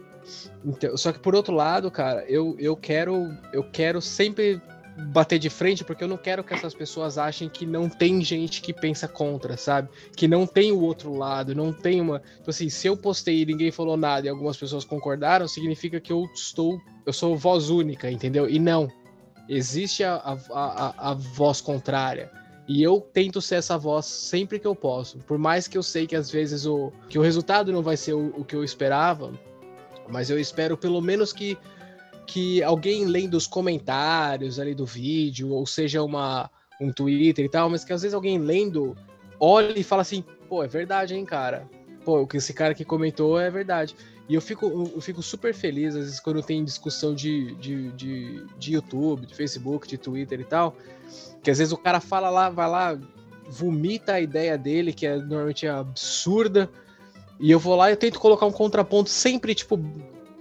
Então, 0.64 0.96
só 0.96 1.12
que 1.12 1.18
por 1.18 1.34
outro 1.34 1.56
lado, 1.56 1.90
cara, 1.90 2.24
eu, 2.28 2.56
eu 2.60 2.78
quero 2.78 3.36
eu 3.52 3.64
quero 3.64 4.00
sempre 4.00 4.62
bater 5.08 5.39
de 5.39 5.49
frente, 5.49 5.84
porque 5.84 6.04
eu 6.04 6.08
não 6.08 6.18
quero 6.18 6.43
que 6.43 6.54
essas 6.54 6.74
pessoas 6.74 7.18
achem 7.18 7.49
que 7.49 7.66
não 7.66 7.89
tem 7.89 8.24
gente 8.24 8.62
que 8.62 8.74
pensa 8.74 9.08
contra, 9.08 9.58
sabe? 9.58 9.89
Que 10.16 10.28
não 10.28 10.45
tem 10.45 10.72
o 10.72 10.82
outro 10.82 11.14
lado, 11.14 11.56
não 11.56 11.74
tem 11.74 11.99
uma. 11.99 12.22
Então, 12.36 12.49
assim, 12.49 12.70
se 12.70 12.88
eu 12.88 12.95
postei 12.95 13.41
e 13.41 13.45
ninguém 13.45 13.72
falou 13.72 13.97
nada 13.97 14.28
e 14.28 14.30
algumas 14.30 14.58
pessoas 14.58 14.86
concordaram, 14.86 15.47
significa 15.47 15.99
que 15.99 16.12
eu 16.14 16.26
estou. 16.34 16.80
Eu 17.06 17.14
sou 17.14 17.36
voz 17.36 17.70
única, 17.70 18.10
entendeu? 18.12 18.49
E 18.49 18.60
não. 18.60 18.88
existe 19.49 20.04
a, 20.04 20.16
a, 20.16 20.38
a, 20.54 21.12
a 21.12 21.14
voz 21.14 21.62
contrária. 21.62 22.32
E 22.68 22.82
eu 22.82 23.02
tento 23.02 23.41
ser 23.41 23.56
essa 23.56 23.78
voz 23.78 24.06
sempre 24.06 24.60
que 24.60 24.68
eu 24.68 24.76
posso. 24.76 25.18
Por 25.20 25.38
mais 25.38 25.68
que 25.68 25.78
eu 25.78 25.84
sei 25.84 26.08
que 26.08 26.16
às 26.16 26.32
vezes 26.32 26.66
o, 26.66 26.91
que 27.10 27.20
o 27.20 27.22
resultado 27.22 27.72
não 27.74 27.82
vai 27.82 27.97
ser 27.97 28.14
o, 28.14 28.28
o 28.38 28.45
que 28.45 28.56
eu 28.56 28.64
esperava, 28.64 29.34
mas 30.08 30.30
eu 30.30 30.39
espero 30.39 30.78
pelo 30.78 31.02
menos 31.02 31.34
que, 31.34 31.58
que 32.26 32.64
alguém 32.64 33.06
lendo 33.06 33.36
os 33.36 33.48
comentários 33.48 34.60
ali 34.60 34.74
do 34.74 34.86
vídeo, 34.86 35.50
ou 35.50 35.66
seja, 35.66 36.04
uma, 36.04 36.50
um 36.80 36.92
Twitter 36.92 37.46
e 37.46 37.50
tal, 37.50 37.70
mas 37.70 37.84
que 37.84 37.94
às 37.94 38.02
vezes 38.02 38.14
alguém 38.14 38.38
lendo 38.38 38.96
olhe 39.40 39.82
e 39.82 39.84
fala 39.84 40.02
assim, 40.02 40.24
pô, 40.48 40.64
é 40.64 40.68
verdade, 40.68 41.16
hein, 41.16 41.26
cara. 41.26 41.68
Pô, 42.06 42.22
o 42.22 42.28
que 42.28 42.38
esse 42.38 42.54
cara 42.54 42.74
que 42.74 42.86
comentou 42.86 43.40
é 43.40 43.50
verdade. 43.50 43.96
E 44.30 44.36
eu 44.36 44.42
fico, 44.42 44.66
eu 44.66 45.02
fico 45.02 45.22
super 45.22 45.54
feliz, 45.54 45.96
às 45.96 46.06
vezes, 46.06 46.20
quando 46.20 46.42
tem 46.42 46.64
discussão 46.64 47.14
de, 47.14 47.54
de, 47.56 47.92
de, 47.92 48.46
de 48.58 48.74
YouTube, 48.74 49.26
de 49.26 49.36
Facebook, 49.36 49.88
de 49.88 49.98
Twitter 49.98 50.40
e 50.40 50.46
tal, 50.46 50.76
que 51.44 51.52
às 51.52 51.58
vezes 51.58 51.74
o 51.74 51.78
cara 51.78 52.00
fala 52.00 52.30
lá, 52.30 52.50
vai 52.50 52.70
lá, 52.70 52.98
vomita 53.50 54.14
a 54.14 54.22
ideia 54.22 54.58
dele, 54.58 54.94
que 54.94 55.06
é 55.06 55.18
normalmente 55.18 55.68
absurda, 55.68 56.70
e 57.40 57.52
eu 57.52 57.60
vou 57.60 57.76
lá 57.76 57.90
e 57.90 57.94
eu 57.94 57.98
tento 57.98 58.20
colocar 58.20 58.46
um 58.46 58.52
contraponto 58.52 59.10
sempre, 59.10 59.54
tipo, 59.54 59.78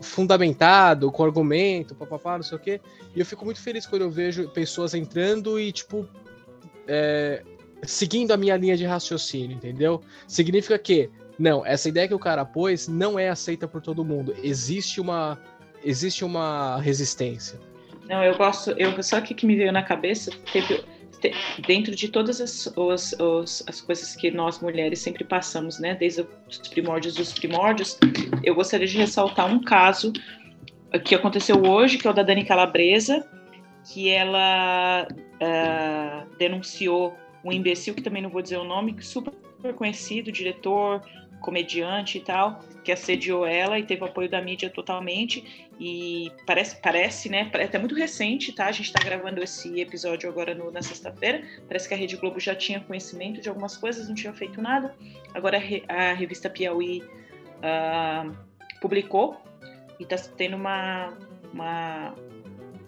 fundamentado, 0.01 1.11
com 1.13 1.25
argumento, 1.25 1.95
papapá, 1.95 2.37
não 2.37 2.43
sei 2.43 2.57
o 2.57 2.61
quê. 2.61 2.81
E 3.15 3.21
eu 3.21 3.27
fico 3.27 3.45
muito 3.45 3.61
feliz 3.61 3.87
quando 3.87 4.03
eu 4.03 4.11
vejo 4.11 4.49
pessoas 4.51 4.95
entrando 4.95 5.61
e, 5.61 5.71
tipo, 5.73 6.09
é, 6.87 7.43
seguindo 7.83 8.33
a 8.33 8.37
minha 8.37 8.57
linha 8.57 8.77
de 8.77 8.85
raciocínio, 8.85 9.57
entendeu? 9.57 10.03
Significa 10.27 10.79
que, 10.79 11.11
não, 11.39 11.65
essa 11.65 11.89
ideia 11.89 12.09
que 12.09 12.15
o 12.15 12.19
cara 12.19 12.45
pôs 12.45 12.89
não 12.89 13.19
é 13.19 13.29
aceita 13.29 13.69
por 13.69 13.81
todo 13.81 14.05
mundo. 14.05 14.35
Existe 14.43 15.01
uma, 15.01 15.39
existe 15.85 16.25
uma 16.25 16.81
resistência. 16.81 17.59
Não, 18.09 18.25
eu 18.25 18.37
gosto, 18.37 18.71
eu 18.73 19.01
só 19.03 19.21
que, 19.21 19.35
que 19.35 19.47
me 19.47 19.55
veio 19.55 19.73
na 19.73 19.83
cabeça, 19.83 20.33
teve, 20.53 20.83
dentro 21.67 21.95
de 21.95 22.09
todas 22.09 22.41
as, 22.41 22.67
os, 22.77 23.13
os, 23.19 23.65
as 23.67 23.81
coisas 23.81 24.17
que 24.17 24.31
nós 24.31 24.61
mulheres 24.61 25.01
sempre 25.01 25.25
passamos, 25.25 25.79
né, 25.79 25.95
desde 25.95 26.27
os 26.49 26.59
primórdios 26.69 27.15
dos 27.15 27.33
primórdios, 27.33 27.99
eu 28.43 28.55
gostaria 28.55 28.87
de 28.87 28.97
ressaltar 28.97 29.53
um 29.53 29.61
caso 29.63 30.13
que 31.05 31.15
aconteceu 31.15 31.63
hoje, 31.63 31.99
que 31.99 32.07
é 32.07 32.11
o 32.11 32.13
da 32.13 32.23
Dani 32.23 32.45
Calabresa, 32.45 33.25
que 33.93 34.11
ela 34.11 35.07
uh, 35.11 36.37
denunciou 36.37 37.17
um 37.45 37.53
imbecil, 37.53 37.95
que 37.95 38.03
também 38.03 38.23
não 38.23 38.31
vou 38.31 38.43
dizer 38.43 38.59
o 38.59 38.65
nome, 38.65 38.97
super 39.01 39.33
conhecido, 39.77 40.33
diretor, 40.33 41.03
comediante 41.41 42.19
e 42.19 42.21
tal, 42.21 42.61
que 42.85 42.93
assediou 42.93 43.45
ela 43.45 43.79
e 43.79 43.83
teve 43.83 44.05
apoio 44.05 44.29
da 44.29 44.41
mídia 44.41 44.71
totalmente. 44.71 45.69
E 45.79 46.31
parece, 46.47 46.81
parece, 46.81 47.29
né? 47.29 47.51
É 47.55 47.65
até 47.65 47.79
muito 47.79 47.95
recente, 47.95 48.53
tá? 48.53 48.67
A 48.67 48.73
gente 48.73 48.93
tá 48.93 49.03
gravando 49.03 49.43
esse 49.43 49.81
episódio 49.81 50.29
agora 50.29 50.55
no, 50.55 50.71
na 50.71 50.83
sexta-feira. 50.83 51.43
Parece 51.67 51.89
que 51.89 51.95
a 51.95 51.97
Rede 51.97 52.17
Globo 52.17 52.39
já 52.39 52.55
tinha 52.55 52.81
conhecimento 52.81 53.41
de 53.41 53.49
algumas 53.49 53.77
coisas, 53.77 54.09
não 54.09 54.15
tinha 54.15 54.33
feito 54.33 54.61
nada. 54.61 54.95
Agora 55.35 55.59
a, 55.89 56.13
revista 56.13 56.51
Piauí 56.51 57.03
uh, 57.61 58.37
publicou 58.81 59.41
e 59.99 60.05
tá 60.05 60.17
tendo 60.37 60.57
uma, 60.57 61.17
uma 61.53 62.15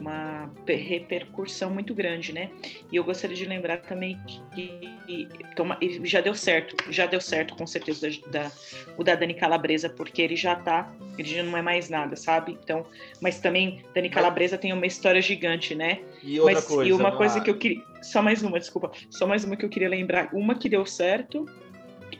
uma 0.03 0.51
repercussão 0.67 1.71
muito 1.71 1.95
grande, 1.95 2.33
né? 2.33 2.51
E 2.91 2.97
eu 2.97 3.05
gostaria 3.05 3.37
de 3.37 3.45
lembrar 3.45 3.79
também 3.79 4.21
que, 4.53 5.29
toma, 5.55 5.79
já 6.05 6.21
deu 6.21 6.35
certo, 6.35 6.77
já 6.91 7.07
deu 7.07 7.21
certo 7.21 7.55
com 7.55 7.67
certeza 7.67 8.11
da, 8.27 8.43
da, 8.43 8.53
o 8.99 9.05
da 9.05 9.15
Dani 9.15 9.35
Calabresa, 9.35 9.89
porque 9.89 10.21
ele 10.21 10.35
já 10.35 10.57
tá, 10.57 10.93
ele 11.17 11.29
já 11.29 11.43
não 11.43 11.57
é 11.57 11.63
mais 11.63 11.89
nada, 11.89 12.17
sabe? 12.17 12.59
Então, 12.63 12.85
mas 13.21 13.39
também 13.39 13.83
Dani 13.95 14.11
Calabresa 14.11 14.59
tem 14.59 14.73
uma 14.73 14.87
história 14.87 15.23
gigante, 15.23 15.75
né? 15.75 16.01
E 16.23 16.41
outra 16.41 16.57
mas, 16.57 16.65
coisa, 16.65 16.91
e 16.91 16.93
uma 16.93 17.17
coisa 17.17 17.41
que 17.41 17.51
eu 17.51 17.57
queria, 17.57 17.83
só 18.03 18.21
mais 18.21 18.43
uma, 18.43 18.59
desculpa, 18.59 18.91
só 19.09 19.27
mais 19.27 19.45
uma 19.45 19.57
que 19.57 19.65
eu 19.65 19.71
queria 19.71 19.89
lembrar, 19.89 20.29
uma 20.33 20.57
que 20.57 20.69
deu 20.69 20.85
certo, 20.85 21.47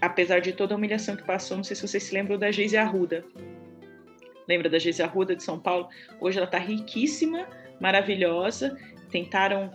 apesar 0.01 0.41
de 0.41 0.53
toda 0.53 0.75
a 0.75 0.77
humilhação 0.77 1.17
que 1.17 1.25
passou, 1.25 1.57
não 1.57 1.65
sei 1.65 1.75
se 1.75 1.87
vocês 1.87 2.03
se 2.05 2.15
lembram 2.15 2.39
da 2.39 2.51
Geise 2.53 2.77
Arruda. 2.77 3.25
Lembra 4.49 4.69
da 4.69 4.79
Geise 4.79 5.03
Arruda 5.03 5.35
de 5.37 5.43
São 5.43 5.59
Paulo? 5.59 5.89
Hoje 6.21 6.39
ela 6.39 6.47
tá 6.47 6.59
riquíssima, 6.59 7.47
maravilhosa, 7.81 8.77
tentaram 9.11 9.71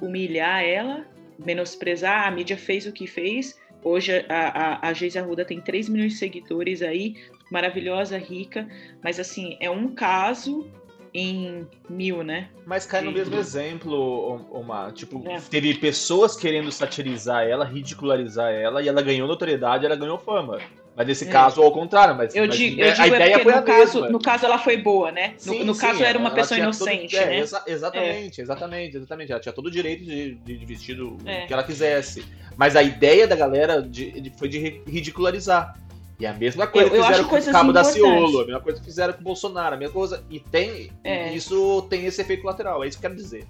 humilhar 0.00 0.62
ela, 0.62 1.06
menosprezar, 1.38 2.26
a 2.26 2.30
mídia 2.30 2.56
fez 2.56 2.86
o 2.86 2.92
que 2.92 3.06
fez. 3.06 3.58
Hoje 3.82 4.24
a, 4.28 4.78
a, 4.84 4.88
a 4.88 4.92
Geise 4.92 5.18
Arruda 5.18 5.44
tem 5.44 5.60
3 5.60 5.88
milhões 5.88 6.12
de 6.12 6.18
seguidores 6.18 6.82
aí, 6.82 7.16
maravilhosa, 7.50 8.18
rica, 8.18 8.68
mas 9.02 9.18
assim, 9.18 9.56
é 9.60 9.70
um 9.70 9.94
caso 9.94 10.70
em 11.12 11.66
mil, 11.88 12.22
né? 12.22 12.50
Mas 12.64 12.86
cai 12.86 13.02
no 13.02 13.10
mesmo 13.10 13.36
exemplo, 13.36 14.36
uma 14.52 14.92
tipo, 14.92 15.22
é. 15.26 15.40
teve 15.40 15.74
pessoas 15.74 16.36
querendo 16.36 16.70
satirizar 16.70 17.44
ela, 17.46 17.64
ridicularizar 17.64 18.52
ela, 18.52 18.82
e 18.82 18.88
ela 18.88 19.02
ganhou 19.02 19.26
notoriedade, 19.26 19.84
ela 19.84 19.96
ganhou 19.96 20.18
fama. 20.18 20.58
Mas 20.96 21.06
nesse 21.06 21.24
é. 21.24 21.28
caso, 21.28 21.62
ao 21.62 21.72
contrário, 21.72 22.14
mas, 22.14 22.34
eu 22.34 22.46
mas 22.46 22.56
digo, 22.56 22.80
eu 22.80 22.88
a 22.88 22.92
digo 22.92 23.14
é 23.14 23.16
ideia 23.16 23.38
foi 23.38 23.52
no 23.52 23.58
a 23.58 23.62
caso, 23.62 24.00
mesma. 24.00 24.10
No 24.10 24.20
caso, 24.20 24.46
ela 24.46 24.58
foi 24.58 24.76
boa, 24.76 25.10
né? 25.10 25.34
Sim, 25.38 25.60
no, 25.60 25.66
no 25.66 25.74
sim, 25.74 25.80
caso, 25.80 26.02
era 26.02 26.18
uma 26.18 26.30
pessoa 26.30 26.58
todo, 26.58 26.64
inocente, 26.64 27.16
é, 27.16 27.26
né? 27.26 27.38
Exa 27.38 27.62
exatamente, 27.66 28.40
exatamente, 28.40 28.96
exatamente. 28.96 29.32
Ela 29.32 29.40
tinha 29.40 29.52
todo 29.52 29.66
o 29.66 29.70
direito 29.70 30.04
de, 30.04 30.34
de 30.34 30.66
vestir 30.66 31.00
o 31.00 31.16
que 31.46 31.52
ela 31.52 31.62
quisesse. 31.62 32.24
Mas 32.56 32.76
a 32.76 32.82
ideia 32.82 33.26
da 33.26 33.36
galera 33.36 33.80
de, 33.80 34.20
de, 34.20 34.30
foi 34.30 34.48
de 34.48 34.82
ridicularizar. 34.86 35.74
E 36.18 36.26
a 36.26 36.34
mesma 36.34 36.66
coisa 36.66 36.88
eu, 36.88 36.90
que 36.90 37.08
fizeram 37.08 37.28
com 37.28 37.36
o 37.36 37.44
Cabo 37.52 37.72
da 37.72 37.82
Ciolo, 37.82 38.40
a 38.40 38.44
mesma 38.44 38.60
coisa 38.60 38.78
que 38.78 38.84
fizeram 38.84 39.14
com 39.14 39.20
o 39.20 39.24
Bolsonaro, 39.24 39.76
a 39.76 39.78
mesma 39.78 39.94
coisa. 39.94 40.22
E 40.28 40.38
tem. 40.38 40.90
É. 41.02 41.32
Isso 41.32 41.86
tem 41.88 42.04
esse 42.04 42.20
efeito 42.20 42.44
lateral, 42.44 42.84
é 42.84 42.88
isso 42.88 43.00
que 43.00 43.06
eu 43.06 43.10
quero 43.10 43.22
dizer. 43.22 43.46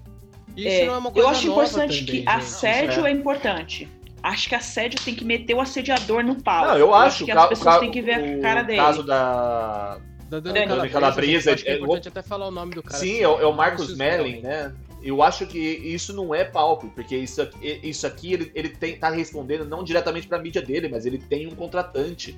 Isso 0.55 0.67
é, 0.67 0.85
não 0.85 0.93
é 0.93 0.97
uma 0.97 1.11
coisa 1.11 1.27
eu 1.27 1.31
acho 1.31 1.47
nova 1.47 1.63
importante 1.63 1.99
também, 1.99 2.05
que 2.05 2.17
gente. 2.17 2.29
assédio 2.29 3.05
É. 3.05 3.09
é 3.09 3.13
importante. 3.13 3.89
Acho 4.23 4.49
que 4.49 4.55
assédio 4.55 4.99
tem 5.03 5.15
que 5.15 5.25
meter 5.25 5.55
o 5.55 5.61
assediador 5.61 6.23
no 6.23 6.41
pau. 6.41 6.67
Não, 6.67 6.77
eu 6.77 6.93
acho 6.93 7.25
que 7.25 7.33
o 7.33 7.39
as 7.39 7.49
pessoas 7.49 7.77
o 7.77 7.79
têm 7.79 7.91
que 7.91 8.01
ver 8.01 8.13
a 8.13 8.37
o 8.37 8.41
cara 8.41 8.61
dele. 8.61 8.77
caso 8.79 9.03
da. 9.03 9.97
Da 10.29 10.39
Dani 10.39 10.53
Dani 10.53 10.67
Calabresa, 10.69 10.93
Calabresa, 10.93 11.53
acho 11.53 11.63
que 11.63 11.69
é 11.69 11.73
é- 11.73 11.77
importante 11.77 12.07
até 12.07 12.21
falar 12.21 12.47
o 12.47 12.51
nome 12.51 12.73
do 12.73 12.81
cara. 12.81 12.97
Sim, 12.97 13.15
assim, 13.15 13.23
é, 13.23 13.27
o- 13.27 13.41
é 13.41 13.45
o 13.45 13.53
Marcus 13.53 13.97
Melling, 13.97 14.39
né? 14.41 14.73
Eu 15.03 15.21
acho 15.21 15.45
que 15.45 15.57
isso 15.59 16.13
não 16.13 16.33
é 16.33 16.45
palco, 16.45 16.89
porque 16.95 17.17
isso 17.17 17.41
aqui, 17.41 17.79
isso 17.83 18.07
aqui 18.07 18.31
ele, 18.33 18.51
ele 18.55 18.69
tem, 18.69 18.95
tá 18.97 19.09
respondendo 19.09 19.65
não 19.65 19.83
diretamente 19.83 20.27
pra 20.27 20.39
mídia 20.39 20.61
dele, 20.61 20.87
mas 20.87 21.05
ele 21.05 21.17
tem 21.17 21.47
um 21.47 21.55
contratante. 21.55 22.37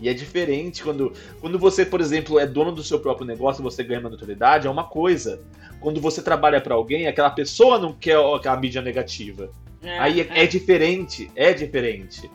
E 0.00 0.08
é 0.08 0.14
diferente 0.14 0.82
quando, 0.82 1.12
quando 1.40 1.58
você, 1.58 1.84
por 1.84 2.00
exemplo, 2.00 2.38
é 2.38 2.46
dono 2.46 2.70
do 2.72 2.82
seu 2.84 3.00
próprio 3.00 3.26
negócio 3.26 3.60
e 3.60 3.64
você 3.64 3.82
ganha 3.82 4.00
uma 4.00 4.08
notoriedade, 4.08 4.66
é 4.66 4.70
uma 4.70 4.84
coisa. 4.84 5.42
Quando 5.80 6.00
você 6.00 6.22
trabalha 6.22 6.60
pra 6.60 6.76
alguém, 6.76 7.08
aquela 7.08 7.30
pessoa 7.30 7.78
não 7.78 7.92
quer 7.92 8.16
a 8.16 8.56
mídia 8.56 8.80
negativa. 8.80 9.50
É, 9.82 9.98
Aí 9.98 10.20
é, 10.20 10.42
é 10.44 10.46
diferente, 10.46 11.30
é 11.36 11.52
diferente. 11.52 12.30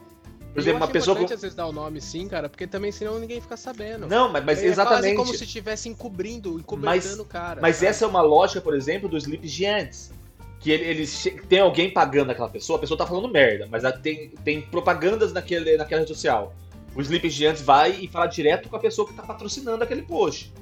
Por 0.54 0.60
exemplo, 0.60 0.82
uma 0.82 0.88
pessoa. 0.88 1.14
importante 1.16 1.30
com- 1.30 1.34
às 1.36 1.42
vezes 1.42 1.56
dar 1.56 1.66
o 1.68 1.72
nome 1.72 2.00
sim, 2.00 2.28
cara, 2.28 2.48
porque 2.48 2.68
também 2.68 2.92
senão 2.92 3.18
ninguém 3.20 3.42
fica 3.42 3.58
sabendo. 3.58 4.08
Não, 4.08 4.32
mas, 4.32 4.46
mas 4.46 4.62
É 4.64 4.68
exatamente. 4.68 5.16
quase 5.16 5.16
como 5.16 5.38
se 5.38 5.44
estivesse 5.44 5.90
encobrindo, 5.90 6.60
encobertando 6.60 7.24
o 7.24 7.26
cara. 7.26 7.60
Mas 7.62 7.78
sabe? 7.78 7.88
essa 7.88 8.06
é 8.06 8.08
uma 8.08 8.22
lógica, 8.22 8.62
por 8.62 8.76
exemplo, 8.76 9.10
do 9.10 9.18
Sleep 9.18 9.48
Giants. 9.48 10.12
Que 10.60 10.72
ele- 10.72 10.84
eles 10.86 11.10
che- 11.10 11.32
tem 11.50 11.60
alguém 11.60 11.92
pagando 11.92 12.32
aquela 12.32 12.48
pessoa, 12.48 12.78
a 12.78 12.80
pessoa 12.80 12.98
tá 12.98 13.06
falando 13.06 13.28
merda, 13.28 13.68
mas 13.70 13.84
tem, 14.02 14.30
tem 14.46 14.62
propagandas 14.62 15.34
naquele, 15.34 15.76
naquela 15.76 16.00
rede 16.02 16.14
social. 16.14 16.54
O 16.96 17.02
Sleep 17.02 17.30
Giants 17.30 17.60
vai 17.62 17.92
e 18.00 18.08
fala 18.08 18.28
direto 18.28 18.70
com 18.70 18.76
a 18.76 18.80
pessoa 18.80 19.06
que 19.08 19.14
tá 19.14 19.24
patrocinando 19.24 19.84
aquele 19.84 20.04
post. 20.04 20.54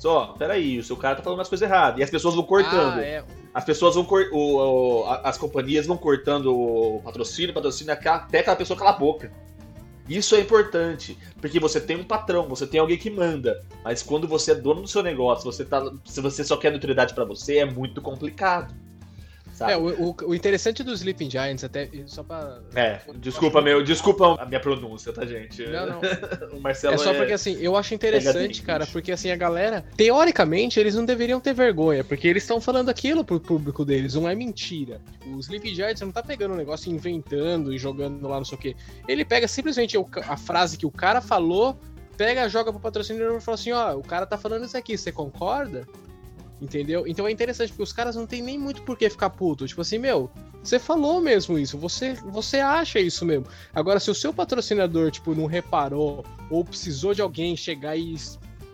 Só, 0.00 0.34
peraí, 0.38 0.78
o 0.78 0.82
seu 0.82 0.96
cara 0.96 1.16
tá 1.16 1.22
falando 1.22 1.38
umas 1.38 1.48
coisas 1.48 1.68
erradas. 1.68 2.00
E 2.00 2.02
as 2.02 2.08
pessoas 2.10 2.34
vão 2.34 2.42
cortando. 2.42 2.98
Ah, 2.98 3.04
é. 3.04 3.22
As 3.52 3.64
pessoas 3.64 3.94
vão 3.94 4.04
cor- 4.04 4.30
o, 4.32 4.56
o- 5.02 5.06
as 5.22 5.36
companhias 5.36 5.86
vão 5.86 5.96
cortando 5.96 6.46
o 6.56 7.00
patrocínio, 7.04 7.52
patrocínio 7.52 7.92
até 7.92 8.08
até 8.08 8.38
aquela 8.40 8.56
pessoa 8.56 8.78
calar 8.78 8.94
a 8.94 8.98
boca. 8.98 9.30
Isso 10.08 10.34
é 10.34 10.40
importante, 10.40 11.16
porque 11.40 11.60
você 11.60 11.80
tem 11.80 11.96
um 11.96 12.02
patrão, 12.02 12.48
você 12.48 12.66
tem 12.66 12.80
alguém 12.80 12.96
que 12.98 13.10
manda, 13.10 13.62
mas 13.84 14.02
quando 14.02 14.26
você 14.26 14.52
é 14.52 14.54
dono 14.56 14.82
do 14.82 14.88
seu 14.88 15.02
negócio, 15.04 15.44
você 15.44 15.64
tá, 15.64 15.88
se 16.04 16.20
você 16.20 16.42
só 16.42 16.56
quer 16.56 16.72
notoriedade 16.72 17.14
pra 17.14 17.24
você, 17.24 17.58
é 17.58 17.64
muito 17.64 18.00
complicado. 18.02 18.74
Sabe? 19.60 19.72
É, 19.72 19.76
o, 19.76 20.08
o- 20.08 20.16
o 20.28 20.34
interessante 20.34 20.82
dos 20.82 21.00
Sleeping 21.00 21.28
Giants, 21.30 21.62
até 21.62 21.90
só 22.06 22.22
pra. 22.22 22.60
É, 22.74 22.98
desculpa 23.16 23.60
meu, 23.60 23.84
desculpa 23.84 24.34
a 24.40 24.46
minha 24.46 24.58
pronúncia, 24.58 25.12
tá 25.12 25.26
gente? 25.26 25.62
Não, 25.66 25.86
não. 25.86 26.00
o 26.56 26.60
Marcelo 26.62 26.94
É 26.94 26.96
só 26.98 27.12
porque 27.12 27.34
assim, 27.34 27.58
eu 27.60 27.76
acho 27.76 27.92
interessante, 27.92 28.62
cara, 28.62 28.86
porque 28.86 29.12
assim, 29.12 29.30
a 29.30 29.36
galera, 29.36 29.84
teoricamente, 29.98 30.80
eles 30.80 30.94
não 30.94 31.04
deveriam 31.04 31.38
ter 31.40 31.52
vergonha, 31.52 32.02
porque 32.02 32.26
eles 32.26 32.42
estão 32.42 32.58
falando 32.58 32.88
aquilo 32.88 33.22
pro 33.22 33.38
público 33.38 33.84
deles, 33.84 34.14
não 34.14 34.26
é 34.26 34.34
mentira. 34.34 34.98
O 35.26 35.38
Sleeping 35.38 35.74
Giants 35.74 36.00
não 36.00 36.10
tá 36.10 36.22
pegando 36.22 36.54
um 36.54 36.56
negócio 36.56 36.90
inventando 36.90 37.70
e 37.70 37.76
jogando 37.76 38.26
lá, 38.26 38.38
não 38.38 38.44
sei 38.46 38.56
o 38.56 38.60
quê. 38.62 38.74
Ele 39.06 39.26
pega 39.26 39.46
simplesmente 39.46 39.94
a 40.26 40.36
frase 40.38 40.78
que 40.78 40.86
o 40.86 40.90
cara 40.90 41.20
falou, 41.20 41.78
pega, 42.16 42.48
joga 42.48 42.72
pro 42.72 42.80
patrocinador 42.80 43.36
e 43.36 43.40
fala 43.42 43.56
assim, 43.56 43.72
ó, 43.72 43.94
o 43.94 44.02
cara 44.02 44.24
tá 44.24 44.38
falando 44.38 44.64
isso 44.64 44.76
aqui, 44.78 44.96
você 44.96 45.12
concorda? 45.12 45.86
Entendeu? 46.60 47.06
Então 47.06 47.26
é 47.26 47.30
interessante, 47.30 47.70
porque 47.70 47.82
os 47.82 47.92
caras 47.92 48.14
não 48.16 48.26
tem 48.26 48.42
nem 48.42 48.58
muito 48.58 48.82
por 48.82 48.98
que 48.98 49.08
ficar 49.08 49.30
puto. 49.30 49.66
Tipo 49.66 49.80
assim, 49.80 49.98
meu, 49.98 50.30
você 50.62 50.78
falou 50.78 51.18
mesmo 51.20 51.58
isso, 51.58 51.78
você, 51.78 52.12
você 52.14 52.58
acha 52.58 53.00
isso 53.00 53.24
mesmo. 53.24 53.46
Agora, 53.74 53.98
se 53.98 54.10
o 54.10 54.14
seu 54.14 54.32
patrocinador, 54.32 55.10
tipo, 55.10 55.34
não 55.34 55.46
reparou, 55.46 56.22
ou 56.50 56.64
precisou 56.64 57.14
de 57.14 57.22
alguém 57.22 57.56
chegar 57.56 57.96
e 57.96 58.14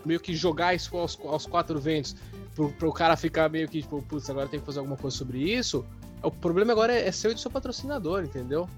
meio 0.05 0.19
que 0.19 0.35
jogar 0.35 0.75
isso 0.75 0.97
aos, 0.97 1.17
aos 1.25 1.47
quatro 1.47 1.79
ventos, 1.79 2.17
pro, 2.57 2.73
pro 2.73 2.93
cara 2.93 3.17
ficar 3.17 3.49
meio 3.49 3.69
que, 3.69 3.83
tipo, 3.83 4.03
putz, 4.03 4.29
agora 4.31 4.49
tem 4.49 4.59
que 4.59 4.67
fazer 4.67 4.81
alguma 4.81 4.97
coisa 4.97 5.17
sobre 5.17 5.39
isso. 5.39 5.85
O 6.23 6.31
problema 6.31 6.73
agora 6.73 6.93
é, 6.93 7.07
é 7.07 7.13
seu 7.13 7.31
e 7.31 7.35
do 7.35 7.41
seu 7.41 7.51
patrocinador, 7.53 8.25
entendeu? 8.25 8.69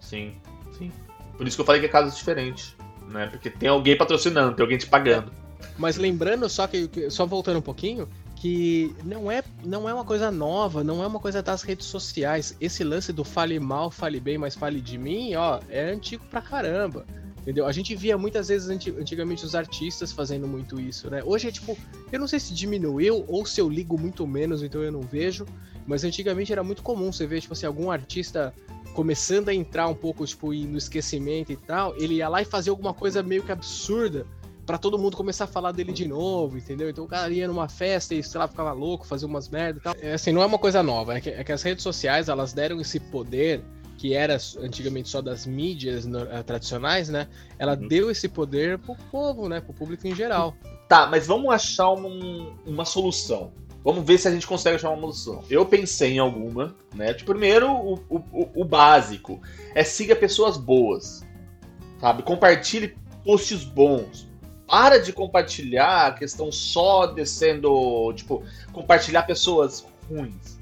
Sim, 0.00 0.34
sim. 0.78 0.92
Por 1.36 1.48
isso 1.48 1.56
que 1.56 1.62
eu 1.62 1.66
falei 1.66 1.80
que 1.80 1.86
é 1.88 1.90
casos 1.90 2.16
diferentes, 2.16 2.76
né? 3.08 3.26
Porque 3.26 3.50
tem 3.50 3.68
alguém 3.68 3.96
patrocinando, 3.96 4.54
tem 4.54 4.62
alguém 4.62 4.78
te 4.78 4.86
pagando. 4.86 5.32
Mas 5.78 5.96
lembrando 5.96 6.48
só 6.48 6.66
que- 6.66 7.10
só 7.10 7.24
voltando 7.24 7.58
um 7.58 7.62
pouquinho, 7.62 8.08
que 8.42 8.92
não 9.04 9.30
é, 9.30 9.40
não 9.64 9.88
é 9.88 9.94
uma 9.94 10.04
coisa 10.04 10.28
nova, 10.28 10.82
não 10.82 11.00
é 11.00 11.06
uma 11.06 11.20
coisa 11.20 11.40
das 11.40 11.62
redes 11.62 11.86
sociais. 11.86 12.56
Esse 12.60 12.82
lance 12.82 13.12
do 13.12 13.22
fale 13.22 13.60
mal, 13.60 13.88
fale 13.88 14.18
bem, 14.18 14.36
mas 14.36 14.56
fale 14.56 14.80
de 14.80 14.98
mim, 14.98 15.32
ó, 15.36 15.60
é 15.70 15.92
antigo 15.92 16.24
pra 16.28 16.42
caramba. 16.42 17.06
Entendeu? 17.40 17.68
A 17.68 17.70
gente 17.70 17.94
via 17.94 18.18
muitas 18.18 18.48
vezes 18.48 18.68
anti- 18.68 18.90
antigamente 18.90 19.44
os 19.44 19.54
artistas 19.54 20.10
fazendo 20.10 20.48
muito 20.48 20.80
isso, 20.80 21.08
né? 21.08 21.22
Hoje 21.24 21.46
é 21.46 21.52
tipo, 21.52 21.78
eu 22.10 22.18
não 22.18 22.26
sei 22.26 22.40
se 22.40 22.52
diminuiu 22.52 23.24
ou 23.28 23.46
se 23.46 23.60
eu 23.60 23.68
ligo 23.68 23.96
muito 23.96 24.26
menos, 24.26 24.60
então 24.60 24.82
eu 24.82 24.90
não 24.90 25.02
vejo, 25.02 25.46
mas 25.86 26.02
antigamente 26.02 26.50
era 26.50 26.64
muito 26.64 26.82
comum 26.82 27.12
você 27.12 27.28
ver, 27.28 27.40
tipo 27.42 27.52
assim, 27.52 27.66
algum 27.66 27.92
artista 27.92 28.52
começando 28.92 29.50
a 29.50 29.54
entrar 29.54 29.86
um 29.86 29.94
pouco, 29.94 30.26
tipo, 30.26 30.52
no 30.52 30.78
esquecimento 30.78 31.52
e 31.52 31.56
tal, 31.56 31.94
ele 31.96 32.14
ia 32.14 32.28
lá 32.28 32.42
e 32.42 32.44
fazia 32.44 32.72
alguma 32.72 32.92
coisa 32.92 33.22
meio 33.22 33.44
que 33.44 33.52
absurda 33.52 34.26
pra 34.66 34.78
todo 34.78 34.98
mundo 34.98 35.16
começar 35.16 35.44
a 35.44 35.48
falar 35.48 35.72
dele 35.72 35.92
de 35.92 36.06
novo, 36.06 36.56
entendeu? 36.56 36.88
Então 36.88 37.04
o 37.04 37.08
cara 37.08 37.32
ia 37.32 37.48
numa 37.48 37.68
festa 37.68 38.14
e, 38.14 38.22
sei 38.22 38.38
lá, 38.38 38.46
ficava 38.46 38.72
louco, 38.72 39.06
fazia 39.06 39.26
umas 39.26 39.48
merda 39.48 39.78
e 39.78 39.82
tal. 39.82 39.94
É, 40.00 40.12
assim, 40.12 40.32
não 40.32 40.42
é 40.42 40.46
uma 40.46 40.58
coisa 40.58 40.82
nova, 40.82 41.16
é 41.16 41.20
que, 41.20 41.30
é 41.30 41.42
que 41.44 41.52
as 41.52 41.62
redes 41.62 41.82
sociais, 41.82 42.28
elas 42.28 42.52
deram 42.52 42.80
esse 42.80 42.98
poder 43.00 43.62
que 43.98 44.14
era 44.14 44.36
antigamente 44.60 45.08
só 45.08 45.20
das 45.22 45.46
mídias 45.46 46.06
eh, 46.06 46.42
tradicionais, 46.42 47.08
né? 47.08 47.28
Ela 47.58 47.76
Uhum. 47.78 47.86
deu 47.86 48.10
esse 48.10 48.28
poder 48.28 48.78
pro 48.78 48.96
povo, 49.12 49.48
né? 49.48 49.60
Pro 49.60 49.72
público 49.72 50.06
em 50.08 50.14
geral. 50.14 50.54
Tá, 50.88 51.06
mas 51.06 51.26
vamos 51.26 51.52
achar 51.54 51.92
um- 51.92 52.52
uma 52.66 52.84
solução. 52.84 53.52
Vamos 53.84 54.04
ver 54.04 54.18
se 54.18 54.26
a 54.26 54.30
gente 54.32 54.46
consegue 54.46 54.74
achar 54.76 54.90
uma 54.90 55.00
solução. 55.00 55.44
Eu 55.48 55.64
pensei 55.66 56.14
em 56.14 56.18
alguma, 56.18 56.74
né? 56.94 57.14
Tipo, 57.14 57.30
primeiro, 57.32 57.70
o, 57.70 57.94
o- 58.10 58.48
o 58.62 58.64
básico 58.64 59.40
é 59.74 59.84
siga 59.84 60.16
pessoas 60.16 60.56
boas, 60.56 61.22
sabe? 62.00 62.22
Compartilhe 62.24 62.96
posts 63.24 63.62
bons. 63.64 64.28
Para 64.72 64.98
de 64.98 65.12
compartilhar 65.12 66.06
a 66.06 66.12
questão 66.12 66.50
só 66.50 67.04
descendo, 67.04 68.10
tipo, 68.14 68.42
compartilhar 68.72 69.24
pessoas 69.24 69.84
ruins, 70.08 70.58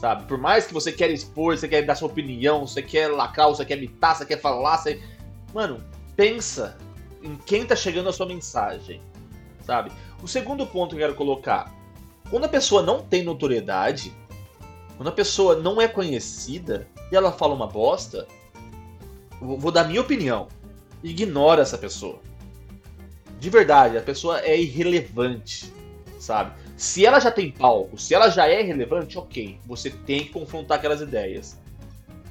sabe? 0.00 0.26
Por 0.26 0.38
mais 0.38 0.64
que 0.64 0.72
você 0.72 0.92
queira 0.92 1.12
expor, 1.12 1.58
você 1.58 1.66
quer 1.66 1.82
dar 1.82 1.96
sua 1.96 2.06
opinião, 2.06 2.64
você 2.64 2.80
quer 2.80 3.08
lacrar, 3.08 3.48
você 3.48 3.64
quer 3.64 3.78
imitar, 3.78 4.14
você 4.14 4.24
quer 4.24 4.40
falar, 4.40 4.76
você... 4.76 5.02
Mano, 5.52 5.82
pensa 6.14 6.78
em 7.20 7.34
quem 7.34 7.66
tá 7.66 7.74
chegando 7.74 8.08
a 8.08 8.12
sua 8.12 8.26
mensagem, 8.26 9.02
sabe? 9.66 9.90
O 10.22 10.28
segundo 10.28 10.64
ponto 10.64 10.90
que 10.90 11.02
eu 11.02 11.08
quero 11.08 11.16
colocar, 11.16 11.74
quando 12.30 12.44
a 12.44 12.48
pessoa 12.48 12.80
não 12.80 13.02
tem 13.02 13.24
notoriedade, 13.24 14.14
quando 14.96 15.08
a 15.08 15.12
pessoa 15.12 15.56
não 15.56 15.82
é 15.82 15.88
conhecida 15.88 16.86
e 17.10 17.16
ela 17.16 17.32
fala 17.32 17.54
uma 17.54 17.66
bosta, 17.66 18.24
vou 19.40 19.72
dar 19.72 19.82
minha 19.82 20.00
opinião. 20.00 20.46
Ignora 21.02 21.62
essa 21.62 21.76
pessoa. 21.76 22.20
De 23.42 23.50
verdade, 23.50 23.98
a 23.98 24.00
pessoa 24.00 24.40
é 24.40 24.56
irrelevante, 24.56 25.72
sabe? 26.16 26.52
Se 26.76 27.04
ela 27.04 27.18
já 27.18 27.28
tem 27.28 27.50
palco, 27.50 27.98
se 27.98 28.14
ela 28.14 28.30
já 28.30 28.46
é 28.46 28.62
relevante, 28.62 29.18
ok, 29.18 29.58
você 29.66 29.90
tem 29.90 30.20
que 30.20 30.30
confrontar 30.30 30.78
aquelas 30.78 31.00
ideias. 31.00 31.60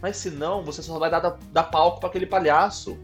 Mas 0.02 0.16
se 0.16 0.30
não, 0.30 0.64
você 0.64 0.82
só 0.82 0.98
vai 0.98 1.12
dar, 1.12 1.38
dar 1.52 1.64
palco 1.64 2.00
para 2.00 2.08
aquele 2.08 2.26
palhaço. 2.26 2.98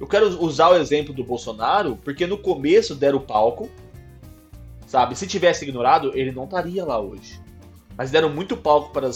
Eu 0.00 0.08
quero 0.08 0.26
usar 0.42 0.70
o 0.70 0.74
exemplo 0.74 1.14
do 1.14 1.22
Bolsonaro, 1.22 1.96
porque 2.02 2.26
no 2.26 2.36
começo 2.36 2.96
deram 2.96 3.20
palco, 3.20 3.70
sabe? 4.88 5.14
Se 5.14 5.24
tivesse 5.24 5.64
ignorado, 5.64 6.10
ele 6.18 6.32
não 6.32 6.46
estaria 6.46 6.84
lá 6.84 6.98
hoje. 6.98 7.40
Mas 7.96 8.10
deram 8.10 8.28
muito 8.28 8.56
palco 8.56 8.92
para 8.92 9.06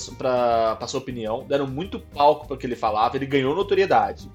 a 0.81 0.87
sua 0.87 1.01
opinião, 1.01 1.45
deram 1.49 1.66
muito 1.66 1.99
palco 1.99 2.47
para 2.47 2.55
o 2.55 2.57
que 2.57 2.64
ele 2.64 2.76
falava, 2.76 3.16
ele 3.16 3.26
ganhou 3.26 3.57
notoriedade. 3.57 4.31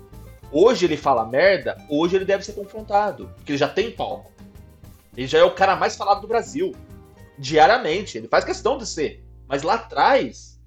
Hoje 0.57 0.85
ele 0.85 0.95
fala 0.95 1.25
merda, 1.25 1.75
hoje 1.89 2.15
ele 2.15 2.23
deve 2.23 2.45
ser 2.45 2.53
confrontado, 2.53 3.29
porque 3.35 3.51
ele 3.51 3.57
já 3.59 3.67
tem 3.67 3.91
palco. 3.91 4.31
Ele 5.17 5.27
já 5.27 5.39
é 5.39 5.43
o 5.43 5.53
cara 5.53 5.75
mais 5.75 5.97
falado 5.97 6.21
do 6.21 6.27
Brasil. 6.29 6.73
Diariamente, 7.37 8.17
ele 8.17 8.29
faz 8.29 8.45
questão 8.45 8.77
de 8.77 8.87
ser. 8.87 9.21
Mas 9.49 9.63
lá 9.63 9.73
atrás, 9.73 10.57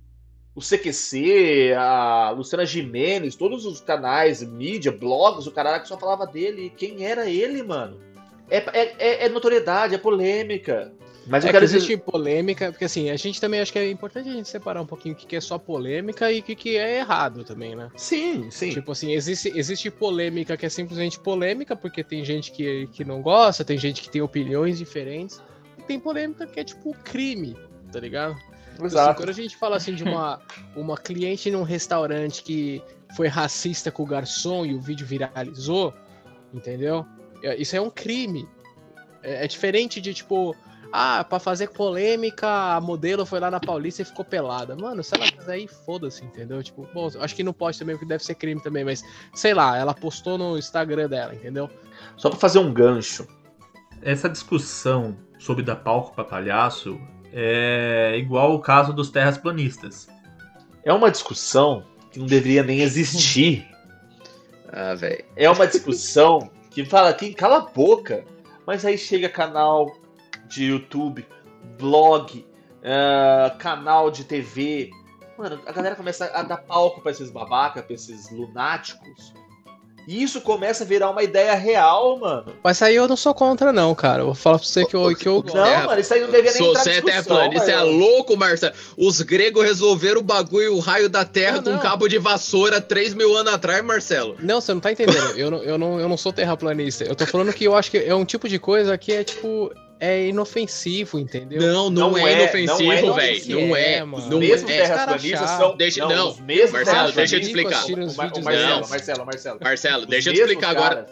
o 0.55 0.61
CQC, 0.61 1.73
a 1.75 2.29
Luciana 2.37 2.67
Gimenez, 2.67 3.35
todos 3.35 3.65
os 3.65 3.81
canais, 3.81 4.43
mídia, 4.43 4.93
blogs, 4.93 5.47
o 5.47 5.53
caralho 5.53 5.81
que 5.81 5.89
só 5.89 5.97
falava 5.99 6.27
dele. 6.27 6.71
Quem 6.77 7.07
era 7.07 7.27
ele, 7.31 7.63
mano? 7.63 7.99
É, 8.51 8.59
é, 8.59 8.95
é- 8.99 9.25
é 9.25 9.29
notoriedade, 9.31 9.95
é 9.95 9.99
polêmica. 9.99 10.93
Mas 11.29 11.45
eu 11.45 11.51
é 11.51 11.53
quero 11.53 11.67
que 11.67 11.67
dizer. 11.67 11.77
existe 11.77 11.97
polêmica, 11.99 12.73
porque 12.73 12.87
assim, 12.87 13.11
a 13.11 13.17
gente 13.17 13.41
também 13.41 13.61
acho 13.61 13.71
que 13.71 13.79
é 13.79 13.91
importante 13.91 14.29
a 14.29 14.33
gente 14.33 14.49
separar 14.49 14.81
um 14.81 14.87
pouquinho 14.87 15.15
o 15.15 15.19
que 15.19 15.37
é 15.37 15.41
só 15.41 15.59
polêmica 15.59 16.33
e 16.33 16.41
o 16.41 16.43
que 16.43 16.55
que 16.55 16.77
é 16.77 16.99
errado 16.99 17.45
também, 17.45 17.77
né? 17.77 17.91
Sim, 17.97 18.51
sim. 18.51 18.71
Tipo 18.71 18.93
assim, 18.93 19.13
existe, 19.13 19.53
existe 19.55 19.91
polêmica 19.91 20.57
que 20.57 20.65
é 20.65 20.69
simplesmente 20.69 21.21
polêmica, 21.21 21.77
porque 21.77 22.03
tem 22.03 22.25
gente 22.25 22.51
que, 22.51 22.89
que 22.93 23.05
não 23.05 23.21
gosta, 23.21 23.65
tem 23.65 23.77
gente 23.77 24.01
que 24.01 24.11
tem 24.11 24.23
opiniões 24.23 24.79
diferentes. 24.79 25.43
E 25.79 25.83
tem 25.83 26.01
polêmica 26.01 26.47
que 26.47 26.59
é 26.59 26.65
tipo 26.65 26.95
crime, 27.05 27.57
tá 27.93 28.01
ligado? 28.01 28.35
Então, 28.75 28.87
assim, 28.87 28.97
Exato. 28.97 29.21
quando 29.21 29.29
a 29.29 29.33
gente 29.33 29.57
fala 29.57 29.77
assim 29.77 29.95
de 29.95 30.05
uma, 30.05 30.41
uma 30.75 30.97
cliente 30.97 31.51
num 31.51 31.63
restaurante 31.63 32.43
que 32.43 32.83
foi 33.15 33.27
racista 33.27 33.91
com 33.91 34.03
o 34.03 34.07
garçom 34.07 34.65
e 34.65 34.75
o 34.75 34.81
vídeo 34.81 35.07
viralizou, 35.07 35.93
entendeu? 36.55 37.05
É, 37.43 37.57
Isso 37.57 37.77
é 37.77 37.81
um 37.81 37.91
crime. 37.91 38.49
É, 39.23 39.45
é 39.45 39.49
diferente 39.49 40.01
de 40.01 40.15
tipo, 40.15 40.55
ah, 40.93 41.25
pra 41.25 41.39
fazer 41.39 41.69
polêmica, 41.69 42.49
a 42.49 42.81
modelo 42.81 43.27
foi 43.27 43.41
lá 43.41 43.51
na 43.51 43.61
Paulista 43.61 44.03
e 44.03 44.05
ficou 44.05 44.25
pelada. 44.25 44.75
Mano, 44.75 45.03
se 45.03 45.15
ela 45.15 45.27
fizer 45.27 45.53
aí, 45.53 45.69
foda-se, 45.69 46.25
entendeu? 46.25 46.63
Tipo, 46.63 46.89
bom, 46.95 47.11
acho 47.21 47.35
que 47.35 47.43
não 47.43 47.53
pode 47.53 47.79
também, 47.79 47.95
porque 47.95 48.09
deve 48.09 48.25
ser 48.25 48.35
crime 48.35 48.63
também, 48.63 48.85
mas 48.85 49.05
sei 49.35 49.53
lá, 49.53 49.77
ela 49.77 49.93
postou 49.93 50.39
no 50.39 50.57
Instagram 50.57 51.09
dela, 51.09 51.35
entendeu? 51.35 51.69
Só 52.17 52.31
pra 52.31 52.39
fazer 52.39 52.59
um 52.59 52.73
gancho. 52.73 53.27
Essa 54.01 54.29
discussão 54.29 55.17
sobre 55.39 55.63
dar 55.63 55.77
palco 55.77 56.15
pra 56.15 56.25
palhaço 56.25 56.99
é 57.33 58.15
igual 58.17 58.55
o 58.55 58.61
caso 58.61 58.93
dos 58.93 59.11
terraplanistas. 59.11 60.09
É 60.85 60.93
uma 60.93 61.11
discussão 61.11 61.85
que 62.11 62.19
não 62.19 62.27
deveria 62.27 62.63
nem 62.63 62.81
existir. 62.81 63.67
Ah, 64.71 64.95
velho. 64.95 65.25
É 65.35 65.49
uma 65.49 65.67
discussão 65.67 66.51
que 66.71 66.85
fala 66.85 67.15
quem 67.15 67.33
cala 67.33 67.57
a 67.57 67.61
boca. 67.61 68.23
Mas 68.67 68.85
aí 68.85 68.99
chega 68.99 69.27
canal 69.27 69.97
de 70.49 70.65
YouTube, 70.65 71.27
blog, 71.79 72.47
ah, 72.83 73.55
canal 73.59 74.11
de 74.11 74.25
TV. 74.25 74.91
Mano, 75.37 75.61
a 75.67 75.73
galera 75.73 75.95
começa 75.95 76.27
a 76.35 76.43
dar 76.43 76.57
palco 76.59 77.01
pra 77.01 77.13
esses 77.13 77.31
babaca, 77.31 77.83
pra 77.83 77.95
esses 77.95 78.31
lunáticos. 78.31 79.33
E 80.09 80.23
isso 80.23 80.41
começa 80.41 80.85
a 80.85 80.87
virar 80.87 81.11
uma 81.11 81.23
ideia 81.23 81.55
real, 81.55 82.19
mano. 82.19 82.55
Mas 82.65 82.81
aí 82.81 82.97
eu 82.97 83.07
não 83.07 83.15
sou 83.15 83.35
contra, 83.35 83.75
não, 83.75 83.95
cara. 83.95 84.23
Eu 84.23 84.27
vou 84.27 84.35
falar 84.35 84.59
pra 84.59 84.67
você 84.67 84.87
que 84.87 84.97
eu, 84.97 85.15
que 85.15 85.29
eu 85.29 85.45
Não, 85.47 85.67
É, 85.67 85.87
mano, 85.87 86.01
isso 86.01 86.15
aí 86.15 86.23
não 86.23 86.31
deveria 86.31 86.51
nem 86.53 86.63
Sou 86.63 86.71
entrar 86.71 86.83
você 86.83 86.91
em 86.93 86.97
é 86.97 87.03
terraplanista, 87.03 87.71
é 87.71 87.83
louco, 87.83 88.35
Marcelo. 88.35 88.73
Os 88.97 89.21
gregos 89.21 89.63
resolveram 89.63 90.21
o 90.21 90.25
bagulho, 90.25 90.75
o 90.75 90.81
raio 90.81 91.11
da 91.11 91.27
terra 91.27 91.57
Não, 91.57 91.65
com 91.65 91.71
um 91.73 91.79
cabo 91.79 92.09
de 92.09 92.17
vassoura 92.17 92.81
3 92.81 93.13
mil 93.13 93.37
anos 93.37 93.53
atrás, 93.53 93.85
Marcelo. 93.85 94.35
Não, 94.41 94.63
você 94.63 94.73
não 94.73 94.81
tá 94.81 94.91
entendendo. 94.91 95.37
Eu 95.37 95.51
não, 95.51 95.63
eu, 95.63 95.77
não, 95.77 96.01
eu 96.01 96.09
não 96.09 96.17
sou 96.17 96.33
terraplanista. 96.33 97.05
Eu 97.05 97.15
tô 97.15 97.27
falando 97.27 97.53
que 97.53 97.65
eu 97.65 97.77
acho 97.77 97.91
que 97.91 97.99
é 97.99 98.15
um 98.15 98.25
tipo 98.25 98.49
de 98.49 98.59
coisa 98.59 98.97
que 98.97 99.13
é, 99.13 99.23
tipo, 99.23 99.71
é 100.01 100.27
inofensivo, 100.29 101.19
entendeu? 101.19 101.61
Não, 101.61 101.91
não, 101.91 102.11
Não 102.13 102.19
é, 102.19 102.21
é, 102.21 102.25
não 102.25 102.41
é 102.41 102.43
inofensivo, 102.43 102.79
velho. 102.91 103.07
inofensivo. 103.07 103.61
Não 103.61 103.77
é. 103.77 103.93
É, 103.95 104.05
mano. 104.05 104.25
Os 104.25 104.31
Não 104.31 104.39
mesmos 104.39 104.71
é. 104.71 104.77
terraplanistas 104.83 105.51
são. 105.51 105.77
Deixa- 105.77 106.07
não, 106.07 106.29
os 106.31 106.41
mesmos 106.41 106.73
Marcelo, 106.73 107.13
deixa 107.13 107.37
eu 107.37 107.41
te 107.41 107.47
explicar. 107.47 107.85
O 107.87 107.91
Mar- 107.91 108.03
o 108.03 108.17
Marcelo, 108.17 108.45
dela. 108.45 108.87
Marcelo, 108.89 109.27
Marcelo. 109.27 109.59
Marcelo, 109.61 110.03
Os 110.03 110.09
deixa 110.09 110.31
eu 110.31 110.35
te 110.35 110.41
explicar 110.41 110.71
agora. 110.71 111.07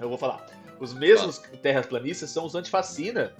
Eu 0.00 0.08
vou 0.08 0.18
falar. 0.18 0.46
Os 0.78 0.92
mesmos 0.92 1.40
terraplanistas 1.62 2.30
são 2.30 2.44
os 2.44 2.54
antifacina. 2.54 3.32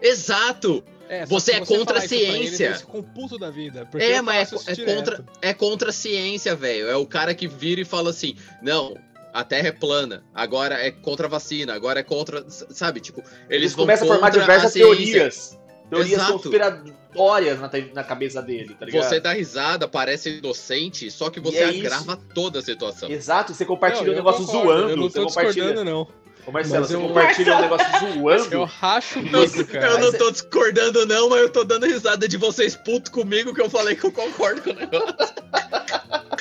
Exato. 0.00 0.82
É, 1.08 1.26
Você 1.26 1.52
é 1.52 1.60
contra 1.64 1.98
a 1.98 2.00
ciência. 2.00 2.74
ficam 2.74 3.02
puto 3.02 3.38
da 3.38 3.50
vida. 3.50 3.86
É, 3.98 4.20
mas 4.22 4.52
é, 4.66 4.72
é 4.72 4.76
contra, 4.94 5.24
é 5.42 5.54
contra 5.54 5.90
a 5.90 5.92
ciência, 5.92 6.56
velho. 6.56 6.88
É 6.88 6.96
o 6.96 7.06
cara 7.06 7.34
que 7.34 7.46
vira 7.46 7.80
e 7.80 7.84
fala 7.84 8.10
assim: 8.10 8.34
não, 8.62 8.96
a 9.32 9.44
Terra 9.44 9.68
é 9.68 9.72
plana, 9.72 10.24
agora 10.34 10.74
é 10.74 10.90
contra 10.90 11.26
a 11.26 11.30
vacina, 11.30 11.74
agora 11.74 12.00
é 12.00 12.02
contra. 12.02 12.44
Sabe, 12.48 13.00
tipo, 13.00 13.20
eles, 13.20 13.32
Eles, 13.48 13.72
vão 13.74 13.84
começam 13.84 14.08
a 14.08 14.12
formar 14.12 14.30
diversas 14.30 14.72
ciência. 14.72 14.94
teorias. 14.96 15.58
Teorias 15.88 16.12
Exato. 16.12 16.32
conspiratórias 16.32 17.60
na, 17.60 17.70
na 17.94 18.04
cabeça 18.04 18.40
dele, 18.40 18.74
tá 18.78 18.86
ligado? 18.86 19.04
Você 19.04 19.20
dá 19.20 19.32
risada, 19.34 19.86
parece 19.86 20.38
inocente, 20.38 21.10
só 21.10 21.28
que 21.28 21.38
você 21.38 21.58
é 21.58 21.70
isso. 21.70 21.86
agrava 21.86 22.16
toda 22.34 22.60
a 22.60 22.62
situação. 22.62 23.10
Exato, 23.10 23.52
você 23.52 23.64
compartilha 23.66 24.06
Não, 24.06 24.12
um 24.12 24.16
negócio 24.16 24.46
concordo, 24.46 24.68
zoando. 24.68 24.90
Eu 24.90 24.96
não 24.96 25.10
você 25.10 25.18
tô 25.18 25.26
compartilha. 25.26 25.52
discordando, 25.66 25.84
não. 25.90 26.08
Ô 26.46 26.50
Marcelo, 26.50 26.80
Mas 26.80 26.88
você 26.88 26.96
eu- 26.96 27.00
compartilha 27.02 27.56
um 27.56 27.60
negócio 27.60 27.86
zoando. 28.14 28.54
Eu 28.54 28.64
racho 28.64 29.18
o 29.20 29.22
bico, 29.22 29.64
cara. 29.66 29.86
eu 29.86 29.98
não 30.00 30.12
tô 30.12 30.30
discordando, 30.30 31.06
não, 31.06 31.28
mas 31.28 31.40
eu 31.40 31.48
tô 31.50 31.62
dando 31.64 31.86
risada 31.86 32.26
de 32.26 32.36
vocês 32.36 32.74
puto 32.74 33.10
comigo 33.12 33.54
que 33.54 33.60
eu 33.60 33.70
falei 33.70 33.94
que 33.94 34.04
eu 34.04 34.10
concordo 34.12 34.60
com 34.60 34.70
o 34.70 34.74
negócio. 34.74 35.14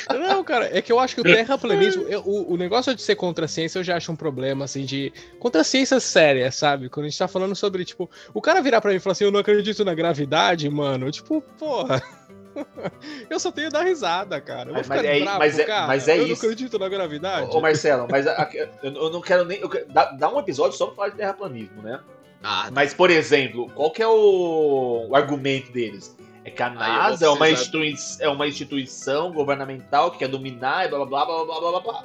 Não, 0.09 0.43
cara, 0.43 0.69
é 0.75 0.81
que 0.81 0.91
eu 0.91 0.99
acho 0.99 1.15
que 1.15 1.21
o 1.21 1.23
terraplanismo, 1.45 2.03
eu- 2.03 2.21
o, 2.25 2.53
o 2.53 2.57
negócio 2.57 2.93
de 2.95 3.01
ser 3.01 3.15
contra 3.15 3.45
a 3.45 3.47
ciência, 3.47 3.79
eu 3.79 3.83
já 3.83 3.95
acho 3.95 4.11
um 4.11 4.15
problema, 4.15 4.65
assim, 4.65 4.83
de. 4.85 5.13
Contra 5.39 5.61
a 5.61 5.63
ciência 5.63 5.99
séria, 5.99 6.51
sabe? 6.51 6.89
Quando 6.89 7.05
a 7.05 7.09
gente 7.09 7.17
tá 7.19 7.27
falando 7.27 7.55
sobre, 7.55 7.85
tipo, 7.85 8.09
o 8.33 8.41
cara 8.41 8.61
virar 8.61 8.81
pra 8.81 8.91
mim 8.91 8.97
e 8.97 8.99
falar 8.99 9.11
assim, 9.13 9.23
eu 9.23 9.31
não 9.31 9.39
acredito 9.39 9.85
na 9.85 9.93
gravidade, 9.93 10.69
mano. 10.69 11.11
Tipo, 11.11 11.41
porra. 11.59 12.01
eu 13.29 13.39
só 13.39 13.51
tenho 13.51 13.69
dar 13.69 13.83
risada, 13.83 14.39
cara. 14.41 14.69
Eu 14.69 14.73
vou 14.73 14.83
mas, 14.87 14.99
ficar 14.99 15.05
é, 15.05 15.21
bravo, 15.21 15.39
mas 15.39 15.59
é. 15.59 15.87
Mas 15.87 16.07
é 16.07 16.17
eu 16.17 16.21
isso. 16.23 16.29
não 16.29 16.35
acredito 16.35 16.79
na 16.79 16.89
gravidade. 16.89 17.49
Ô, 17.51 17.57
ô 17.57 17.61
Marcelo, 17.61 18.07
mas 18.09 18.27
a, 18.27 18.33
a, 18.33 18.49
eu, 18.83 19.09
não 19.09 19.21
quero 19.21 19.45
nem. 19.45 19.61
Quero, 19.67 19.85
dá, 19.89 20.11
dá, 20.11 20.29
um 20.29 20.39
episódio 20.39 20.77
só 20.77 20.87
pra 20.87 20.95
falar 20.95 21.09
de 21.09 21.15
terraplanismo, 21.17 21.81
né? 21.81 21.99
Ah, 22.43 22.69
mas, 22.73 22.93
por 22.93 23.09
exemplo, 23.09 23.69
qual 23.75 23.91
que 23.91 24.01
é 24.01 24.07
o, 24.07 25.07
o 25.09 25.15
argumento 25.15 25.71
deles? 25.71 26.15
É 26.43 26.49
que 26.49 26.63
a 26.63 26.71
NASA 26.71 27.25
é, 27.25 27.29
uma 27.29 27.49
institui 27.49 27.93
é 28.19 28.27
uma 28.27 28.47
instituição 28.47 29.31
governamental 29.31 30.09
que 30.09 30.17
quer 30.17 30.27
dominar 30.27 30.85
e 30.85 30.89
blá 30.89 31.05
blá 31.05 31.25
blá 31.25 31.45
blá 31.45 31.59
blá 31.59 31.71
blá 31.71 31.79
blá. 31.79 32.03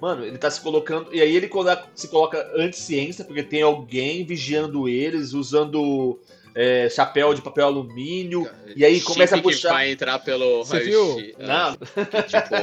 Mano, 0.00 0.24
ele 0.24 0.38
tá 0.38 0.48
se 0.48 0.60
colocando. 0.60 1.12
E 1.12 1.20
aí 1.20 1.34
ele 1.34 1.50
se 1.94 2.08
coloca 2.08 2.50
anti-ciência, 2.54 3.24
porque 3.24 3.42
tem 3.42 3.62
alguém 3.62 4.24
vigiando 4.24 4.88
eles, 4.88 5.32
usando 5.32 6.20
é, 6.54 6.88
chapéu 6.88 7.32
de 7.34 7.42
papel 7.42 7.66
alumínio. 7.66 8.48
E 8.76 8.84
aí 8.84 9.00
começa 9.00 9.34
a 9.34 9.38
Chip 9.38 9.48
que 9.48 9.54
puxar- 9.54 9.72
vai 9.72 9.90
entrar 9.90 10.18
pelo 10.20 10.64
Você 10.64 10.78
raio-x. 10.78 11.26
viu? 11.26 11.34
Não, 11.46 11.76
Que, 11.76 12.22
tipo, 12.22 12.54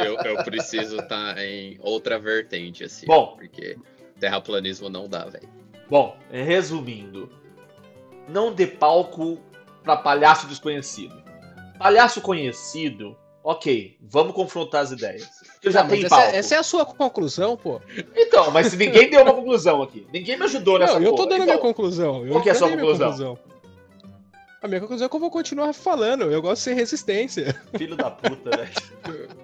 eu, 0.00 0.16
eu 0.36 0.44
preciso 0.44 0.96
estar 0.98 1.38
em 1.38 1.78
outra 1.80 2.18
vertente, 2.18 2.84
assim. 2.84 3.06
Bom. 3.06 3.34
Porque 3.36 3.76
terraplanismo 4.20 4.88
não 4.88 5.08
dá, 5.08 5.24
velho. 5.26 5.48
Bom, 5.90 6.16
resumindo, 6.30 7.30
não 8.28 8.52
dê 8.54 8.66
palco 8.66 9.38
pra 9.82 9.96
palhaço 9.96 10.46
desconhecido. 10.46 11.20
Palhaço 11.78 12.20
conhecido, 12.20 13.16
ok, 13.42 13.96
vamos 14.00 14.34
confrontar 14.34 14.82
as 14.82 14.92
ideias. 14.92 15.28
Porque 15.62 15.70
já 15.72 15.82
Ah, 15.82 15.84
tem 15.84 16.04
essa, 16.04 16.08
palco. 16.16 16.34
essa 16.36 16.54
é 16.56 16.58
a 16.58 16.62
sua 16.64 16.84
conclusão, 16.84 17.56
pô. 17.56 17.80
Então, 18.16 18.50
mas 18.50 18.72
ninguém 18.76 19.08
deu 19.08 19.22
uma 19.22 19.32
conclusão 19.32 19.80
aqui, 19.80 20.04
ninguém 20.12 20.36
me 20.36 20.42
ajudou 20.44 20.76
nessa 20.76 20.94
Não, 20.94 21.02
eu 21.02 21.10
tô 21.10 21.18
porra. 21.18 21.28
dando 21.28 21.32
a 21.40 21.44
Então, 21.44 21.54
minha 21.54 21.58
conclusão. 21.58 22.26
Eu 22.26 22.32
qual 22.32 22.42
que 22.42 22.48
é 22.48 22.52
a 22.52 22.54
sua 22.56 22.66
minha 22.66 22.80
conclusão? 22.80 23.38
A 24.60 24.66
minha 24.68 24.80
conclusão 24.80 25.06
é 25.06 25.08
que 25.08 25.14
eu 25.16 25.20
vou 25.20 25.30
continuar 25.30 25.72
falando. 25.72 26.24
Eu 26.32 26.42
gosto 26.42 26.56
de 26.56 26.64
ser 26.64 26.74
resistência. 26.74 27.54
Filho 27.78 27.94
da 27.96 28.10
puta, 28.10 28.50
velho. 28.56 29.28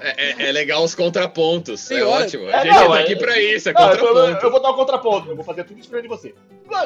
É, 0.00 0.44
é- 0.44 0.48
é 0.48 0.52
legal 0.52 0.84
os 0.84 0.94
contrapontos. 0.94 1.84
Tem 1.88 1.98
é 1.98 2.04
hora- 2.04 2.24
ótimo. 2.24 2.48
É, 2.48 2.54
A 2.54 2.64
gente 2.64 2.74
não, 2.74 2.88
tá 2.88 3.00
é- 3.00 3.02
aqui 3.02 3.16
pra 3.16 3.40
isso, 3.40 3.68
é 3.68 3.72
Não, 3.72 3.80
eu, 3.82 3.88
eu- 3.88 3.98
contraponto. 3.98 4.46
eu 4.46 4.50
vou 4.52 4.62
dar 4.62 4.70
um 4.70 4.74
contraponto, 4.74 5.28
eu 5.30 5.34
vou 5.36 5.44
fazer 5.44 5.64
tudo 5.64 5.80
diferente 5.80 6.02
de 6.04 6.08
você. 6.08 6.34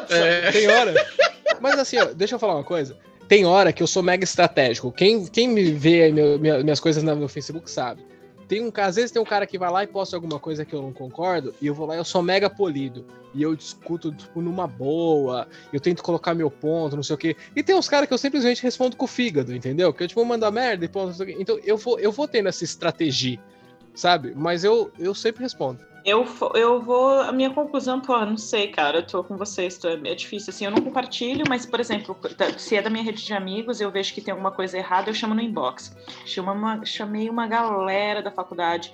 É. 0.09 0.51
Tem 0.51 0.67
hora. 0.69 0.95
Mas 1.61 1.79
assim, 1.79 1.99
ó, 1.99 2.07
deixa 2.07 2.37
eu 2.37 2.39
falar 2.39 2.55
uma 2.55 2.65
coisa. 2.65 2.97
Tem 3.33 3.47
hora 3.47 3.73
que 3.73 3.83
eu 3.83 3.87
sou 3.87 4.03
mega 4.03 4.25
estratégico. 4.25 4.93
Quem, 4.93 5.25
quem 5.25 5.49
me 5.49 5.73
vê 5.73 6.13
meu- 6.13 6.39
minha- 6.39 6.63
minhas 6.63 6.79
coisas 6.79 7.03
no 7.03 7.27
Facebook 7.27 7.71
sabe. 7.71 8.05
Tem 8.47 8.63
um, 8.63 8.71
às 8.77 8.97
vezes 8.97 9.11
tem 9.11 9.23
um 9.23 9.25
cara 9.25 9.47
que 9.47 9.57
vai 9.57 9.71
lá 9.71 9.83
e 9.83 9.87
posta 9.87 10.15
alguma 10.15 10.39
coisa 10.39 10.67
que 10.67 10.75
eu 10.75 10.83
não 10.83 10.93
concordo, 10.93 11.55
e 11.59 11.67
eu 11.67 11.73
vou 11.75 11.87
lá 11.87 11.95
e 11.95 11.99
eu 11.99 12.05
sou 12.05 12.21
mega 12.21 12.51
polido. 12.51 13.07
E 13.35 13.43
eu 13.43 13.57
discuto, 13.57 14.13
tipo, 14.13 14.43
numa 14.43 14.67
boa, 14.67 15.49
eu 15.73 15.81
tento 15.81 16.03
colocar 16.03 16.35
meu 16.35 16.51
ponto, 16.51 16.95
não 16.95 17.03
sei 17.03 17.15
o 17.15 17.19
quê. 17.19 17.35
E 17.57 17.63
tem 17.63 17.75
uns 17.75 17.89
caras 17.89 18.07
que 18.07 18.13
eu 18.13 18.19
simplesmente 18.19 18.63
respondo 18.63 18.99
com 18.99 19.07
o 19.07 19.09
fígado, 19.09 19.57
entendeu? 19.57 19.95
Que 19.95 20.03
eu, 20.03 20.09
tipo, 20.09 20.23
mando 20.27 20.45
a 20.45 20.51
merda 20.51 20.85
e 20.85 20.89
ponto, 20.89 21.07
não 21.07 21.15
sei 21.15 21.25
o 21.25 21.29
quê. 21.31 21.37
Então 21.41 21.59
eu 21.65 21.79
vou, 21.79 21.99
eu 21.99 22.13
vou 22.13 22.29
tendo 22.29 22.51
essa 22.51 22.65
estratégia, 22.65 23.41
sabe? 23.95 24.33
Mas 24.37 24.65
eu, 24.65 24.93
eu 24.99 25.15
sempre 25.15 25.43
respondo. 25.43 25.81
Eu, 26.05 26.27
eu 26.55 26.81
vou. 26.81 27.21
A 27.21 27.31
minha 27.31 27.51
conclusão, 27.51 28.01
pô, 28.01 28.19
não 28.27 28.37
sei, 28.37 28.69
cara. 28.69 28.99
Eu 28.99 29.07
tô 29.07 29.23
com 29.23 29.37
vocês, 29.37 29.79
tô, 29.79 29.89
é 29.89 30.15
difícil. 30.17 30.51
Assim, 30.51 30.65
eu 30.65 30.71
não 30.73 30.83
compartilho, 30.83 31.45
mas, 31.49 31.65
por 31.65 31.79
exemplo, 31.79 32.13
tá- 32.37 32.59
se 32.59 32.75
é 32.75 32.83
da 32.83 32.91
minha 32.91 33.05
rede 33.05 33.25
de 33.25 33.33
amigos, 33.33 33.81
eu 33.81 33.89
vejo 33.91 34.13
que 34.13 34.21
tem 34.21 34.33
alguma 34.33 34.51
coisa 34.51 34.77
errada, 34.77 35.11
eu 35.11 35.15
chamo 35.15 35.33
no 35.33 35.41
inbox. 35.41 35.97
Chama 36.27 36.53
uma- 36.53 36.85
chamei 36.85 37.31
uma 37.31 37.47
galera 37.47 38.21
da 38.21 38.33
faculdade, 38.33 38.93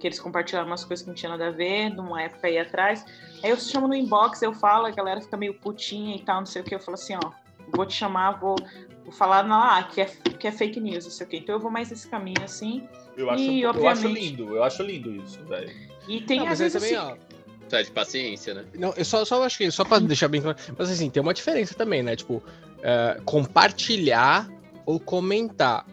que 0.00 0.06
eles 0.06 0.18
compartilharam 0.18 0.66
umas 0.66 0.82
coisas 0.82 1.02
que 1.04 1.08
não 1.10 1.14
tinha 1.14 1.30
nada 1.30 1.48
a 1.48 1.50
ver, 1.50 1.90
numa 1.90 2.22
época 2.22 2.46
aí 2.46 2.56
atrás. 2.58 3.04
Aí 3.42 3.50
eu 3.50 3.58
chamo 3.58 3.86
no 3.86 3.94
inbox, 3.94 4.40
eu 4.40 4.54
falo, 4.54 4.86
a 4.86 4.90
galera 4.90 5.20
fica 5.20 5.36
meio 5.36 5.52
putinha 5.60 6.16
e 6.16 6.22
tal, 6.22 6.38
não 6.38 6.46
sei 6.46 6.62
o 6.62 6.64
que. 6.64 6.74
Eu 6.74 6.80
falo 6.80 6.94
assim, 6.94 7.16
ó, 7.22 7.30
vou 7.74 7.84
te 7.84 7.92
chamar, 7.94 8.32
vou, 8.40 8.56
vou 9.04 9.12
falar 9.12 9.46
lá, 9.46 9.82
que 9.82 10.00
é, 10.00 10.06
que 10.06 10.48
é 10.48 10.52
fake 10.52 10.80
news, 10.80 11.04
não 11.04 11.10
sei 11.12 11.26
o 11.26 11.28
que. 11.28 11.36
Então 11.36 11.54
eu 11.54 11.60
vou 11.60 11.70
mais 11.70 11.90
nesse 11.90 12.08
caminho, 12.08 12.42
assim. 12.42 12.88
Eu 13.16 13.30
acho, 13.30 13.42
E, 13.42 13.62
eu 13.62 13.88
acho 13.88 14.08
lindo, 14.08 14.54
eu 14.54 14.62
acho 14.62 14.82
lindo 14.82 15.10
isso, 15.10 15.42
velho. 15.44 15.70
E 16.06 16.20
tem, 16.20 16.40
Não, 16.40 16.48
às 16.48 16.58
vezes, 16.58 16.74
também, 16.74 16.96
assim, 16.96 17.12
ó, 17.12 17.36
Tá 17.68 17.82
de 17.82 17.90
paciência, 17.90 18.54
né? 18.54 18.64
Não, 18.78 18.94
eu 18.96 19.04
só, 19.04 19.24
só 19.24 19.42
acho 19.42 19.58
que, 19.58 19.70
só 19.70 19.84
pra 19.84 19.98
deixar 19.98 20.28
bem 20.28 20.40
claro, 20.40 20.56
mas 20.78 20.90
assim, 20.90 21.10
tem 21.10 21.20
uma 21.20 21.34
diferença 21.34 21.74
também, 21.74 22.02
né? 22.02 22.14
Tipo, 22.14 22.42
é, 22.82 23.20
compartilhar 23.24 24.48
ou 24.84 25.00
comentar. 25.00 25.84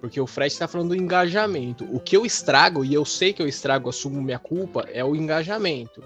Porque 0.00 0.20
o 0.20 0.26
Fred 0.26 0.56
tá 0.58 0.66
falando 0.66 0.88
do 0.88 0.96
engajamento. 0.96 1.86
O 1.90 2.00
que 2.00 2.16
eu 2.16 2.26
estrago, 2.26 2.84
e 2.84 2.92
eu 2.92 3.04
sei 3.04 3.32
que 3.32 3.40
eu 3.40 3.46
estrago, 3.46 3.88
assumo 3.88 4.20
minha 4.20 4.38
culpa, 4.38 4.86
é 4.92 5.02
o 5.04 5.14
engajamento. 5.14 6.02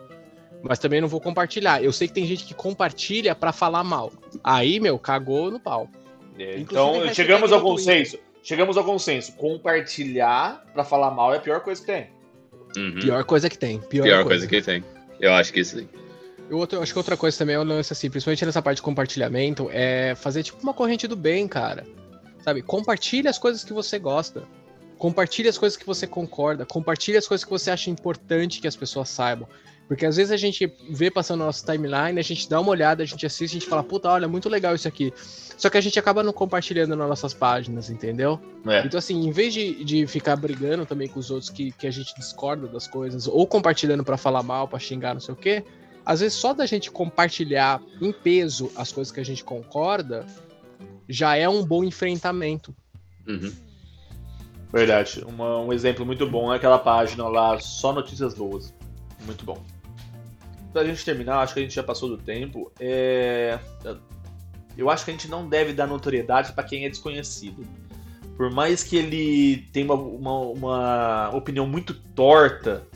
Mas 0.63 0.79
também 0.79 1.01
não 1.01 1.09
vou 1.09 1.21
compartilhar. 1.21 1.83
Eu 1.83 1.93
sei 1.93 2.07
que 2.07 2.15
tem 2.15 2.27
gente 2.27 2.45
que 2.45 2.55
compartilha 2.55 3.35
pra 3.35 3.53
falar 3.53 3.83
mal. 3.83 4.13
Aí, 4.45 4.79
meu, 4.79 4.99
cagou 4.99 5.51
no 5.51 5.59
pau. 5.59 5.89
É, 6.39 6.59
Então, 6.59 7.13
chegamos 7.15 7.53
ao 7.53 7.63
consenso. 7.63 8.19
Chegamos 8.47 8.77
ao 8.77 8.85
consenso. 8.85 9.33
Compartilhar 9.33 10.65
pra 10.73 10.85
falar 10.85 11.11
mal 11.11 11.35
é 11.35 11.39
a 11.39 11.41
pior 11.41 11.59
coisa 11.63 11.81
que 11.81 11.87
tem. 11.89 12.07
Uhum. 12.77 13.01
Pior 13.01 13.25
coisa 13.25 13.51
que 13.51 13.59
tem. 13.59 13.81
Pior, 13.81 14.05
Pior 14.05 14.25
coisa 14.25 14.47
que 14.47 14.63
tem. 14.63 14.85
Eu 15.19 15.35
acho 15.35 15.53
que 15.53 15.65
sim. 15.65 15.89
Eu 16.49 16.57
outro- 16.59 16.79
eu 16.79 16.83
acho 16.85 16.93
que 16.93 16.99
outra 16.99 17.17
coisa 17.17 17.37
também 17.37 17.57
é 17.57 17.59
o 17.59 17.65
lance 17.65 17.93
assim, 17.93 18.09
principalmente 18.09 18.47
nessa 18.47 18.63
parte 18.63 18.77
de 18.77 18.83
compartilhamento, 18.83 19.69
é 19.73 20.15
fazer 20.15 20.45
tipo 20.45 20.63
uma 20.63 20.73
corrente 20.73 21.09
do 21.09 21.17
bem, 21.17 21.49
cara. 21.49 21.85
Sabe? 22.45 22.63
Compartilha 22.63 23.29
as 23.29 23.37
coisas 23.37 23.65
que 23.65 23.73
você 23.73 23.99
gosta. 23.99 24.45
Compartilha 24.97 25.51
as 25.51 25.59
coisas 25.59 25.77
que 25.77 25.85
você 25.85 26.07
concorda. 26.07 26.65
Compartilha 26.65 27.19
as 27.19 27.27
coisas 27.27 27.45
que 27.45 27.51
você 27.51 27.73
acha 27.73 27.91
importante 27.91 28.61
que 28.61 28.69
as 28.69 28.77
pessoas 28.77 29.09
saibam. 29.09 29.49
Porque 29.89 30.05
às 30.05 30.17
vezes 30.17 30.33
a 30.33 30.37
gente 30.37 30.67
vê 30.91 31.11
passando 31.11 31.41
na 31.41 31.47
nossa 31.47 31.65
timeline, 31.65 32.19
a 32.19 32.23
gente 32.23 32.49
dá 32.49 32.61
uma 32.61 32.71
olhada, 32.71 33.03
a 33.05 33.07
gente 33.07 33.25
assiste, 33.25 33.57
a 33.57 33.61
gente 33.61 33.69
fala, 33.69 33.85
puta, 33.85 34.09
olha, 34.09 34.27
muito 34.27 34.49
legal 34.49 34.75
isso 34.75 34.89
aqui. 34.89 35.13
Só 35.17 35.71
que 35.71 35.79
a 35.79 35.81
gente 35.81 35.97
acaba 35.99 36.23
não 36.25 36.33
compartilhando 36.33 36.97
nas 36.97 37.09
nossas 37.09 37.33
páginas, 37.33 37.89
entendeu? 37.89 38.41
É. 38.67 38.85
Então, 38.85 38.99
assim, 38.99 39.15
em 39.27 39.31
vez 39.31 39.55
de, 39.55 39.85
de 39.85 40.07
ficar 40.07 40.35
brigando 40.37 40.85
também 40.85 41.09
com 41.09 41.21
os 41.21 41.31
outros 41.31 41.49
que, 41.49 41.71
que 41.71 41.87
a 41.87 41.91
gente 41.91 42.15
discorda 42.17 42.67
das 42.67 42.89
coisas, 42.89 43.29
ou 43.29 43.47
compartilhando 43.47 44.03
pra 44.05 44.17
falar 44.17 44.43
mal, 44.43 44.67
pra 44.67 44.79
xingar, 44.79 45.15
não 45.15 45.21
sei 45.21 45.35
o 45.35 45.37
quê, 45.37 45.65
às 46.05 46.21
vezes 46.21 46.37
só 46.37 46.53
da 46.53 46.67
gente 46.67 46.91
compartilhar 46.91 47.81
em 48.01 48.13
peso 48.13 48.71
as 48.77 48.91
coisas 48.91 49.13
que 49.13 49.21
a 49.21 49.25
gente 49.25 49.45
concorda, 49.45 50.27
já 51.09 51.37
é 51.37 51.49
um 51.49 51.65
bom 51.65 51.85
enfrentamento. 51.85 52.75
Uhum. 53.27 53.53
Verdade. 54.73 55.25
Uma- 55.27 55.61
um 55.61 55.73
exemplo 55.73 56.05
muito 56.05 56.29
bom 56.29 56.53
é 56.53 56.57
aquela 56.57 56.79
página 56.79 57.27
lá, 57.29 57.59
só 57.61 57.93
notícias 57.93 58.35
boas. 58.35 58.75
Muito 59.25 59.45
bom. 59.45 59.61
Pra 60.77 60.85
gente 60.85 61.03
terminar, 61.07 61.39
acho 61.39 61.55
que 61.55 61.61
a 61.61 61.63
gente 61.63 61.75
já 61.75 61.83
passou 61.83 62.07
do 62.07 62.19
tempo. 62.19 62.71
É... 62.79 63.59
Eu 64.77 64.91
acho 64.91 65.07
que 65.07 65.11
a 65.11 65.15
gente 65.15 65.27
não 65.27 65.49
deve 65.49 65.73
dar 65.73 65.87
notoriedade 65.87 66.53
pra 66.53 66.63
quem 66.63 66.85
é 66.85 66.91
desconhecido. 66.91 67.67
Por 68.37 68.51
mais 68.53 68.83
que 68.83 68.95
ele 68.99 69.67
tenha 69.73 69.87
uma, 69.91 69.95
uma, 69.95 70.39
uma 70.41 71.31
opinião 71.35 71.67
muito 71.67 71.95
torta, 71.95 72.87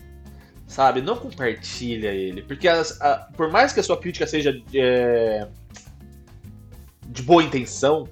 sabe? 0.66 1.00
Não 1.00 1.16
compartilha 1.16 2.08
ele. 2.12 2.42
Porque 2.42 2.68
as- 2.68 3.00
a- 3.00 3.30
por 3.34 3.50
mais 3.50 3.72
que 3.72 3.80
a 3.80 3.82
sua 3.82 3.96
crítica 3.96 4.26
seja 4.26 4.62
é, 4.74 5.48
de 7.06 7.22
boa 7.22 7.42
intenção, 7.42 8.06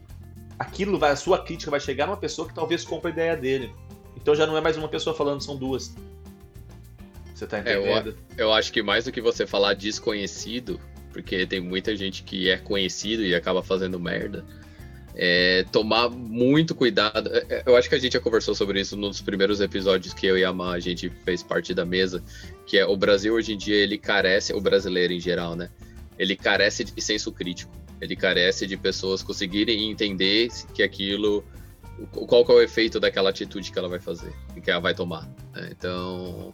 aquilo 0.59 0.99
vai, 0.99 1.11
a 1.11 1.17
sua 1.17 1.45
crítica 1.45 1.71
vai 1.71 1.79
chegar 1.81 2.07
numa 2.07 2.17
pessoa 2.17 2.49
que 2.49 2.55
talvez 2.55 2.85
compre 2.87 3.11
a 3.11 3.13
ideia 3.13 3.37
dele. 3.37 3.71
Então 4.17 4.35
já 4.35 4.47
não 4.47 4.57
é 4.57 4.63
mais 4.63 4.79
uma 4.79 4.89
pessoa 4.89 5.15
falando, 5.15 5.43
são 5.43 5.57
duas. 5.59 5.95
Você 7.39 7.47
tá 7.47 7.59
É, 7.65 7.77
eu- 7.77 7.83
entendendo? 7.87 8.17
Eu 8.37 8.53
acho 8.53 8.73
que 8.73 8.83
mais 8.83 9.05
do 9.05 9.13
que 9.13 9.21
você 9.21 9.47
falar 9.47 9.75
desconhecido, 9.75 10.81
porque 11.13 11.47
tem 11.47 11.61
muita 11.61 11.95
gente 11.95 12.25
que 12.25 12.51
é 12.51 12.57
conhecido 12.57 13.23
e 13.25 13.33
acaba 13.35 13.63
fazendo 13.63 13.99
merda, 14.01 14.45
é 15.15 15.65
tomar 15.71 16.09
muito 16.11 16.75
cuidado. 16.75 17.31
É, 17.33 17.47
é, 17.49 17.63
Eu 17.67 17.77
acho 17.77 17.89
que 17.89 17.95
a 17.95 17.99
gente 17.99 18.13
já 18.15 18.21
conversou 18.21 18.55
sobre 18.57 18.81
isso 18.81 18.97
nos 18.97 19.21
primeiros 19.21 19.61
episódios 19.61 20.13
que 20.13 20.27
eu 20.27 20.37
e 20.37 20.45
a 20.45 20.53
Má, 20.53 20.73
a 20.75 20.81
gente 20.81 21.11
fez 21.25 21.43
parte 21.43 21.73
da 21.73 21.85
mesa, 21.85 22.23
que 22.67 22.77
é 22.77 22.85
o 22.85 22.97
Brasil 22.97 23.35
hoje 23.35 23.53
em 23.55 23.57
dia, 23.57 23.77
ele 23.77 23.99
carece, 23.99 24.53
o 24.53 24.61
brasileiro 24.61 25.13
em 25.13 25.21
geral, 25.21 25.55
né? 25.55 25.71
Ele 26.19 26.35
carece 26.37 26.83
de 26.85 27.01
senso 27.01 27.31
crítico. 27.31 27.73
Ele 28.01 28.17
carece 28.17 28.67
de 28.67 28.77
pessoas 28.77 29.23
conseguirem 29.23 29.91
entender 29.91 30.49
que 30.75 30.83
aquilo. 30.83 31.45
Qual 32.13 32.45
que 32.45 32.53
é 32.53 32.55
o 32.55 32.61
efeito 32.63 33.01
daquela 33.01 33.31
atitude 33.31 33.73
que 33.73 33.79
ela 33.79 33.89
vai 33.89 33.99
fazer, 33.99 34.33
que 34.63 34.71
ela 34.71 34.81
vai 34.81 34.95
tomar. 34.95 35.29
né? 35.53 35.69
Então, 35.73 36.53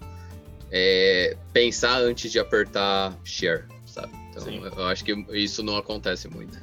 é, 0.77 1.37
pensar 1.53 1.99
antes 1.99 2.33
de 2.33 2.41
apertar 2.41 3.17
share, 3.23 3.63
sabe? 3.87 4.13
Então, 4.31 4.43
Sim. 4.43 4.61
eu 4.61 4.87
acho 4.87 5.05
que 5.05 5.13
isso 5.31 5.63
não 5.63 5.77
acontece 5.77 6.29
muito. 6.29 6.59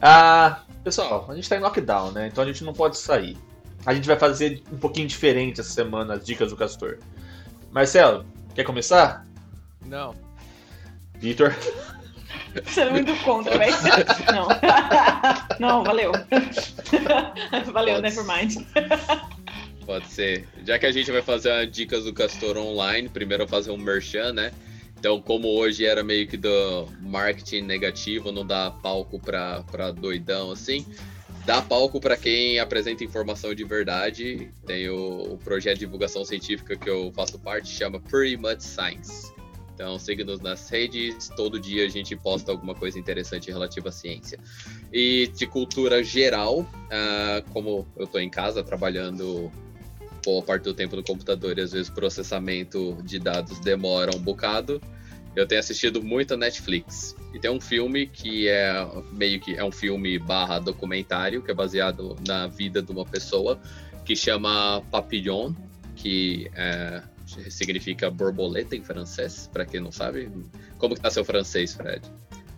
Ah, 0.00 0.62
pessoal, 0.82 1.26
a 1.28 1.34
gente 1.34 1.46
tá 1.46 1.56
em 1.56 1.60
lockdown, 1.60 2.12
né? 2.12 2.28
Então 2.28 2.42
a 2.42 2.46
gente 2.46 2.64
não 2.64 2.72
pode 2.72 2.96
sair. 2.96 3.36
A 3.84 3.92
gente 3.92 4.06
vai 4.06 4.18
fazer 4.18 4.62
um 4.72 4.78
pouquinho 4.78 5.06
diferente 5.06 5.60
essa 5.60 5.70
semana 5.70 6.14
as 6.14 6.24
dicas 6.24 6.50
do 6.50 6.56
Castor. 6.56 6.98
Marcelo, 7.70 8.24
quer 8.54 8.64
começar? 8.64 9.26
Não. 9.84 10.14
Vitor. 11.18 11.54
Você 12.64 12.84
não 12.84 12.96
indo 12.98 13.14
contra, 13.24 13.56
vai 13.56 13.72
ser. 13.72 14.06
Não. 14.32 14.48
Não, 15.58 15.84
valeu. 15.84 16.12
Valeu, 17.72 17.94
Pode. 17.96 18.02
nevermind. 18.02 18.56
Pode 19.84 20.08
ser. 20.08 20.48
Já 20.66 20.78
que 20.78 20.86
a 20.86 20.92
gente 20.92 21.10
vai 21.12 21.22
fazer 21.22 21.50
a 21.50 21.64
dicas 21.64 22.04
do 22.04 22.12
Castor 22.12 22.56
online, 22.56 23.08
primeiro 23.08 23.44
eu 23.44 23.46
vou 23.46 23.56
fazer 23.56 23.70
um 23.70 23.76
merchan, 23.76 24.32
né? 24.32 24.52
Então, 24.98 25.20
como 25.20 25.48
hoje 25.48 25.84
era 25.84 26.02
meio 26.02 26.26
que 26.26 26.36
do 26.36 26.88
marketing 27.00 27.62
negativo, 27.62 28.32
não 28.32 28.44
dá 28.44 28.70
palco 28.70 29.20
pra, 29.20 29.62
pra 29.70 29.90
doidão 29.90 30.50
assim, 30.50 30.84
dá 31.44 31.62
palco 31.62 32.00
pra 32.00 32.16
quem 32.16 32.58
apresenta 32.58 33.04
informação 33.04 33.54
de 33.54 33.62
verdade. 33.62 34.50
Tem 34.66 34.88
o, 34.88 35.34
o 35.34 35.38
projeto 35.38 35.74
de 35.74 35.80
divulgação 35.80 36.24
científica 36.24 36.76
que 36.76 36.88
eu 36.88 37.12
faço 37.14 37.38
parte, 37.38 37.68
chama 37.68 38.00
Pretty 38.00 38.36
Much 38.36 38.62
Science. 38.62 39.35
Então, 39.76 39.98
siga-nos 39.98 40.40
nas 40.40 40.70
redes, 40.70 41.28
todo 41.36 41.60
dia 41.60 41.84
a 41.84 41.88
gente 41.88 42.16
posta 42.16 42.50
alguma 42.50 42.74
coisa 42.74 42.98
interessante 42.98 43.50
relativa 43.50 43.90
à 43.90 43.92
ciência. 43.92 44.38
E 44.90 45.26
de 45.36 45.46
cultura 45.46 46.02
geral, 46.02 46.66
ah, 46.90 47.42
como 47.52 47.86
eu 47.94 48.06
tô 48.06 48.18
em 48.18 48.30
casa 48.30 48.64
trabalhando 48.64 49.52
boa 50.24 50.42
parte 50.42 50.62
do 50.62 50.72
tempo 50.72 50.96
no 50.96 51.04
computador 51.04 51.58
e 51.58 51.60
às 51.60 51.72
vezes 51.72 51.90
processamento 51.90 52.96
de 53.04 53.18
dados 53.18 53.60
demora 53.60 54.16
um 54.16 54.18
bocado, 54.18 54.80
eu 55.36 55.46
tenho 55.46 55.60
assistido 55.60 56.02
muito 56.02 56.32
a 56.32 56.38
Netflix. 56.38 57.14
E 57.34 57.38
tem 57.38 57.50
um 57.50 57.60
filme 57.60 58.06
que 58.06 58.48
é 58.48 58.72
meio 59.12 59.38
que 59.38 59.56
é 59.56 59.62
um 59.62 59.70
filme 59.70 60.18
barra 60.18 60.58
documentário, 60.58 61.42
que 61.42 61.50
é 61.50 61.54
baseado 61.54 62.16
na 62.26 62.46
vida 62.46 62.80
de 62.80 62.90
uma 62.90 63.04
pessoa, 63.04 63.60
que 64.06 64.16
chama 64.16 64.82
Papillon, 64.90 65.52
que 65.94 66.50
é, 66.54 67.02
significa 67.50 68.10
borboleta 68.10 68.74
em 68.76 68.82
francês, 68.82 69.48
para 69.52 69.64
quem 69.66 69.80
não 69.80 69.90
sabe. 69.92 70.30
Como 70.78 70.94
que 70.94 71.00
tá 71.00 71.10
seu 71.10 71.24
francês, 71.24 71.74
Fred? 71.74 72.02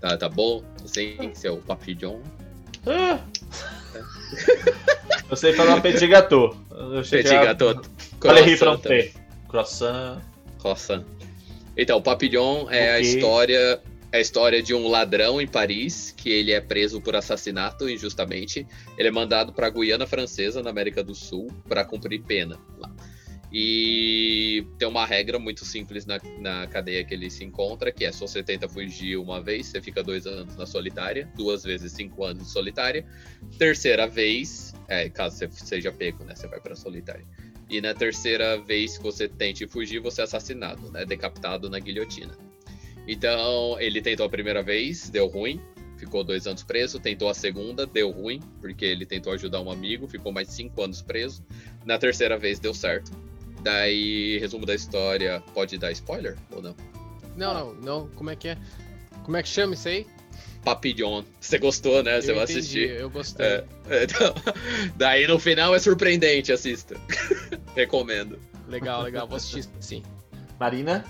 Tá, 0.00 0.16
tá 0.16 0.28
bom? 0.28 0.62
Sim, 0.86 1.30
seu 1.34 1.56
papillon. 1.58 2.20
Ah. 2.86 3.20
Eu 5.30 5.36
sei 5.36 5.52
falar 5.52 5.80
petit 5.80 6.06
gâteau. 6.06 6.56
Eu 6.70 7.02
Petit 7.02 7.08
cheguei 7.08 7.36
a- 7.36 7.44
gâteau. 7.46 7.82
Também. 8.20 8.56
Français. 8.56 9.14
Croissant. 9.48 10.20
Croissant. 10.60 11.04
Então, 11.76 11.98
o 11.98 12.02
Papillon 12.02 12.68
é 12.70 12.90
a 12.94 12.98
Ok. 12.98 13.00
história 13.02 13.80
é 14.10 14.16
a 14.16 14.20
história 14.20 14.62
de 14.62 14.72
um 14.74 14.88
ladrão 14.88 15.38
em 15.38 15.46
Paris 15.46 16.14
que 16.16 16.30
ele 16.30 16.50
é 16.50 16.60
preso 16.62 16.98
por 16.98 17.14
assassinato 17.14 17.88
injustamente. 17.90 18.66
Ele 18.96 19.08
é 19.08 19.10
mandado 19.10 19.52
para 19.52 19.66
a 19.66 19.70
Guiana 19.70 20.06
Francesa, 20.06 20.62
na 20.62 20.70
América 20.70 21.04
do 21.04 21.14
Sul, 21.14 21.52
para 21.68 21.84
cumprir 21.84 22.22
pena 22.22 22.58
lá. 22.78 22.90
E 23.50 24.66
tem 24.78 24.86
uma 24.86 25.06
regra 25.06 25.38
muito 25.38 25.64
simples 25.64 26.04
na, 26.04 26.20
na 26.38 26.66
cadeia 26.66 27.02
que 27.02 27.14
ele 27.14 27.30
se 27.30 27.44
encontra, 27.44 27.90
que 27.90 28.04
é 28.04 28.12
se 28.12 28.20
você 28.20 28.42
tenta 28.42 28.68
fugir 28.68 29.16
uma 29.16 29.40
vez, 29.40 29.66
você 29.66 29.80
fica 29.80 30.02
dois 30.02 30.26
anos 30.26 30.54
na 30.56 30.66
solitária, 30.66 31.30
duas 31.34 31.62
vezes 31.62 31.92
cinco 31.92 32.24
anos 32.24 32.44
de 32.44 32.50
solitária. 32.50 33.06
Terceira 33.58 34.06
vez, 34.06 34.74
é, 34.86 35.08
caso 35.08 35.36
você 35.36 35.48
seja 35.50 35.90
pego, 35.90 36.24
né? 36.24 36.34
Você 36.34 36.46
vai 36.46 36.60
para 36.60 36.76
solitária. 36.76 37.24
E 37.70 37.80
na 37.80 37.94
terceira 37.94 38.58
vez 38.58 38.98
que 38.98 39.02
você 39.02 39.28
tente 39.28 39.66
fugir, 39.66 39.98
você 39.98 40.20
é 40.20 40.24
assassinado, 40.24 40.90
né? 40.90 41.06
Decapitado 41.06 41.70
na 41.70 41.78
guilhotina. 41.78 42.36
Então, 43.06 43.80
ele 43.80 44.02
tentou 44.02 44.26
a 44.26 44.28
primeira 44.28 44.62
vez, 44.62 45.08
deu 45.08 45.26
ruim, 45.26 45.58
ficou 45.96 46.22
dois 46.22 46.46
anos 46.46 46.62
preso. 46.62 47.00
Tentou 47.00 47.28
a 47.28 47.34
segunda, 47.34 47.86
deu 47.86 48.10
ruim, 48.10 48.40
porque 48.60 48.84
ele 48.84 49.06
tentou 49.06 49.32
ajudar 49.32 49.62
um 49.62 49.70
amigo, 49.70 50.06
ficou 50.06 50.32
mais 50.32 50.48
cinco 50.48 50.82
anos 50.82 51.00
preso. 51.00 51.42
Na 51.86 51.98
terceira 51.98 52.38
vez, 52.38 52.58
deu 52.58 52.74
certo. 52.74 53.27
Daí, 53.62 54.38
resumo 54.38 54.64
da 54.64 54.74
história, 54.74 55.42
pode 55.54 55.78
dar 55.78 55.90
spoiler 55.92 56.36
ou 56.50 56.62
não? 56.62 56.76
Não, 57.36 57.54
não, 57.54 57.74
não. 57.74 58.08
Como 58.10 58.30
é 58.30 58.36
que 58.36 58.48
é? 58.48 58.58
Como 59.24 59.36
é 59.36 59.42
que 59.42 59.48
chama 59.48 59.74
isso 59.74 59.88
aí? 59.88 60.06
Papillon. 60.64 61.22
Você 61.40 61.58
gostou, 61.58 62.02
né? 62.02 62.20
Você 62.20 62.30
eu 62.30 62.34
vai 62.34 62.44
entendi, 62.44 62.58
assistir. 62.58 62.90
Eu 62.90 63.10
gostei. 63.10 63.46
É, 63.46 63.66
então, 64.04 64.34
daí 64.96 65.26
no 65.26 65.38
final 65.38 65.74
é 65.74 65.78
surpreendente, 65.78 66.52
assista. 66.52 66.96
Recomendo. 67.74 68.38
Legal, 68.66 69.02
legal. 69.02 69.26
Vou 69.26 69.36
assistir 69.36 69.68
sim. 69.80 70.02
Marina? 70.58 71.04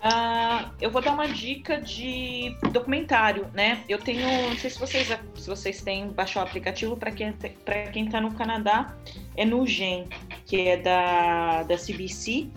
Ah, 0.00 0.70
eu 0.80 0.90
vou 0.90 1.02
dar 1.02 1.12
uma 1.12 1.26
dica 1.26 1.80
de 1.80 2.56
documentário, 2.72 3.48
né? 3.52 3.82
Eu 3.88 3.98
tenho, 3.98 4.48
não 4.48 4.56
sei 4.56 4.70
se 4.70 4.78
vocês, 4.78 5.08
se 5.34 5.48
vocês 5.48 5.82
têm 5.82 6.08
baixar 6.08 6.40
o 6.40 6.42
aplicativo 6.44 6.96
para 6.96 7.10
quem 7.10 7.32
para 7.64 7.88
quem 7.88 8.06
está 8.06 8.20
no 8.20 8.32
Canadá, 8.32 8.96
é 9.38 9.44
no 9.44 9.64
Gen, 9.64 10.06
que 10.44 10.68
é 10.68 10.76
da 10.76 11.62
da 11.62 11.76
CBC. 11.76 12.48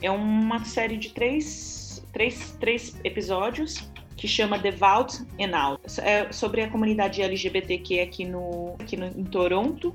É 0.00 0.10
uma 0.10 0.64
série 0.64 0.96
de 0.96 1.10
três, 1.10 2.02
três, 2.12 2.56
três 2.60 2.98
episódios 3.02 3.90
que 4.16 4.28
chama 4.28 4.58
The 4.58 4.70
Vault 4.70 5.20
and 5.40 5.56
Out. 5.56 6.00
É 6.00 6.32
sobre 6.32 6.62
a 6.62 6.70
comunidade 6.70 7.20
LGBTQ 7.20 8.00
aqui 8.00 8.24
no 8.24 8.76
aqui 8.78 8.96
no, 8.96 9.06
em 9.06 9.24
Toronto. 9.24 9.94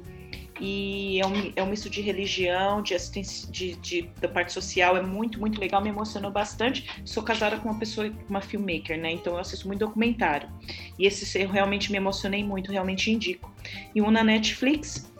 E 0.65 1.19
é 1.19 1.27
um, 1.27 1.51
é 1.57 1.61
um 1.61 1.65
misto 1.65 1.89
de 1.89 1.99
religião, 1.99 2.81
de 2.81 2.93
assistência, 2.93 3.51
de, 3.51 3.75
de- 3.75 4.09
da 4.21 4.29
parte 4.29 4.53
social, 4.53 4.95
é 4.95 5.01
muito, 5.01 5.37
muito 5.37 5.59
legal, 5.59 5.81
me 5.83 5.89
emocionou 5.89 6.31
bastante. 6.31 6.87
Sou 7.03 7.21
casada 7.21 7.57
com 7.57 7.67
uma 7.67 7.77
pessoa, 7.77 8.09
uma 8.29 8.39
filmmaker, 8.39 8.97
né? 8.97 9.11
Então 9.11 9.33
eu 9.33 9.39
assisto 9.39 9.67
muito 9.67 9.81
documentário. 9.81 10.49
E 10.97 11.05
esse 11.05 11.37
eu 11.37 11.49
realmente 11.49 11.91
me 11.91 11.97
emocionei 11.97 12.45
muito, 12.45 12.71
realmente 12.71 13.11
indico. 13.11 13.53
E 13.93 14.01
um 14.01 14.09
na 14.09 14.23
Netflix, 14.23 15.11